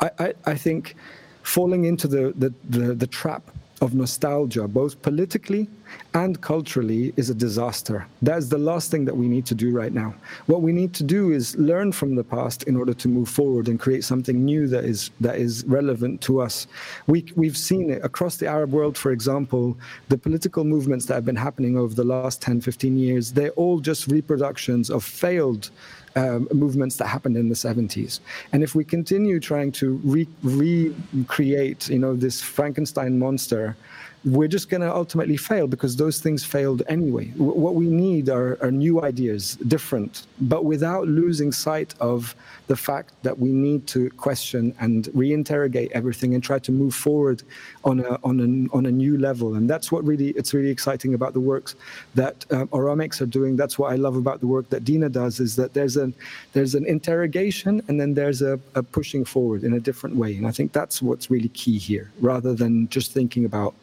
I, 0.00 0.10
I, 0.18 0.34
I 0.46 0.54
think 0.56 0.96
falling 1.42 1.84
into 1.84 2.08
the, 2.08 2.32
the, 2.36 2.52
the, 2.68 2.94
the 2.94 3.06
trap 3.06 3.42
of 3.82 3.94
nostalgia, 3.94 4.68
both 4.68 5.02
politically 5.02 5.68
and 6.14 6.40
culturally, 6.40 7.12
is 7.16 7.30
a 7.30 7.34
disaster. 7.34 8.06
That's 8.22 8.48
the 8.48 8.58
last 8.58 8.92
thing 8.92 9.04
that 9.06 9.16
we 9.16 9.26
need 9.26 9.44
to 9.46 9.56
do 9.56 9.72
right 9.72 9.92
now. 9.92 10.14
What 10.46 10.62
we 10.62 10.72
need 10.72 10.94
to 10.94 11.02
do 11.02 11.32
is 11.32 11.56
learn 11.56 11.90
from 11.90 12.14
the 12.14 12.22
past 12.22 12.62
in 12.62 12.76
order 12.76 12.94
to 12.94 13.08
move 13.08 13.28
forward 13.28 13.66
and 13.68 13.80
create 13.80 14.04
something 14.04 14.44
new 14.44 14.68
that 14.68 14.84
is 14.84 15.10
that 15.20 15.36
is 15.36 15.64
relevant 15.66 16.20
to 16.22 16.40
us. 16.40 16.68
We 17.08 17.24
we've 17.34 17.56
seen 17.56 17.90
it 17.90 18.04
across 18.04 18.36
the 18.36 18.46
Arab 18.46 18.70
world, 18.70 18.96
for 18.96 19.10
example, 19.10 19.76
the 20.08 20.16
political 20.16 20.64
movements 20.64 21.06
that 21.06 21.14
have 21.14 21.26
been 21.26 21.36
happening 21.48 21.76
over 21.76 21.92
the 21.92 22.04
last 22.04 22.40
10, 22.40 22.60
15 22.60 22.96
years. 22.96 23.32
They're 23.32 23.50
all 23.50 23.80
just 23.80 24.06
reproductions 24.06 24.90
of 24.90 25.02
failed 25.02 25.70
um, 26.16 26.48
movements 26.52 26.96
that 26.96 27.06
happened 27.06 27.36
in 27.36 27.48
the 27.48 27.54
70s. 27.54 28.20
And 28.52 28.62
if 28.62 28.74
we 28.74 28.84
continue 28.84 29.40
trying 29.40 29.72
to 29.72 30.00
re- 30.04 30.28
recreate, 30.42 31.88
you 31.88 31.98
know, 31.98 32.14
this 32.14 32.40
Frankenstein 32.40 33.18
monster 33.18 33.76
we're 34.24 34.48
just 34.48 34.70
going 34.70 34.80
to 34.80 34.94
ultimately 34.94 35.36
fail 35.36 35.66
because 35.66 35.96
those 35.96 36.20
things 36.20 36.44
failed 36.44 36.82
anyway. 36.88 37.26
W- 37.26 37.52
what 37.52 37.74
we 37.74 37.86
need 37.86 38.28
are, 38.28 38.56
are 38.62 38.70
new 38.70 39.02
ideas, 39.02 39.56
different, 39.66 40.26
but 40.40 40.64
without 40.64 41.08
losing 41.08 41.50
sight 41.50 41.94
of 42.00 42.34
the 42.68 42.76
fact 42.76 43.12
that 43.22 43.38
we 43.38 43.50
need 43.50 43.86
to 43.88 44.08
question 44.10 44.74
and 44.78 45.06
reinterrogate 45.06 45.90
everything 45.90 46.34
and 46.34 46.42
try 46.42 46.58
to 46.60 46.70
move 46.70 46.94
forward 46.94 47.42
on 47.84 48.00
a 48.00 48.18
on 48.22 48.38
a 48.40 48.76
on 48.76 48.86
a 48.86 48.90
new 48.90 49.18
level. 49.18 49.56
And 49.56 49.68
that's 49.68 49.90
what 49.90 50.04
really 50.04 50.28
it's 50.30 50.54
really 50.54 50.70
exciting 50.70 51.14
about 51.14 51.32
the 51.32 51.40
works 51.40 51.74
that 52.14 52.46
uh, 52.50 52.66
Oramics 52.66 53.20
are 53.20 53.26
doing. 53.26 53.56
That's 53.56 53.78
what 53.78 53.92
I 53.92 53.96
love 53.96 54.16
about 54.16 54.40
the 54.40 54.46
work 54.46 54.70
that 54.70 54.84
Deena 54.84 55.08
does 55.08 55.40
is 55.40 55.56
that 55.56 55.74
there's 55.74 55.96
an 55.96 56.14
there's 56.52 56.74
an 56.74 56.86
interrogation 56.86 57.82
and 57.88 58.00
then 58.00 58.14
there's 58.14 58.40
a, 58.42 58.60
a 58.76 58.82
pushing 58.82 59.24
forward 59.24 59.64
in 59.64 59.72
a 59.74 59.80
different 59.80 60.16
way. 60.16 60.36
And 60.36 60.46
I 60.46 60.52
think 60.52 60.72
that's 60.72 61.02
what's 61.02 61.30
really 61.30 61.48
key 61.48 61.78
here, 61.78 62.12
rather 62.20 62.54
than 62.54 62.88
just 62.88 63.12
thinking 63.12 63.44
about 63.44 63.74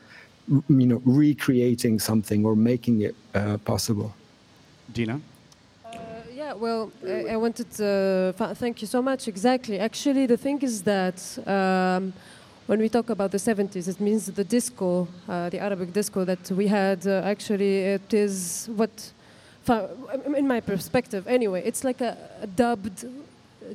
you 0.49 0.87
know, 0.87 1.01
recreating 1.05 1.99
something 1.99 2.45
or 2.45 2.55
making 2.55 3.01
it 3.01 3.15
uh, 3.35 3.57
possible. 3.57 4.13
Deena? 4.91 5.21
Uh, 5.85 5.97
yeah, 6.33 6.53
well, 6.53 6.91
I, 7.05 7.33
I 7.33 7.37
wanted 7.37 7.71
to 7.73 8.33
thank 8.55 8.81
you 8.81 8.87
so 8.87 9.01
much. 9.01 9.27
Exactly. 9.27 9.79
Actually, 9.79 10.25
the 10.25 10.37
thing 10.37 10.61
is 10.61 10.81
that 10.83 11.19
um, 11.47 12.13
when 12.65 12.79
we 12.79 12.89
talk 12.89 13.09
about 13.09 13.31
the 13.31 13.37
70s, 13.37 13.87
it 13.87 13.99
means 13.99 14.25
the 14.25 14.43
disco, 14.43 15.07
uh, 15.27 15.49
the 15.49 15.59
Arabic 15.59 15.93
disco 15.93 16.25
that 16.25 16.51
we 16.51 16.67
had. 16.67 17.05
Uh, 17.05 17.21
actually, 17.23 17.79
it 17.79 18.13
is 18.13 18.69
what, 18.75 19.11
in 20.35 20.47
my 20.47 20.59
perspective, 20.59 21.27
anyway, 21.27 21.61
it's 21.65 21.83
like 21.83 22.01
a, 22.01 22.17
a 22.41 22.47
dubbed 22.47 23.05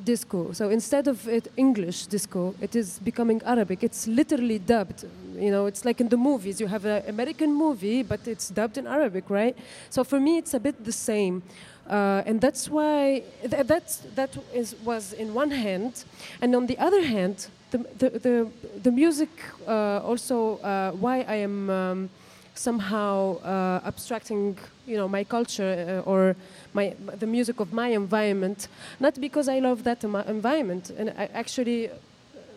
disco. 0.03 0.51
So 0.51 0.69
instead 0.69 1.07
of 1.07 1.27
it 1.27 1.51
English 1.55 2.07
disco, 2.07 2.55
it 2.61 2.75
is 2.75 2.99
becoming 2.99 3.41
Arabic. 3.45 3.83
It's 3.83 4.07
literally 4.07 4.59
dubbed. 4.59 5.05
You 5.37 5.51
know, 5.51 5.65
it's 5.65 5.85
like 5.85 6.01
in 6.01 6.09
the 6.09 6.17
movies. 6.17 6.59
You 6.59 6.67
have 6.67 6.85
an 6.85 7.03
American 7.07 7.53
movie, 7.53 8.03
but 8.03 8.27
it's 8.27 8.49
dubbed 8.49 8.77
in 8.77 8.87
Arabic, 8.87 9.29
right? 9.29 9.55
So 9.89 10.03
for 10.03 10.19
me, 10.19 10.37
it's 10.37 10.53
a 10.53 10.59
bit 10.59 10.83
the 10.83 10.91
same. 10.91 11.43
Uh, 11.89 12.23
and 12.25 12.41
that's 12.41 12.67
why 12.69 13.23
th- 13.41 13.67
that's, 13.67 13.97
that 14.15 14.35
is, 14.53 14.75
was 14.83 15.13
in 15.13 15.33
one 15.33 15.51
hand. 15.51 16.03
And 16.41 16.55
on 16.55 16.65
the 16.65 16.77
other 16.79 17.03
hand, 17.03 17.47
the, 17.71 17.77
the, 17.77 18.09
the, 18.09 18.51
the 18.81 18.91
music 18.91 19.29
uh, 19.67 19.99
also, 20.03 20.57
uh, 20.57 20.91
why 20.91 21.21
I 21.27 21.35
am 21.35 21.69
um, 21.69 22.09
somehow 22.55 23.37
uh, 23.41 23.81
abstracting, 23.85 24.57
you 24.87 24.97
know, 24.97 25.07
my 25.07 25.23
culture 25.23 26.01
uh, 26.05 26.09
or 26.09 26.35
my, 26.73 26.95
the 27.19 27.27
music 27.27 27.59
of 27.59 27.73
my 27.73 27.89
environment, 27.89 28.67
not 28.99 29.19
because 29.19 29.47
I 29.47 29.59
love 29.59 29.83
that 29.83 30.03
environment, 30.03 30.91
and 30.97 31.09
I 31.17 31.29
actually 31.33 31.89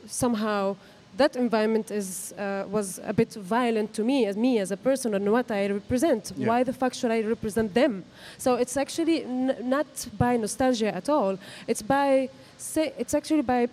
somehow 0.06 0.76
that 1.16 1.36
environment 1.36 1.90
is, 1.90 2.32
uh, 2.32 2.64
was 2.68 3.00
a 3.04 3.12
bit 3.12 3.32
violent 3.34 3.92
to 3.94 4.04
me 4.04 4.26
as 4.26 4.36
me 4.36 4.58
as 4.58 4.70
a 4.70 4.76
person 4.76 5.14
and 5.14 5.30
what 5.32 5.50
I 5.50 5.66
represent. 5.66 6.32
Yeah. 6.36 6.48
Why 6.48 6.62
the 6.62 6.72
fuck 6.72 6.94
should 6.94 7.10
I 7.10 7.22
represent 7.22 7.74
them? 7.74 8.04
So 8.38 8.54
it's 8.54 8.76
actually 8.76 9.24
not 9.24 9.86
by 10.16 10.36
nostalgia 10.36 10.94
at 10.94 11.08
all. 11.08 11.38
It's 11.66 11.82
by 11.82 12.30
say, 12.56 12.92
it's 12.98 13.14
actually 13.14 13.42
by 13.42 13.68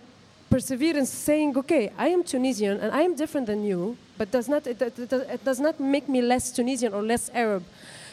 perseverance, 0.49 1.09
saying, 1.09 1.57
okay, 1.57 1.91
I 1.97 2.07
am 2.09 2.23
Tunisian 2.23 2.79
and 2.79 2.91
I 2.91 3.01
am 3.01 3.15
different 3.15 3.47
than 3.47 3.63
you, 3.63 3.97
but 4.17 4.31
does 4.31 4.47
not 4.47 4.65
it, 4.65 4.81
it, 4.81 4.97
it 5.11 5.43
does 5.43 5.59
not 5.59 5.79
make 5.79 6.07
me 6.07 6.21
less 6.21 6.51
Tunisian 6.51 6.93
or 6.93 7.03
less 7.03 7.29
Arab. 7.33 7.63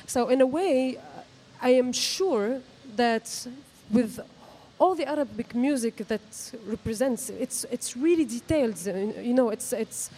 So 0.06 0.28
in 0.28 0.40
a 0.40 0.46
way, 0.46 0.98
I 1.60 1.70
am 1.70 1.92
sure 1.92 2.60
that 2.96 3.46
with 3.90 4.20
all 4.82 4.94
the 4.96 5.06
Arabic 5.06 5.54
music 5.54 5.96
that 6.08 6.26
represents, 6.66 7.30
it's 7.44 7.58
it's 7.70 7.96
really 8.06 8.26
detailed. 8.38 8.78
You 9.30 9.34
know, 9.38 9.48
it's 9.56 9.72
it's. 9.72 10.10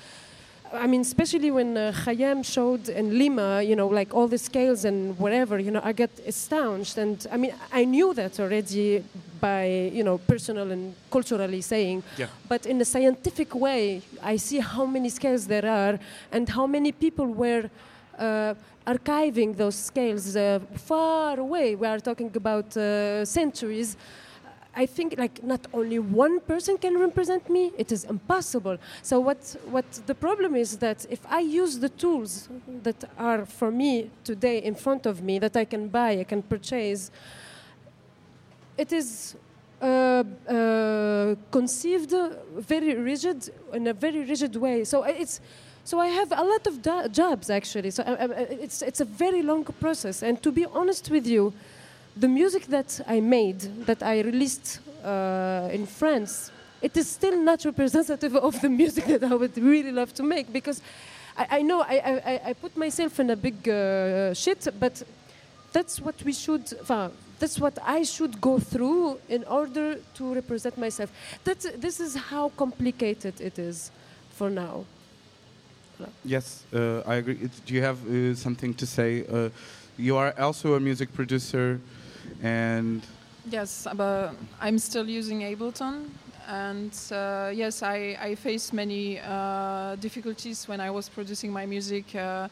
I 0.73 0.87
mean, 0.93 1.03
especially 1.03 1.51
when 1.59 1.77
uh, 1.77 1.93
Khyam 2.03 2.43
showed 2.55 2.89
in 2.89 3.07
Leimma, 3.19 3.65
you 3.71 3.77
know, 3.77 3.87
like 4.01 4.11
all 4.17 4.27
the 4.27 4.39
scales 4.39 4.85
and 4.85 5.17
whatever, 5.25 5.57
you 5.67 5.71
know, 5.71 5.83
I 5.85 5.93
get 5.93 6.11
astonished. 6.27 6.97
And 6.99 7.17
I 7.31 7.37
mean, 7.37 7.53
I 7.81 7.85
knew 7.85 8.13
that 8.15 8.41
already 8.41 9.05
by, 9.41 9.67
you 9.99 10.03
know, 10.03 10.19
personal 10.19 10.73
and 10.73 10.95
culturally 11.11 11.61
saying. 11.61 12.03
Yeah. 12.19 12.27
But 12.49 12.67
in 12.67 12.81
a 12.81 12.85
scientific 12.85 13.55
way, 13.55 14.03
I 14.33 14.37
see 14.39 14.59
how 14.59 14.85
many 14.87 15.11
scales 15.11 15.47
there 15.47 15.69
are 15.83 15.95
and 16.33 16.49
how 16.49 16.67
many 16.67 16.91
people 16.93 17.27
were. 17.27 17.65
Uh, 18.19 18.55
archiving 18.87 19.57
those 19.57 19.77
scales 19.77 20.37
uh, 20.37 20.61
far 20.77 21.41
away. 21.41 21.75
We 21.75 21.87
are 21.87 22.01
talking 22.01 22.31
about 22.37 22.77
uh, 22.77 23.25
centuries. 23.25 23.97
I 24.77 24.87
think 24.87 25.15
like 25.19 25.43
not 25.43 25.67
only 25.73 25.99
one 25.99 26.41
person 26.41 26.77
can 26.79 26.99
represent 26.99 27.49
me, 27.49 27.73
it 27.79 27.93
is 27.93 28.05
impossible. 28.05 28.79
So 29.03 29.21
what 29.21 29.57
what 29.71 29.85
the 30.07 30.15
problem 30.15 30.57
is 30.57 30.79
that 30.79 31.07
if 31.11 31.21
I 31.29 31.41
use 31.41 31.79
the 31.79 31.89
tools 31.89 32.49
that 32.83 33.05
are 33.19 33.47
for 33.47 33.71
me 33.71 34.11
today 34.25 34.59
in 34.63 34.75
front 34.75 35.07
of 35.07 35.23
me 35.23 35.39
that 35.39 35.57
I 35.57 35.65
can 35.65 35.89
buy, 35.89 36.19
I 36.21 36.25
can 36.25 36.43
purchase, 36.43 37.11
it 38.77 38.93
is 38.93 39.37
uh, 39.81 40.25
uh, 40.49 41.35
conceived 41.51 42.15
very 42.57 42.95
rigid 42.95 43.51
in 43.73 43.87
a 43.87 43.93
very 43.93 44.25
rigid 44.25 44.57
way. 44.57 44.85
So 44.85 45.03
it's 45.05 45.41
so 45.85 46.01
I 46.01 46.09
have 46.09 46.33
a 46.33 46.43
lot 46.43 46.67
of 46.67 47.13
jobs 47.13 47.51
actually. 47.51 47.91
So 47.91 48.03
I, 48.03 48.07
uh, 48.07 48.17
I, 48.17 48.25
uh, 48.25 48.65
it's 48.65 48.83
it's 48.83 49.01
a 49.01 49.05
very 49.05 49.43
long 49.43 49.65
process. 49.65 50.23
And 50.23 50.43
to 50.43 50.51
be 50.51 50.65
honest 50.65 51.11
with 51.11 51.27
you, 51.27 51.53
the 52.17 52.29
music 52.29 52.67
that 52.67 53.01
I 53.07 53.21
made, 53.21 53.61
that 53.87 54.03
I 54.03 54.21
released 54.21 54.81
uh, 55.05 55.69
in 55.73 55.87
France, 55.87 56.51
it 56.81 56.97
is 56.97 57.09
still 57.09 57.37
not 57.37 57.65
representative 57.65 58.37
of 58.37 58.61
the 58.61 58.69
music 58.69 59.07
that 59.07 59.25
I 59.25 59.35
would 59.35 59.57
really 59.59 59.93
love 59.93 60.13
to 60.15 60.23
make 60.23 60.53
because 60.53 60.81
I, 61.37 61.59
I 61.59 61.63
know 61.63 61.81
I, 61.81 61.97
I, 61.97 62.41
I, 62.51 62.53
put 62.53 62.77
myself 62.77 63.19
in 63.21 63.31
a 63.31 63.37
big 63.37 63.69
uh, 63.69 64.35
shit, 64.35 64.69
but 64.79 65.03
that's 65.73 66.01
what 66.01 66.23
we 66.23 66.33
should. 66.33 66.65
That's 67.41 67.59
what 67.59 67.79
I 67.85 68.05
should 68.05 68.41
go 68.41 68.59
through 68.59 69.19
in 69.29 69.45
order 69.45 69.97
to 70.15 70.35
represent 70.35 70.79
myself. 70.79 71.11
That's, 71.43 71.67
this 71.77 71.99
is 72.01 72.15
how 72.15 72.51
complicated 72.51 73.41
it 73.41 73.59
is 73.59 73.91
for 74.31 74.51
now. 74.51 74.85
Yes, 76.25 76.65
uh, 76.73 77.03
I 77.07 77.17
agree. 77.17 77.51
do 77.67 77.75
you 77.75 77.83
have 77.83 77.99
uh, 78.07 78.35
something 78.35 78.75
to 78.75 78.87
say? 78.87 79.25
Uh, 79.27 79.51
you 79.97 80.17
are 80.17 80.35
also 80.39 80.75
a 80.75 80.81
music 80.81 81.13
producer, 81.13 81.81
and 82.43 83.03
yes, 83.51 83.87
but 83.95 84.35
I'm 84.61 84.79
still 84.79 85.09
using 85.09 85.41
Ableton, 85.41 86.09
and 86.49 86.93
uh, 87.13 87.51
yes, 87.55 87.83
I, 87.83 88.17
I 88.21 88.35
faced 88.35 88.73
many 88.73 89.21
uh, 89.21 89.97
difficulties 89.97 90.69
when 90.69 90.81
I 90.81 90.91
was 90.91 91.09
producing 91.09 91.53
my 91.53 91.67
music. 91.67 92.15
Uh, 92.15 92.49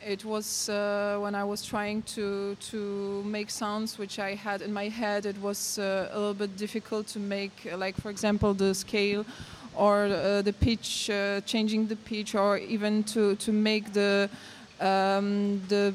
it 0.00 0.24
was 0.24 0.68
when 0.68 1.34
I 1.34 1.42
was 1.42 1.64
trying 1.64 2.02
to 2.14 2.56
to 2.70 3.22
make 3.24 3.50
sounds 3.50 3.98
which 3.98 4.18
I 4.18 4.34
had 4.34 4.62
in 4.62 4.72
my 4.72 4.88
head. 4.88 5.26
It 5.26 5.40
was 5.40 5.78
a 5.78 6.10
little 6.14 6.34
bit 6.34 6.56
difficult 6.56 7.08
to 7.08 7.18
make, 7.18 7.68
like 7.76 7.96
for 7.96 8.10
example, 8.10 8.54
the 8.54 8.74
scale 8.74 9.24
or 9.78 10.06
uh, 10.06 10.42
the 10.42 10.52
pitch, 10.52 11.08
uh, 11.08 11.40
changing 11.42 11.86
the 11.86 11.96
pitch, 11.96 12.34
or 12.34 12.58
even 12.58 13.04
to 13.04 13.36
to 13.36 13.52
make 13.52 13.92
the 13.92 14.28
um, 14.80 15.62
the 15.68 15.94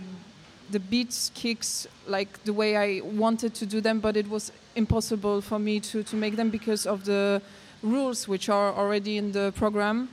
the 0.74 0.80
beats 0.80 1.32
kicks 1.34 1.88
like 2.08 2.44
the 2.44 2.52
way 2.52 2.76
I 2.76 3.02
wanted 3.02 3.54
to 3.56 3.66
do 3.66 3.80
them, 3.80 4.00
but 4.00 4.18
it 4.18 4.28
was 4.28 4.52
impossible 4.76 5.42
for 5.42 5.60
me 5.60 5.80
to 5.80 6.04
to 6.04 6.16
make 6.16 6.36
them 6.36 6.50
because 6.50 6.86
of 6.86 7.06
the 7.06 7.42
rules 7.82 8.28
which 8.28 8.50
are 8.50 8.74
already 8.74 9.18
in 9.18 9.32
the 9.32 9.54
program 9.56 10.10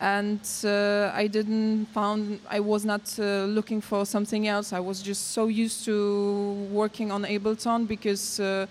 and 0.00 0.40
uh, 0.64 1.10
I 1.14 1.26
didn't 1.26 1.86
found 1.86 2.40
I 2.48 2.60
was 2.60 2.84
not 2.84 3.18
uh, 3.18 3.44
looking 3.44 3.80
for 3.80 4.04
something 4.04 4.48
else. 4.48 4.72
I 4.72 4.80
was 4.80 5.02
just 5.02 5.32
so 5.32 5.46
used 5.46 5.84
to 5.84 6.52
working 6.70 7.12
on 7.12 7.24
Ableton 7.24 7.86
because 7.86 8.40
uh, 8.40 8.66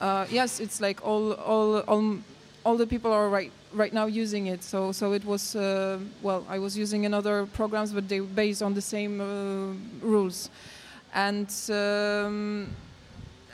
uh 0.00 0.26
yes, 0.30 0.60
it's 0.60 0.80
like 0.80 1.04
all 1.04 1.32
all 1.34 1.80
all 1.80 2.18
all 2.64 2.76
the 2.76 2.86
people 2.86 3.12
are 3.12 3.28
right 3.28 3.52
right 3.74 3.92
now 3.92 4.06
using 4.06 4.46
it. 4.46 4.62
So 4.62 4.92
so 4.92 5.12
it 5.12 5.24
was 5.24 5.56
uh, 5.56 5.98
well, 6.22 6.44
I 6.48 6.58
was 6.58 6.78
using 6.78 7.06
another 7.06 7.46
programs, 7.46 7.92
but 7.92 8.08
they 8.08 8.20
based 8.20 8.62
on 8.62 8.74
the 8.74 8.82
same 8.82 9.20
uh, 9.20 10.06
rules, 10.06 10.48
and. 11.14 11.50
Um, 11.70 12.68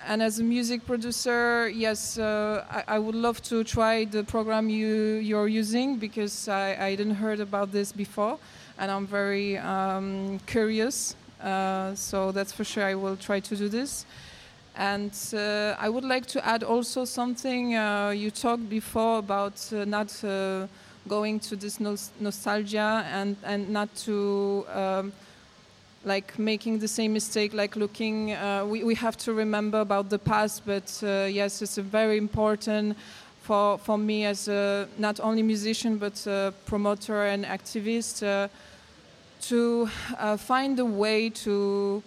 and 0.06 0.22
as 0.22 0.38
a 0.38 0.42
music 0.42 0.86
producer, 0.86 1.68
yes, 1.68 2.18
uh, 2.18 2.64
I, 2.70 2.94
I, 2.94 2.98
would 2.98 3.14
love 3.14 3.42
to 3.42 3.62
try 3.62 4.06
the 4.06 4.24
program 4.24 4.70
you 4.70 5.20
you're 5.20 5.48
using 5.48 5.98
because 5.98 6.48
I, 6.48 6.76
I 6.80 6.94
didn't 6.94 7.16
heard 7.16 7.40
about 7.40 7.72
this 7.72 7.92
before, 7.92 8.38
and 8.78 8.90
I'm 8.90 9.06
very 9.06 9.58
um, 9.58 10.38
curious. 10.46 11.14
Uh, 11.42 11.94
so 11.94 12.32
that's 12.32 12.52
for 12.52 12.64
sure. 12.64 12.84
I 12.84 12.94
will 12.94 13.16
try 13.16 13.40
to 13.40 13.56
do 13.56 13.68
this. 13.68 14.06
And 14.76 15.12
uh, 15.34 15.74
I 15.78 15.88
would 15.88 16.04
like 16.04 16.26
to 16.26 16.46
add 16.46 16.62
also 16.62 17.04
something 17.04 17.74
uh, 17.74 18.10
you 18.10 18.30
talked 18.30 18.68
before 18.68 19.18
about 19.18 19.72
uh, 19.72 19.84
not 19.84 20.24
uh, 20.24 20.68
going 21.08 21.40
to 21.40 21.56
this 21.56 21.80
nostalgia 21.80 23.04
and, 23.12 23.36
and 23.42 23.68
not 23.70 23.94
to 24.06 24.64
um, 24.72 25.12
like 26.04 26.38
making 26.38 26.78
the 26.78 26.88
same 26.88 27.12
mistake, 27.12 27.52
like 27.52 27.76
looking, 27.76 28.32
uh, 28.32 28.64
we, 28.64 28.84
we 28.84 28.94
have 28.94 29.16
to 29.18 29.32
remember 29.32 29.80
about 29.80 30.08
the 30.10 30.18
past, 30.18 30.64
but 30.64 31.00
uh, 31.02 31.26
yes, 31.30 31.60
it's 31.62 31.76
very 31.76 32.16
important 32.16 32.96
for, 33.42 33.78
for 33.78 33.98
me 33.98 34.24
as 34.24 34.48
a 34.48 34.88
not 34.98 35.20
only 35.20 35.42
musician 35.42 35.98
but 35.98 36.26
a 36.26 36.52
promoter 36.66 37.24
and 37.26 37.44
activist 37.44 38.48
to 39.40 39.88
uh, 40.18 40.36
find 40.36 40.78
a 40.78 40.84
way 40.84 41.30
to 41.30 42.02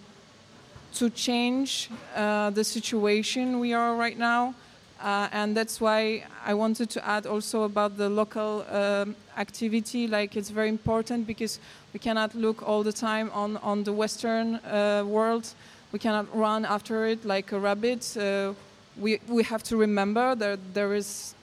to 0.94 1.08
change 1.08 1.88
uh, 2.14 2.50
the 2.50 2.62
situation 2.62 3.58
we 3.58 3.72
are 3.72 3.96
right 3.96 4.18
now. 4.18 4.54
Uh, 5.02 5.28
and 5.32 5.56
that's 5.56 5.80
why 5.80 6.22
I 6.46 6.54
wanted 6.54 6.88
to 6.90 7.04
add 7.04 7.26
also 7.26 7.64
about 7.64 7.96
the 7.96 8.08
local 8.08 8.64
um, 8.70 9.16
activity. 9.36 10.06
Like 10.06 10.36
it's 10.36 10.50
very 10.50 10.68
important 10.68 11.26
because 11.26 11.58
we 11.92 11.98
cannot 11.98 12.34
look 12.36 12.62
all 12.62 12.84
the 12.84 12.92
time 12.92 13.28
on 13.34 13.56
on 13.56 13.82
the 13.82 13.92
Western 13.92 14.54
uh, 14.54 15.02
world. 15.04 15.54
We 15.92 15.98
cannot 15.98 16.26
run 16.32 16.64
after 16.64 17.06
it 17.06 17.24
like 17.24 17.50
a 17.52 17.58
rabbit. 17.58 18.16
Uh, 18.16 18.54
we 18.96 19.18
we 19.28 19.42
have 19.42 19.62
to 19.64 19.76
remember 19.76 20.36
that 20.36 20.58
there 20.72 20.94
is 20.94 21.34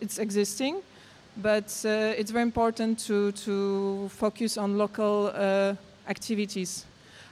it's 0.00 0.18
existing, 0.18 0.76
but 1.36 1.84
uh, 1.84 2.14
it's 2.16 2.30
very 2.30 2.44
important 2.44 3.06
to 3.06 3.32
to 3.44 4.08
focus 4.08 4.56
on 4.56 4.78
local 4.78 5.32
uh, 5.34 5.74
activities 6.06 6.86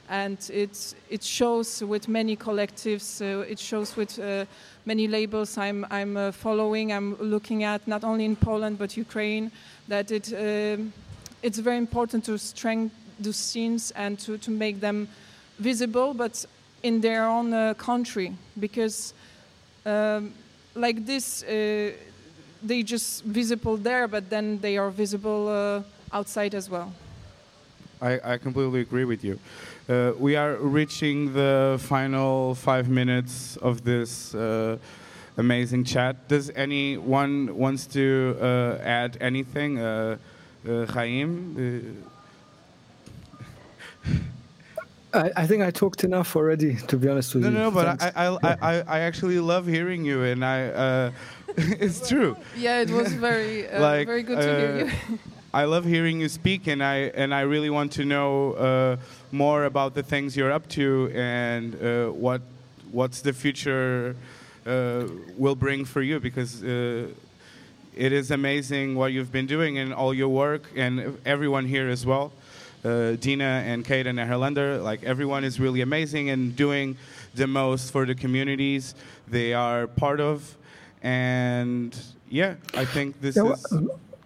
and 0.09 0.39
it 0.51 0.95
it 1.11 1.23
shows 1.23 1.83
with 1.83 2.09
many 2.09 2.37
collectives. 2.37 3.21
Uh, 3.21 3.41
it 3.41 3.59
shows 3.59 3.97
with 3.97 4.19
uh, 4.19 4.45
many 4.85 5.09
labels 5.09 5.57
I'm 5.59 5.87
I'm 5.91 6.17
uh, 6.17 6.33
following. 6.33 6.93
I'm 6.93 7.17
looking 7.21 7.65
at 7.65 7.87
not 7.87 8.05
only 8.05 8.25
in 8.25 8.37
Poland 8.37 8.79
but 8.79 8.97
Ukraine. 8.97 9.51
That 9.89 10.11
it 10.11 10.33
um, 10.33 10.93
it's 11.43 11.59
very 11.59 11.79
important 11.79 12.25
to 12.25 12.39
strengthen 12.39 12.91
the 13.21 13.33
scenes 13.33 13.93
and 13.93 14.19
to 14.21 14.39
to 14.39 14.51
make 14.51 14.81
them 14.81 15.09
visible, 15.59 16.15
but 16.15 16.47
in 16.83 17.01
their 17.01 17.25
own 17.25 17.75
country 17.75 18.33
because 18.59 19.15
um, 19.87 20.33
like 20.75 21.05
this. 21.07 21.43
Uh, 21.43 21.93
they 22.63 22.83
just 22.83 23.25
visible 23.25 23.77
there, 23.77 24.09
but 24.09 24.31
then 24.31 24.59
they 24.61 24.77
are 24.77 24.91
visible 24.91 25.49
uh, 25.49 25.83
outside 26.13 26.55
as 26.55 26.69
well. 26.69 26.93
I, 28.01 28.21
I 28.25 28.39
completely 28.39 28.81
agree 28.81 29.05
with 29.05 29.25
you. 29.25 29.39
Uh, 29.89 30.13
we 30.19 30.37
are 30.37 30.57
reaching 30.57 31.33
the 31.33 31.81
final 31.81 32.55
five 32.55 32.91
minutes 32.91 33.57
of 33.63 33.85
this 33.85 34.35
uh, 34.35 34.77
amazing 35.39 35.83
chat. 35.83 36.29
Does 36.29 36.51
anyone 36.51 37.57
wants 37.57 37.87
to 37.87 38.37
uh, 38.39 38.79
add 38.83 39.17
anything? 39.23 39.79
Uh, 39.79 40.19
uh, 40.67 40.85
Khyam? 40.85 41.95
I, 45.15 45.31
I, 45.37 45.47
think 45.47 45.63
I 45.63 45.71
talked 45.71 46.05
enough 46.05 46.37
already, 46.37 46.77
to 46.89 46.99
be 46.99 47.09
honest 47.09 47.35
with 47.35 47.45
no, 47.45 47.49
you. 47.49 47.55
No, 47.55 47.65
no, 47.65 47.71
but 47.71 48.03
I, 48.03 48.13
I, 48.15 48.57
I, 48.61 48.83
I, 48.87 48.99
actually 49.01 49.41
love 49.41 49.67
hearing 49.67 50.05
you, 50.05 50.23
and 50.23 50.45
I, 50.45 50.67
uh, 50.67 51.11
it's 51.57 52.07
true. 52.07 52.37
Yeah, 52.59 52.83
it 52.83 52.91
was 52.91 53.15
very, 53.15 53.67
uh, 53.71 53.81
like, 53.81 54.07
very 54.07 54.23
good 54.23 54.37
to 54.37 54.45
hear 54.45 54.87
you. 55.09 55.19
I 55.53 55.65
love 55.65 55.87
hearing 55.87 56.21
you 56.21 56.29
speak, 56.29 56.67
and 56.67 56.83
I 56.83 57.11
and 57.15 57.35
I 57.35 57.41
really 57.41 57.71
want 57.71 57.93
to 57.93 58.05
know 58.05 58.53
uh, 58.53 58.97
more 59.33 59.65
about 59.65 59.95
the 59.95 60.03
things 60.03 60.37
you're 60.37 60.53
up 60.53 60.69
to 60.71 61.11
and 61.15 61.75
uh, 61.75 62.09
what 62.09 62.43
what's 62.93 63.23
the 63.23 63.33
future 63.33 64.15
uh, 64.67 65.05
will 65.39 65.55
bring 65.55 65.87
for 65.87 66.03
you 66.03 66.21
because 66.21 66.63
uh, 66.63 67.09
it 67.97 68.13
is 68.13 68.31
amazing 68.31 68.95
what 68.95 69.13
you've 69.13 69.33
been 69.33 69.47
doing 69.47 69.79
and 69.79 69.95
all 69.95 70.13
your 70.13 70.29
work 70.29 70.63
and 70.77 71.19
everyone 71.25 71.65
here 71.65 71.89
as 71.89 72.05
well. 72.05 72.31
Uh, 72.85 73.13
Deena 73.13 73.63
and 73.67 73.85
Kate 73.85 74.07
and 74.07 74.19
Herlander, 74.19 74.83
like 74.83 75.03
everyone 75.03 75.45
is 75.45 75.59
really 75.59 75.81
amazing 75.81 76.29
and 76.29 76.55
doing 76.55 76.97
the 77.35 77.47
most 77.47 77.91
for 77.91 78.05
the 78.05 78.15
communities 78.15 78.95
they 79.27 79.55
are 79.55 79.87
part 79.87 80.21
of. 80.21 80.57
And 81.03 81.97
yeah, 82.29 82.57
I 82.75 82.85
think 82.85 83.21
this 83.23 83.37
is. 83.39 83.67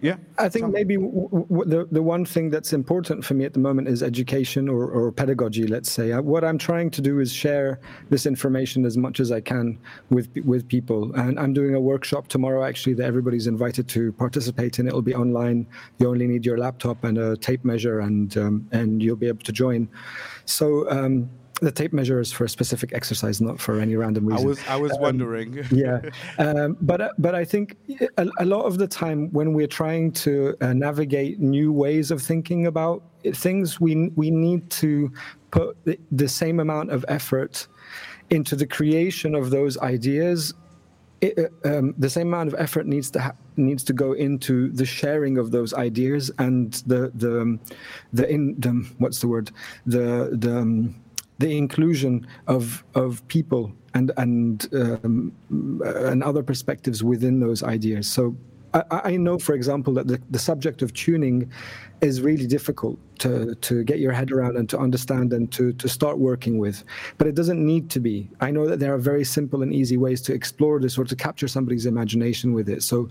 Yeah. 0.03 0.17
I 0.37 0.49
think 0.49 0.67
maybe 0.73 0.97
the, 0.97 1.87
the 1.89 2.03
one 2.03 2.25
thing 2.25 2.49
that's 2.49 2.73
important 2.73 3.23
for 3.23 3.35
me 3.35 3.45
at 3.45 3.53
the 3.53 3.59
moment 3.59 3.87
is 3.87 4.03
education 4.03 4.67
or, 4.67 4.85
or 4.85 5.13
pedagogy, 5.13 5.65
let's 5.65 5.89
say. 5.89 6.11
Uh, 6.11 6.21
what 6.21 6.43
I'm 6.43 6.57
trying 6.57 6.91
to 6.91 7.01
do 7.01 7.21
is 7.21 7.31
share 7.31 7.79
this 8.09 8.25
information 8.25 8.83
as 8.83 8.97
much 8.97 9.21
as 9.21 9.31
I 9.31 9.39
can 9.39 9.79
with, 10.09 10.27
with 10.43 10.67
people. 10.67 11.15
And 11.15 11.39
I'm 11.39 11.53
doing 11.53 11.73
a 11.75 11.79
workshop 11.79 12.27
tomorrow, 12.27 12.65
actually, 12.65 12.95
that 12.95 13.05
everybody's 13.05 13.47
invited 13.47 13.87
to 13.89 14.11
participate 14.11 14.77
in. 14.77 14.87
It'll 14.87 15.01
be 15.01 15.15
online. 15.15 15.65
You 15.99 16.09
only 16.09 16.27
need 16.27 16.45
your 16.45 16.57
laptop 16.57 17.05
and 17.05 17.17
a 17.17 17.37
tape 17.37 17.63
measure, 17.63 18.01
and, 18.01 18.35
um, 18.37 18.67
and 18.73 19.01
you'll 19.01 19.15
be 19.15 19.29
able 19.29 19.43
to 19.45 19.53
join. 19.53 19.87
So, 20.43 20.91
um, 20.91 21.29
the 21.61 21.71
tape 21.71 21.93
measure 21.93 22.19
is 22.19 22.31
for 22.31 22.45
a 22.45 22.49
specific 22.49 22.93
exercise, 22.93 23.39
not 23.39 23.59
for 23.59 23.79
any 23.79 23.95
random 23.95 24.25
reason. 24.25 24.45
I 24.45 24.47
was 24.47 24.59
I 24.67 24.75
was 24.75 24.91
um, 24.93 25.01
wondering. 25.01 25.65
yeah, 25.71 26.01
um, 26.39 26.77
but 26.81 27.01
uh, 27.01 27.09
but 27.17 27.35
I 27.35 27.45
think 27.45 27.77
a, 28.17 28.27
a, 28.39 28.45
lot 28.45 28.63
of 28.63 28.77
the 28.77 28.87
time 28.87 29.31
when 29.31 29.53
we're 29.53 29.67
trying 29.67 30.11
to 30.13 30.55
uh, 30.61 30.73
navigate 30.73 31.39
new 31.39 31.71
ways 31.71 32.11
of 32.11 32.21
thinking 32.21 32.67
about 32.67 33.03
things, 33.33 33.79
we 33.79 34.09
we 34.15 34.31
need 34.31 34.69
to 34.71 35.11
put 35.51 35.77
the, 35.85 35.99
the 36.11 36.27
same 36.27 36.59
amount 36.59 36.91
of 36.91 37.05
effort 37.07 37.67
into 38.29 38.55
the 38.55 38.65
creation 38.65 39.35
of 39.35 39.51
those 39.51 39.77
ideas 39.79 40.53
it, 41.23 41.53
uh, 41.65 41.77
um, 41.77 41.95
the 41.97 42.09
same 42.09 42.27
amount 42.27 42.49
of 42.51 42.59
effort 42.59 42.85
needs 42.85 43.09
to 43.11 43.21
ha- 43.21 43.35
needs 43.55 43.83
to 43.85 43.93
go 43.93 44.11
into 44.11 44.69
the 44.71 44.85
sharing 44.85 45.37
of 45.37 45.51
those 45.51 45.73
ideas 45.73 46.29
and 46.37 46.73
the 46.85 47.11
the 47.15 47.41
um, 47.41 47.59
the 48.11 48.29
in 48.29 48.59
the 48.59 48.71
what's 48.97 49.19
the 49.19 49.27
word 49.27 49.51
the 49.85 50.31
the 50.33 50.57
um, 50.57 50.95
the 51.39 51.57
inclusion 51.57 52.27
of 52.47 52.83
of 52.95 53.27
people 53.27 53.73
and 53.93 54.11
and 54.17 54.67
um, 54.73 55.33
and 55.49 56.23
other 56.23 56.43
perspectives 56.43 57.03
within 57.03 57.39
those 57.39 57.63
ideas. 57.63 58.07
So 58.09 58.35
I, 58.73 58.83
I, 58.91 59.17
know, 59.17 59.37
for 59.37 59.53
example, 59.53 59.93
that 59.93 60.07
the, 60.07 60.19
the 60.31 60.39
subject 60.39 60.81
of 60.81 60.93
tuning 60.93 61.51
is 62.01 62.21
really 62.21 62.47
difficult 62.47 62.97
to 63.19 63.55
to 63.55 63.83
get 63.83 63.99
your 63.99 64.11
head 64.11 64.31
around 64.31 64.57
and 64.57 64.67
to 64.69 64.79
understand 64.79 65.31
and 65.33 65.51
to 65.51 65.73
to 65.73 65.87
start 65.87 66.17
working 66.17 66.57
with. 66.57 66.83
But 67.17 67.27
it 67.27 67.35
doesn't 67.35 67.63
need 67.63 67.89
to 67.91 67.99
be. 67.99 68.29
I 68.41 68.51
know 68.51 68.67
that 68.67 68.79
there 68.79 68.93
are 68.93 68.97
very 68.97 69.23
simple 69.23 69.61
and 69.61 69.73
easy 69.73 69.97
ways 69.97 70.21
to 70.23 70.33
explore 70.33 70.79
this 70.79 70.97
or 70.97 71.05
to 71.05 71.15
capture 71.15 71.47
somebody's 71.47 71.85
imagination 71.85 72.53
with 72.53 72.67
it. 72.67 72.83
So 72.83 73.09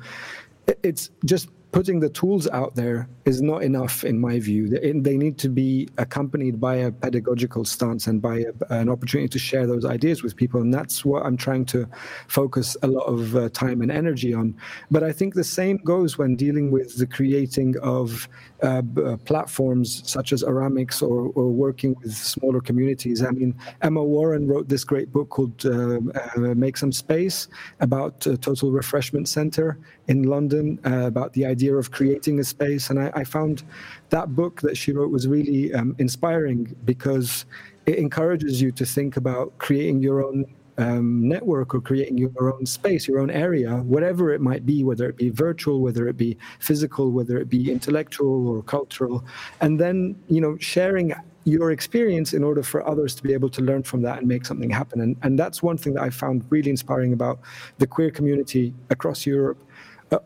it's 0.82 1.10
just 1.24 1.48
putting 1.72 2.00
the 2.00 2.10
tools 2.10 2.46
out 2.48 2.74
there 2.74 3.08
is 3.24 3.40
not 3.40 3.62
enough 3.62 4.04
in 4.04 4.20
my 4.20 4.38
view. 4.38 4.68
They, 4.68 5.16
need 5.16 5.38
to 5.38 5.48
be 5.48 5.88
accompanied 5.98 6.60
by 6.60 6.76
a 6.76 6.92
pedagogical 6.92 7.64
stance 7.64 8.06
and 8.06 8.20
by 8.20 8.38
a, 8.38 8.52
an 8.68 8.88
opportunity 8.88 9.28
to 9.28 9.38
share 9.38 9.66
those 9.66 9.84
ideas 9.84 10.22
with 10.22 10.36
people. 10.36 10.60
And 10.60 10.72
that's 10.72 11.04
what 11.04 11.24
i'm 11.24 11.36
trying 11.36 11.64
to 11.66 11.88
focus 12.28 12.76
a 12.82 12.86
lot 12.86 13.04
of 13.04 13.36
uh, 13.36 13.48
time 13.50 13.80
and 13.80 13.90
energy 13.90 14.34
on. 14.34 14.54
But 14.90 15.02
i 15.02 15.12
think 15.12 15.34
the 15.34 15.44
same 15.44 15.78
goes 15.78 16.18
when 16.18 16.36
dealing 16.36 16.70
with 16.70 16.98
the 16.98 17.06
creating 17.06 17.76
of 17.82 18.28
uh, 18.62 18.80
uh, 19.04 19.16
platforms 19.18 20.08
such 20.08 20.32
as 20.32 20.44
Oramics 20.44 21.02
or, 21.02 21.32
or, 21.34 21.50
working 21.50 21.96
with 22.00 22.14
smaller 22.14 22.60
communities. 22.60 23.22
I 23.22 23.30
mean, 23.30 23.56
Emma 23.82 24.02
Warren 24.02 24.46
wrote 24.46 24.68
this 24.68 24.84
great 24.84 25.12
book 25.12 25.30
called 25.30 25.66
uh, 25.66 25.98
uh 26.36 26.54
Make 26.54 26.76
Some 26.76 26.92
Space 26.92 27.48
about 27.80 28.20
Total 28.20 28.70
Refreshment 28.70 29.28
Center 29.28 29.78
in 30.06 30.22
London, 30.24 30.78
uh, 30.86 31.06
about 31.06 31.32
the 31.32 31.44
idea 31.44 31.74
of 31.74 31.90
creating 31.90 32.38
a 32.38 32.44
space. 32.44 32.90
And 32.90 33.00
I, 33.00 33.10
I, 33.14 33.24
found 33.24 33.64
that 34.10 34.36
book 34.36 34.60
that 34.60 34.76
she 34.76 34.92
wrote 34.92 35.10
was 35.10 35.26
really 35.26 35.74
um, 35.74 35.96
inspiring 35.98 36.74
because 36.84 37.46
it 37.86 37.96
encourages 37.96 38.60
you 38.62 38.70
to 38.72 38.86
think 38.86 39.16
about 39.16 39.58
creating 39.58 40.02
your 40.02 40.24
own 40.24 40.44
um, 40.78 41.28
network 41.28 41.74
or 41.74 41.80
creating 41.80 42.18
your 42.18 42.54
own 42.54 42.66
space, 42.66 43.06
your 43.06 43.18
own 43.18 43.30
area, 43.30 43.76
whatever 43.76 44.32
it 44.32 44.40
might 44.40 44.64
be, 44.64 44.84
whether 44.84 45.08
it 45.08 45.16
be 45.16 45.30
virtual, 45.30 45.80
whether 45.80 46.08
it 46.08 46.16
be 46.16 46.36
physical, 46.58 47.10
whether 47.10 47.38
it 47.38 47.48
be 47.48 47.70
intellectual 47.70 48.48
or 48.48 48.62
cultural, 48.62 49.24
and 49.60 49.78
then 49.78 50.16
you 50.28 50.40
know 50.40 50.56
sharing 50.58 51.14
your 51.44 51.72
experience 51.72 52.34
in 52.34 52.44
order 52.44 52.62
for 52.62 52.86
others 52.86 53.14
to 53.16 53.22
be 53.22 53.32
able 53.32 53.50
to 53.50 53.62
learn 53.62 53.82
from 53.82 54.00
that 54.02 54.18
and 54.18 54.28
make 54.28 54.46
something 54.46 54.70
happen. 54.70 55.00
And, 55.00 55.16
and 55.22 55.36
that's 55.36 55.60
one 55.62 55.76
thing 55.76 55.94
that 55.94 56.02
I 56.02 56.10
found 56.10 56.44
really 56.50 56.70
inspiring 56.70 57.12
about 57.12 57.40
the 57.78 57.86
queer 57.86 58.12
community 58.12 58.72
across 58.90 59.26
Europe 59.26 59.58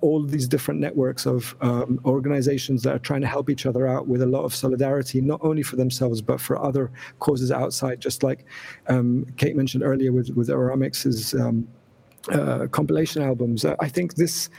all 0.01 0.22
these 0.22 0.49
different 0.49 0.80
networks 0.80 1.26
of 1.26 1.57
um, 1.61 2.01
organizations 2.05 2.82
that 2.82 2.95
are 2.95 2.99
trying 2.99 3.20
to 3.20 3.26
help 3.26 3.51
each 3.51 3.66
other 3.66 3.87
out 3.87 4.07
with 4.07 4.22
a 4.22 4.26
lot 4.26 4.45
of 4.45 4.55
solidarity, 4.55 5.20
not 5.20 5.41
only 5.43 5.62
for 5.62 5.76
themselves 5.76 6.20
but 6.20 6.41
for 6.41 6.62
other 6.62 6.91
causes 7.20 7.51
outside. 7.51 8.01
Just 8.01 8.22
like 8.22 8.45
um, 8.89 9.26
Kate 9.37 9.57
mentioned 9.57 9.82
earlier 9.82 10.12
with 10.12 10.30
with 10.30 10.49
Oramics's 10.49 11.34
um, 11.34 11.68
uh, 12.30 12.66
compilation 12.70 13.22
albums, 13.22 13.64
uh, 13.64 13.76
I 13.80 13.89
think 13.89 14.14
this 14.14 14.51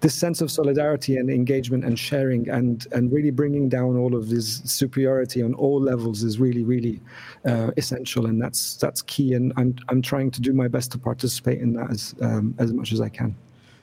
this 0.00 0.14
sense 0.14 0.42
of 0.42 0.50
solidarity 0.50 1.16
and 1.16 1.30
engagement 1.30 1.82
and 1.82 1.98
sharing 1.98 2.46
and 2.50 2.86
and 2.92 3.10
really 3.10 3.30
bringing 3.30 3.70
down 3.70 3.96
all 3.96 4.14
of 4.14 4.28
this 4.28 4.60
superiority 4.64 5.42
on 5.42 5.54
all 5.54 5.80
levels 5.80 6.22
is 6.22 6.38
really 6.38 6.62
really 6.62 7.00
uh, 7.46 7.70
essential 7.78 8.26
and 8.26 8.42
that's 8.42 8.76
that's 8.76 9.00
key 9.02 9.32
and 9.32 9.54
I'm 9.56 9.74
I'm 9.88 10.02
trying 10.02 10.30
to 10.32 10.42
do 10.42 10.52
my 10.52 10.68
best 10.68 10.92
to 10.92 10.98
participate 10.98 11.60
in 11.62 11.72
that 11.72 11.90
as 11.90 12.14
um, 12.20 12.54
as 12.58 12.72
much 12.74 12.92
as 12.92 13.00
I 13.00 13.08
can. 13.08 13.34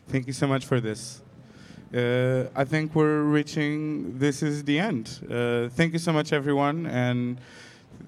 Thank 0.08 0.28
you 0.28 0.34
so 0.34 0.48
much 0.48 0.66
for 0.66 0.80
this. 0.80 1.22
Uh, 1.94 2.46
I 2.56 2.64
think 2.64 2.96
we're 2.96 3.24
reaching, 3.24 4.18
this 4.18 4.42
is 4.42 4.64
the 4.64 4.80
end. 4.80 5.20
Uh, 5.30 5.70
thank 5.70 5.94
you 5.94 6.00
so 6.00 6.14
much, 6.14 6.32
everyone. 6.34 6.86
And 6.86 7.38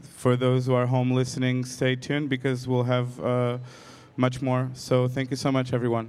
for 0.01 0.35
those 0.35 0.65
who 0.65 0.73
are 0.73 0.85
home 0.85 1.11
listening, 1.11 1.65
stay 1.65 1.95
tuned 1.95 2.29
because 2.29 2.67
we'll 2.67 2.83
have 2.83 3.19
uh, 3.19 3.57
much 4.15 4.41
more. 4.41 4.69
So 4.73 5.07
thank 5.07 5.31
you 5.31 5.37
so 5.37 5.51
much, 5.51 5.73
everyone. 5.73 6.01